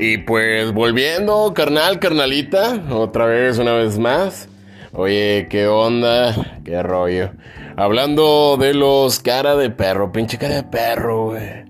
Y 0.00 0.18
pues 0.18 0.72
volviendo, 0.72 1.52
carnal, 1.54 1.98
carnalita, 1.98 2.84
otra 2.88 3.26
vez, 3.26 3.58
una 3.58 3.72
vez 3.72 3.98
más. 3.98 4.48
Oye, 4.92 5.48
¿qué 5.50 5.66
onda? 5.66 6.60
¿Qué 6.64 6.80
rollo? 6.84 7.30
Hablando 7.76 8.56
de 8.60 8.74
los 8.74 9.18
cara 9.18 9.56
de 9.56 9.70
perro, 9.70 10.12
pinche 10.12 10.38
cara 10.38 10.54
de 10.54 10.62
perro, 10.62 11.30
güey. 11.30 11.64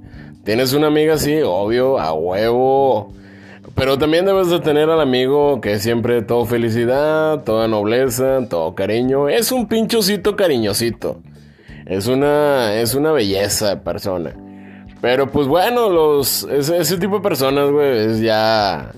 Tienes 0.45 0.74
una 0.74 0.89
amiga 0.89 1.14
así, 1.14 1.41
obvio, 1.43 1.99
a 1.99 2.12
huevo. 2.12 3.14
Pero 3.74 3.97
también 3.97 4.26
debes 4.26 4.51
de 4.51 4.61
tener 4.61 4.91
al 4.91 5.01
amigo 5.01 5.62
que 5.62 5.79
siempre 5.79 6.20
todo 6.20 6.45
felicidad, 6.45 7.45
toda 7.45 7.66
nobleza, 7.66 8.47
todo 8.51 8.74
cariño. 8.74 9.31
Es 9.31 9.53
un 9.53 9.68
pinchocito 9.68 10.37
cariñosito. 10.37 11.22
Es 11.87 12.07
una, 12.09 12.74
es 12.74 12.95
una 12.95 13.11
belleza 13.12 13.70
de 13.70 13.76
persona. 13.79 14.35
Pero 15.01 15.30
pues 15.30 15.46
bueno, 15.46 15.88
los, 15.88 16.44
ese, 16.44 16.99
tipo 16.99 17.16
de 17.16 17.22
personas, 17.22 17.70
güey, 17.70 17.99
es 18.07 18.20
ya... 18.20 18.92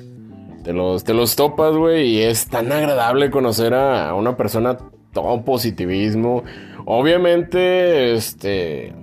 Te 0.64 0.74
los, 0.74 1.04
te 1.04 1.14
los 1.14 1.36
topas, 1.36 1.74
güey, 1.74 2.08
y 2.08 2.20
es 2.20 2.46
tan 2.46 2.70
agradable 2.70 3.30
conocer 3.30 3.72
a, 3.72 4.10
a 4.10 4.14
una 4.14 4.36
persona 4.36 4.76
todo 5.12 5.44
positivismo. 5.44 6.44
Obviamente, 6.84 8.14
este... 8.14 8.94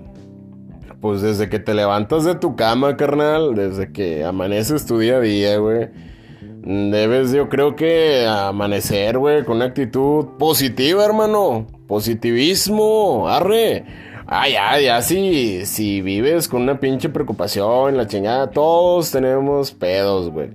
Pues 1.01 1.21
desde 1.21 1.47
que 1.47 1.59
te 1.59 1.75
levantas 1.75 2.25
de 2.25 2.33
tu 2.35 2.55
cama, 2.55 2.97
carnal, 2.97 3.53
desde 3.53 3.91
que 3.91 4.25
amaneces 4.25 4.87
tu 4.87 4.97
día 4.97 5.17
a 5.17 5.19
día, 5.19 5.57
güey. 5.57 5.89
Debes, 6.69 7.31
yo 7.31 7.47
creo 7.49 7.75
que 7.75 8.25
amanecer, 8.27 9.17
güey, 9.19 9.45
con 9.45 9.57
una 9.57 9.65
actitud 9.65 10.25
positiva, 10.37 11.05
hermano. 11.05 11.67
Positivismo, 11.87 13.29
arre. 13.29 13.85
Ah, 14.29 14.49
ya, 14.49 14.77
ya, 14.81 15.01
si, 15.01 15.65
si 15.65 16.01
vives 16.01 16.49
con 16.49 16.63
una 16.63 16.81
pinche 16.81 17.07
preocupación, 17.07 17.95
la 17.95 18.07
chingada, 18.07 18.49
todos 18.49 19.09
tenemos 19.09 19.71
pedos, 19.71 20.29
güey. 20.29 20.49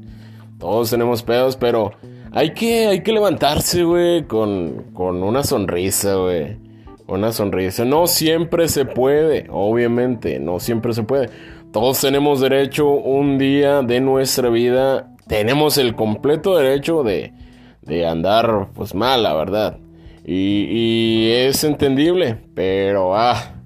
Todos 0.58 0.90
tenemos 0.90 1.22
pedos, 1.22 1.56
pero 1.56 1.92
hay 2.32 2.50
que, 2.50 2.88
hay 2.88 3.02
que 3.02 3.12
levantarse, 3.12 3.82
güey, 3.84 4.24
con, 4.24 4.90
con 4.92 5.22
una 5.22 5.42
sonrisa, 5.42 6.16
güey. 6.16 6.58
Una 7.06 7.32
sonrisa. 7.32 7.86
No 7.86 8.06
siempre 8.08 8.68
se 8.68 8.84
puede, 8.84 9.46
obviamente, 9.48 10.38
no 10.38 10.60
siempre 10.60 10.92
se 10.92 11.04
puede. 11.04 11.30
Todos 11.72 11.98
tenemos 11.98 12.42
derecho 12.42 12.90
un 12.90 13.38
día 13.38 13.80
de 13.80 14.02
nuestra 14.02 14.50
vida, 14.50 15.14
tenemos 15.26 15.78
el 15.78 15.94
completo 15.94 16.58
derecho 16.58 17.02
de, 17.04 17.32
de 17.80 18.06
andar, 18.06 18.68
pues 18.74 18.94
mal, 18.94 19.22
la 19.22 19.32
verdad. 19.32 19.78
Y, 20.26 20.66
y 20.68 21.30
es 21.30 21.64
entendible, 21.64 22.36
pero 22.54 23.16
ah, 23.16 23.61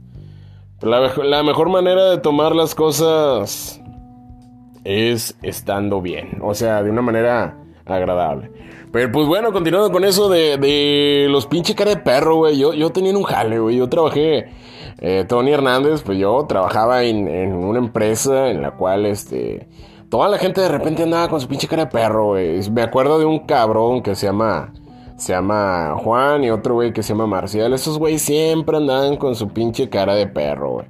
la, 0.87 1.01
mejo- 1.01 1.23
la 1.23 1.43
mejor 1.43 1.69
manera 1.69 2.11
de 2.11 2.19
tomar 2.19 2.55
las 2.55 2.75
cosas 2.75 3.81
es 4.85 5.37
estando 5.43 6.01
bien, 6.01 6.39
o 6.43 6.55
sea, 6.55 6.83
de 6.83 6.91
una 6.91 7.03
manera 7.03 7.57
agradable. 7.85 8.51
Pero 8.93 9.13
pues 9.13 9.27
bueno, 9.27 9.53
continuando 9.53 9.91
con 9.93 10.05
eso 10.05 10.29
de, 10.29 10.57
de 10.59 11.27
los 11.29 11.47
pinche 11.47 11.75
cara 11.75 11.91
de 11.91 11.97
perro, 11.99 12.37
güey. 12.37 12.57
Yo, 12.59 12.73
yo 12.73 12.91
tenía 12.91 13.17
un 13.17 13.25
jale, 13.25 13.59
güey. 13.59 13.77
Yo 13.77 13.89
trabajé, 13.89 14.47
eh, 15.01 15.25
Tony 15.29 15.53
Hernández, 15.53 16.03
pues 16.03 16.19
yo 16.19 16.47
trabajaba 16.49 17.03
en, 17.03 17.29
en 17.29 17.53
una 17.53 17.79
empresa 17.79 18.49
en 18.49 18.63
la 18.63 18.71
cual, 18.71 19.05
este, 19.05 19.69
toda 20.09 20.29
la 20.29 20.39
gente 20.39 20.61
de 20.63 20.69
repente 20.69 21.03
andaba 21.03 21.29
con 21.29 21.41
su 21.41 21.49
pinche 21.49 21.69
cara 21.69 21.85
de 21.87 21.91
perro, 21.91 22.27
güey. 22.29 22.59
Me 22.71 22.83
acuerdo 22.83 23.19
de 23.19 23.25
un 23.27 23.41
cabrón 23.41 24.03
que 24.03 24.15
se 24.15 24.27
llama, 24.27 24.73
se 25.17 25.33
llama 25.33 25.97
Juan 25.99 26.45
y 26.45 26.51
otro 26.51 26.75
güey 26.75 26.93
que 26.93 27.03
se 27.03 27.11
llama 27.11 27.27
Marcial. 27.27 27.73
Esos 27.73 27.99
güeyes 27.99 28.23
siempre 28.23 28.77
andaban 28.77 29.17
con 29.17 29.35
su 29.35 29.49
pinche 29.49 29.89
cara 29.89 30.15
de 30.15 30.27
perro, 30.27 30.73
güey. 30.73 30.87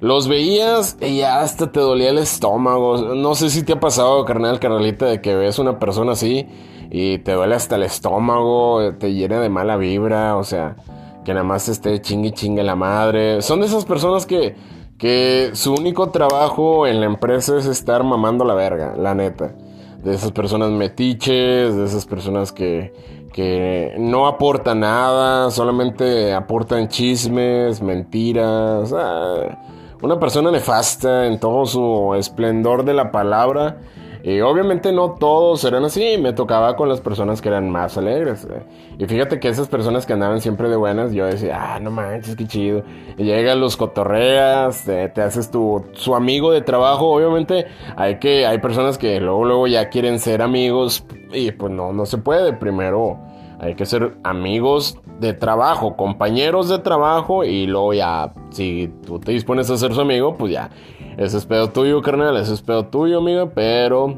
Los 0.00 0.26
veías 0.26 0.96
y 1.00 1.22
hasta 1.22 1.70
te 1.70 1.78
dolía 1.78 2.10
el 2.10 2.18
estómago. 2.18 3.14
No 3.14 3.34
sé 3.34 3.50
si 3.50 3.62
te 3.62 3.74
ha 3.74 3.80
pasado, 3.80 4.24
carnal, 4.24 4.58
carnalita, 4.58 5.06
de 5.06 5.20
que 5.20 5.36
ves 5.36 5.58
una 5.60 5.78
persona 5.78 6.12
así 6.12 6.46
y 6.90 7.18
te 7.18 7.32
duele 7.32 7.54
hasta 7.54 7.76
el 7.76 7.84
estómago, 7.84 8.94
te 8.98 9.14
llena 9.14 9.40
de 9.40 9.48
mala 9.48 9.76
vibra, 9.76 10.36
o 10.36 10.44
sea, 10.44 10.76
que 11.24 11.32
nada 11.32 11.44
más 11.44 11.68
esté 11.68 12.00
chingue 12.00 12.32
chingue 12.32 12.64
la 12.64 12.74
madre. 12.74 13.42
Son 13.42 13.60
de 13.60 13.66
esas 13.66 13.84
personas 13.84 14.26
que, 14.26 14.56
que 14.98 15.50
su 15.54 15.72
único 15.72 16.10
trabajo 16.10 16.86
en 16.86 17.00
la 17.00 17.06
empresa 17.06 17.56
es 17.56 17.66
estar 17.66 18.02
mamando 18.02 18.44
la 18.44 18.54
verga, 18.54 18.96
la 18.98 19.14
neta. 19.14 19.54
De 20.02 20.12
esas 20.14 20.32
personas 20.32 20.70
metiches, 20.72 21.76
de 21.76 21.84
esas 21.84 22.06
personas 22.06 22.50
que, 22.50 22.92
que 23.32 23.94
no 23.98 24.26
aportan 24.26 24.80
nada, 24.80 25.50
solamente 25.50 26.32
aportan 26.32 26.88
chismes, 26.88 27.80
mentiras. 27.80 28.92
ah, 28.96 29.58
una 30.02 30.18
persona 30.18 30.50
nefasta 30.50 31.26
en 31.26 31.38
todo 31.38 31.64
su 31.64 32.14
esplendor 32.16 32.84
de 32.84 32.94
la 32.94 33.10
palabra. 33.12 33.78
Y 34.24 34.40
obviamente 34.40 34.92
no 34.92 35.12
todos 35.12 35.64
eran 35.64 35.84
así, 35.84 36.16
me 36.18 36.32
tocaba 36.32 36.76
con 36.76 36.88
las 36.88 37.00
personas 37.00 37.42
que 37.42 37.48
eran 37.48 37.68
más 37.70 37.98
alegres. 37.98 38.44
eh. 38.44 38.62
Y 38.98 39.06
fíjate 39.06 39.40
que 39.40 39.48
esas 39.48 39.68
personas 39.68 40.06
que 40.06 40.12
andaban 40.12 40.40
siempre 40.40 40.68
de 40.68 40.76
buenas, 40.76 41.12
yo 41.12 41.26
decía, 41.26 41.74
ah, 41.74 41.80
no 41.80 41.90
manches, 41.90 42.36
qué 42.36 42.46
chido. 42.46 42.84
Y 43.18 43.24
llegas, 43.24 43.56
los 43.56 43.76
cotorreas, 43.76 44.84
te, 44.84 45.08
te 45.08 45.22
haces 45.22 45.50
tu, 45.50 45.84
su 45.92 46.14
amigo 46.14 46.52
de 46.52 46.60
trabajo. 46.60 47.10
Obviamente 47.10 47.66
hay 47.96 48.18
que, 48.20 48.46
hay 48.46 48.58
personas 48.58 48.96
que 48.96 49.20
luego, 49.20 49.44
luego 49.44 49.66
ya 49.66 49.88
quieren 49.88 50.20
ser 50.20 50.40
amigos 50.40 51.04
y 51.32 51.50
pues 51.50 51.72
no, 51.72 51.92
no 51.92 52.06
se 52.06 52.18
puede. 52.18 52.52
Primero 52.52 53.18
hay 53.58 53.74
que 53.74 53.86
ser 53.86 54.14
amigos 54.22 54.98
de 55.18 55.34
trabajo, 55.34 55.96
compañeros 55.96 56.68
de 56.68 56.78
trabajo 56.80 57.44
y 57.44 57.66
luego 57.66 57.94
ya, 57.94 58.32
si 58.50 58.90
tú 59.06 59.20
te 59.20 59.32
dispones 59.32 59.70
a 59.70 59.76
ser 59.76 59.94
su 59.94 60.00
amigo, 60.00 60.36
pues 60.36 60.52
ya, 60.52 60.70
ese 61.16 61.38
es 61.38 61.46
pedo 61.46 61.70
tuyo, 61.70 62.00
carnal, 62.02 62.36
ese 62.36 62.54
es 62.54 62.62
pedo 62.62 62.86
tuyo, 62.86 63.18
amiga, 63.18 63.50
pero 63.50 64.16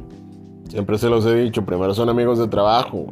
siempre 0.69 0.99
se 0.99 1.09
los 1.09 1.25
he 1.27 1.35
dicho, 1.35 1.65
primero 1.65 1.95
son 1.95 2.09
amigos 2.09 2.39
de 2.39 2.49
trabajo, 2.49 3.07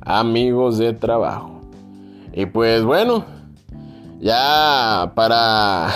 amigos 0.00 0.78
de 0.78 0.92
trabajo. 0.94 1.60
Y 2.32 2.46
pues 2.46 2.84
bueno, 2.84 3.24
ya 4.20 5.12
para, 5.14 5.88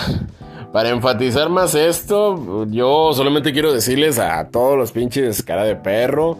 para 0.71 0.89
enfatizar 0.89 1.49
más 1.49 1.75
esto, 1.75 2.65
yo 2.69 3.11
solamente 3.13 3.53
quiero 3.53 3.73
decirles 3.73 4.19
a 4.19 4.49
todos 4.49 4.77
los 4.77 4.91
pinches 4.91 5.43
cara 5.43 5.63
de 5.63 5.75
perro, 5.75 6.37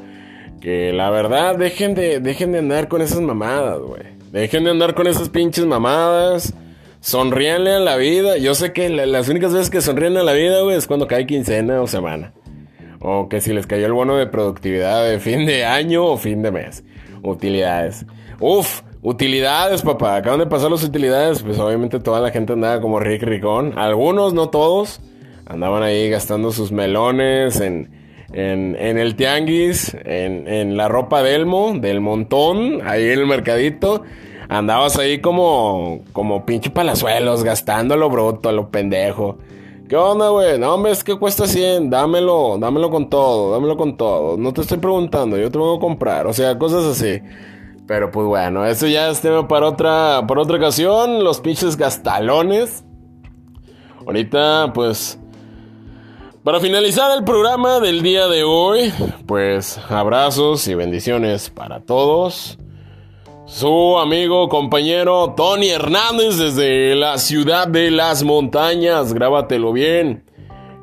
que 0.62 0.94
la 0.94 1.10
verdad, 1.10 1.58
dejen 1.58 1.94
de, 1.94 2.20
dejen 2.20 2.54
de 2.54 2.60
andar 2.60 2.88
con 2.88 3.02
esas 3.02 3.20
mamadas, 3.20 3.80
güey. 3.80 4.04
Dejen 4.32 4.64
de 4.64 4.72
andar 4.72 4.96
con 4.96 5.08
esas 5.08 5.30
pinches 5.30 5.66
mamadas. 5.66 6.54
Sonríanle 7.04 7.72
a 7.74 7.80
la 7.82 7.98
vida. 7.98 8.38
Yo 8.38 8.56
sé 8.56 8.72
que 8.72 8.88
la- 8.88 9.06
las 9.06 9.28
únicas 9.28 9.52
veces 9.54 9.70
que 9.70 9.82
sonríen 9.82 10.16
a 10.16 10.24
la 10.24 10.32
vida, 10.32 10.62
güey, 10.62 10.78
es 10.78 10.88
cuando 10.88 11.06
cae 11.06 11.28
quincena 11.28 11.82
o 11.82 11.86
semana. 11.88 12.32
O 13.02 13.28
que 13.28 13.42
si 13.42 13.52
les 13.52 13.68
cayó 13.68 13.86
el 13.88 13.92
bono 13.92 14.16
de 14.16 14.26
productividad 14.26 15.06
de 15.06 15.20
fin 15.20 15.46
de 15.46 15.66
año 15.66 16.06
o 16.06 16.16
fin 16.18 16.42
de 16.42 16.52
mes. 16.54 16.86
Utilidades. 17.22 18.06
Uf, 18.40 18.84
utilidades, 19.02 19.82
papá. 19.82 20.16
Acaban 20.16 20.40
de 20.40 20.46
pasar 20.46 20.72
las 20.72 20.82
utilidades. 20.86 21.44
Pues 21.44 21.60
obviamente 21.60 22.00
toda 22.00 22.22
la 22.22 22.32
gente 22.32 22.54
andaba 22.54 22.80
como 22.80 23.02
Rick 23.02 23.24
Ricón. 23.24 23.78
Algunos, 23.78 24.34
no 24.34 24.48
todos. 24.50 25.02
Andaban 25.46 25.84
ahí 25.84 26.10
gastando 26.10 26.54
sus 26.54 26.72
melones 26.72 27.60
en, 27.60 27.92
en, 28.32 28.78
en 28.80 28.98
el 28.98 29.18
tianguis, 29.18 29.94
en, 30.06 30.48
en 30.48 30.78
la 30.78 30.88
ropa 30.88 31.22
Delmo, 31.22 31.74
del 31.78 32.00
montón, 32.00 32.80
ahí 32.88 33.10
en 33.10 33.20
el 33.20 33.28
mercadito. 33.28 34.04
Andabas 34.54 35.00
ahí 35.00 35.20
como, 35.20 36.02
como 36.14 36.46
pinche 36.46 36.70
palazuelos, 36.70 37.44
gastando 37.44 37.98
lo 37.98 38.08
bruto, 38.08 38.52
lo 38.52 38.70
pendejo. 38.70 39.40
¿Qué 39.90 39.96
onda, 39.96 40.30
güey? 40.30 40.60
No, 40.60 40.76
hombre, 40.76 40.92
es 40.92 41.04
que 41.04 41.18
cuesta 41.18 41.48
100. 41.48 41.90
Dámelo, 41.90 42.60
dámelo 42.60 42.92
con 42.92 43.10
todo, 43.10 43.52
dámelo 43.52 43.76
con 43.76 43.98
todo. 43.98 44.38
No 44.38 44.54
te 44.54 44.62
estoy 44.62 44.78
preguntando, 44.78 45.40
yo 45.40 45.50
te 45.50 45.58
voy 45.58 45.76
a 45.76 45.80
comprar. 45.80 46.28
O 46.28 46.34
sea, 46.34 46.56
cosas 46.60 46.84
así. 46.86 47.20
Pero 47.88 48.12
pues 48.12 48.28
bueno, 48.28 48.64
eso 48.64 48.86
ya 48.86 49.10
es 49.10 49.22
tema 49.22 49.48
para 49.48 49.68
otra, 49.68 50.24
para 50.28 50.42
otra 50.44 50.58
ocasión. 50.58 51.24
Los 51.24 51.40
pinches 51.42 51.76
gastalones. 51.76 52.84
Ahorita, 54.06 54.72
pues. 54.72 55.20
Para 56.44 56.60
finalizar 56.60 57.10
el 57.18 57.24
programa 57.24 57.80
del 57.80 58.04
día 58.04 58.28
de 58.28 58.44
hoy, 58.44 58.94
pues 59.26 59.80
abrazos 59.90 60.68
y 60.68 60.76
bendiciones 60.76 61.50
para 61.50 61.80
todos. 61.80 62.60
Su 63.54 64.00
amigo, 64.00 64.50
compañero 64.50 65.36
Tony 65.38 65.70
Hernández 65.70 66.40
desde 66.40 66.96
la 66.96 67.20
ciudad 67.20 67.68
de 67.68 67.92
las 67.92 68.24
montañas. 68.24 69.14
Grábatelo 69.14 69.72
bien. 69.72 70.24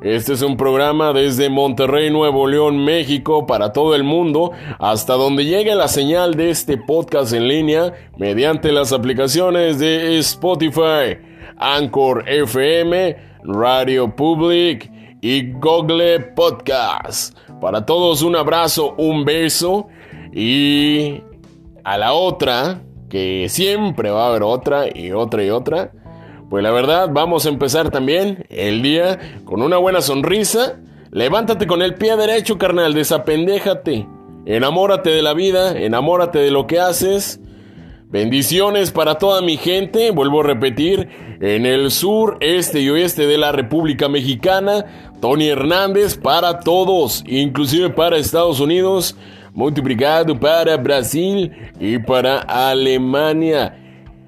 Este 0.01 0.31
es 0.31 0.41
un 0.41 0.55
programa 0.55 1.11
desde 1.11 1.49
Monterrey, 1.49 2.09
Nuevo 2.09 2.47
León, 2.47 2.77
México, 2.85 3.45
para 3.45 3.73
todo 3.73 3.93
el 3.93 4.05
mundo, 4.05 4.53
hasta 4.79 5.15
donde 5.15 5.43
llegue 5.43 5.75
la 5.75 5.89
señal 5.89 6.35
de 6.35 6.49
este 6.49 6.77
podcast 6.77 7.33
en 7.33 7.49
línea 7.49 7.93
mediante 8.15 8.71
las 8.71 8.93
aplicaciones 8.93 9.77
de 9.77 10.17
Spotify, 10.19 11.19
Anchor 11.57 12.23
FM, 12.25 13.17
Radio 13.43 14.15
Public 14.15 14.89
y 15.19 15.51
Google 15.51 16.21
Podcast. 16.21 17.37
Para 17.59 17.85
todos 17.85 18.21
un 18.21 18.37
abrazo, 18.37 18.95
un 18.97 19.25
beso 19.25 19.89
y 20.33 21.21
a 21.83 21.97
la 21.97 22.13
otra, 22.13 22.81
que 23.09 23.47
siempre 23.49 24.09
va 24.09 24.25
a 24.25 24.29
haber 24.29 24.43
otra 24.43 24.85
y 24.93 25.11
otra 25.11 25.43
y 25.43 25.49
otra. 25.49 25.91
Pues 26.49 26.63
la 26.63 26.71
verdad, 26.71 27.09
vamos 27.11 27.45
a 27.45 27.49
empezar 27.49 27.91
también 27.91 28.45
el 28.49 28.81
día 28.81 29.19
con 29.45 29.61
una 29.61 29.77
buena 29.77 30.01
sonrisa. 30.01 30.79
Levántate 31.11 31.67
con 31.67 31.81
el 31.81 31.95
pie 31.95 32.15
derecho, 32.15 32.57
carnal, 32.57 32.93
desapendéjate. 32.93 34.07
Enamórate 34.45 35.11
de 35.11 35.21
la 35.21 35.33
vida, 35.33 35.77
enamórate 35.77 36.39
de 36.39 36.51
lo 36.51 36.67
que 36.67 36.79
haces. 36.79 37.39
Bendiciones 38.11 38.91
para 38.91 39.15
toda 39.15 39.41
mi 39.41 39.55
gente, 39.55 40.11
vuelvo 40.11 40.41
a 40.41 40.43
repetir, 40.43 41.07
en 41.39 41.65
el 41.65 41.91
sur, 41.91 42.37
este 42.41 42.81
y 42.81 42.89
oeste 42.89 43.25
de 43.25 43.37
la 43.37 43.53
República 43.53 44.09
Mexicana, 44.09 45.13
Tony 45.21 45.47
Hernández 45.47 46.17
para 46.17 46.59
todos, 46.59 47.23
inclusive 47.25 47.89
para 47.89 48.17
Estados 48.17 48.59
Unidos, 48.59 49.15
multiplicado 49.53 50.39
para 50.39 50.77
Brasil 50.77 51.51
y 51.79 51.97
para 51.99 52.39
Alemania. 52.39 53.77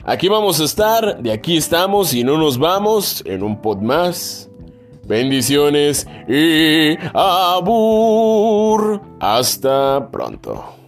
Aquí 0.06 0.28
vamos 0.28 0.60
a 0.60 0.66
estar, 0.66 1.22
de 1.22 1.32
aquí 1.32 1.58
estamos 1.58 2.14
y 2.14 2.24
no 2.24 2.38
nos 2.38 2.58
vamos 2.58 3.24
en 3.26 3.42
un 3.44 3.62
pod 3.62 3.80
más. 3.80 4.50
Bendiciones 5.06 6.08
y 6.28 6.98
abur. 7.14 9.02
Hasta 9.20 10.10
pronto. 10.12 10.83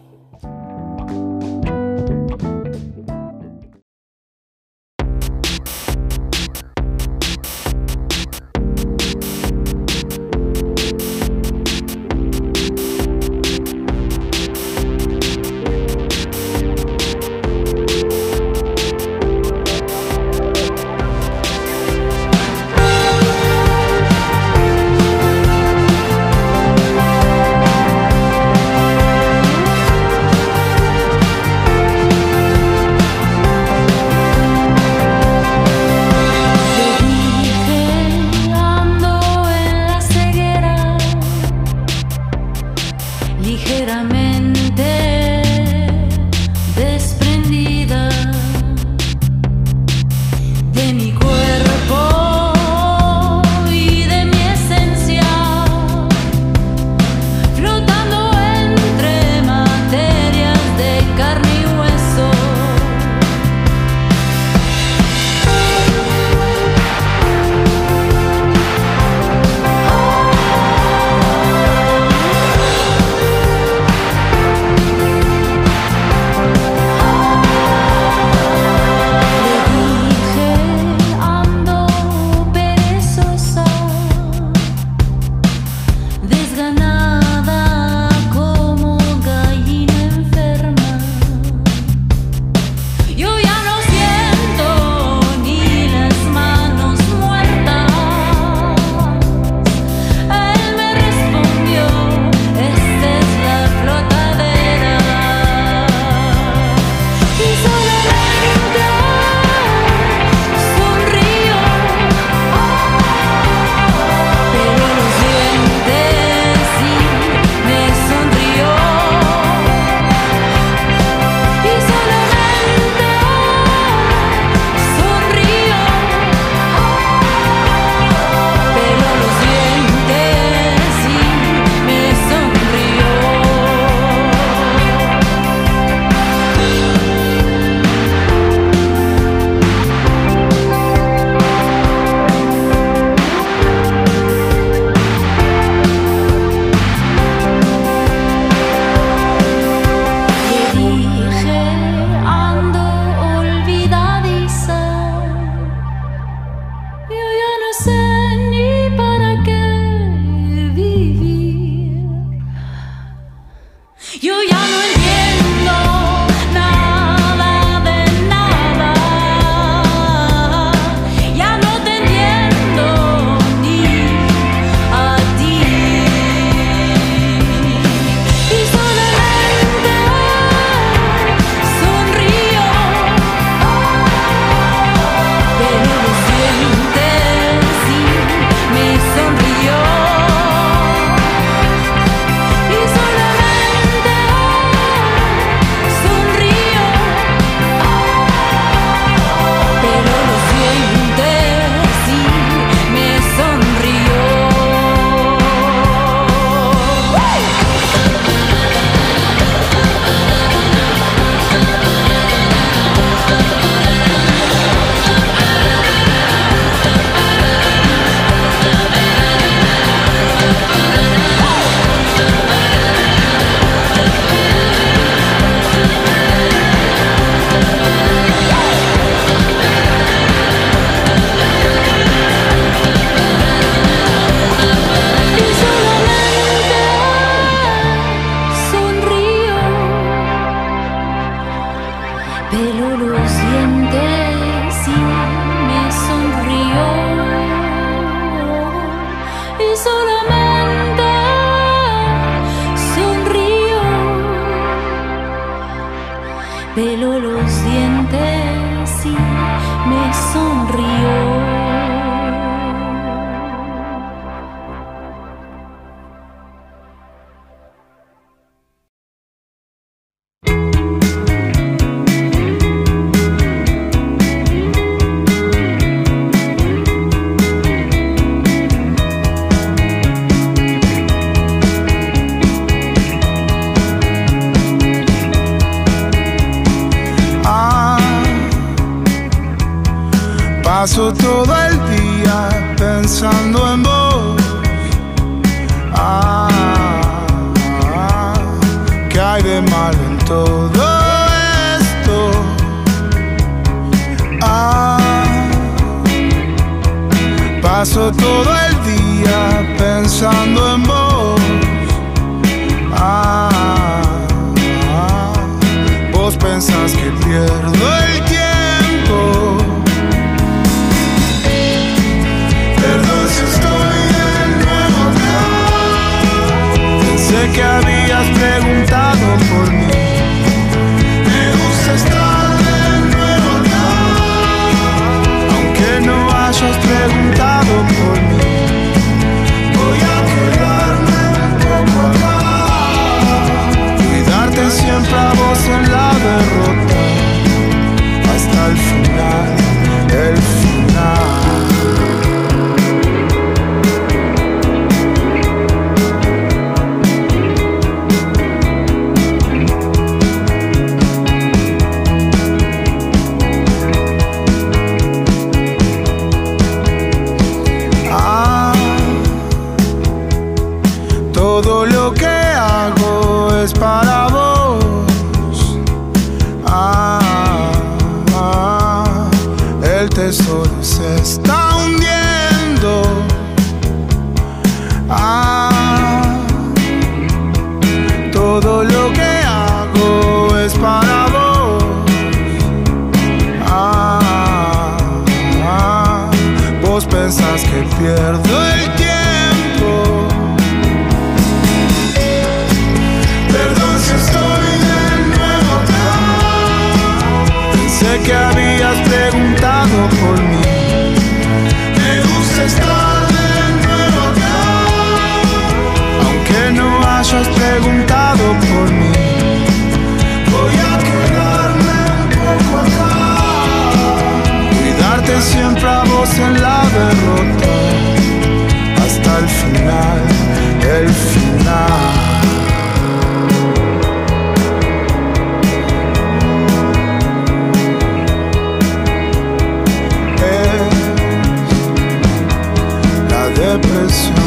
Es 443.83 444.44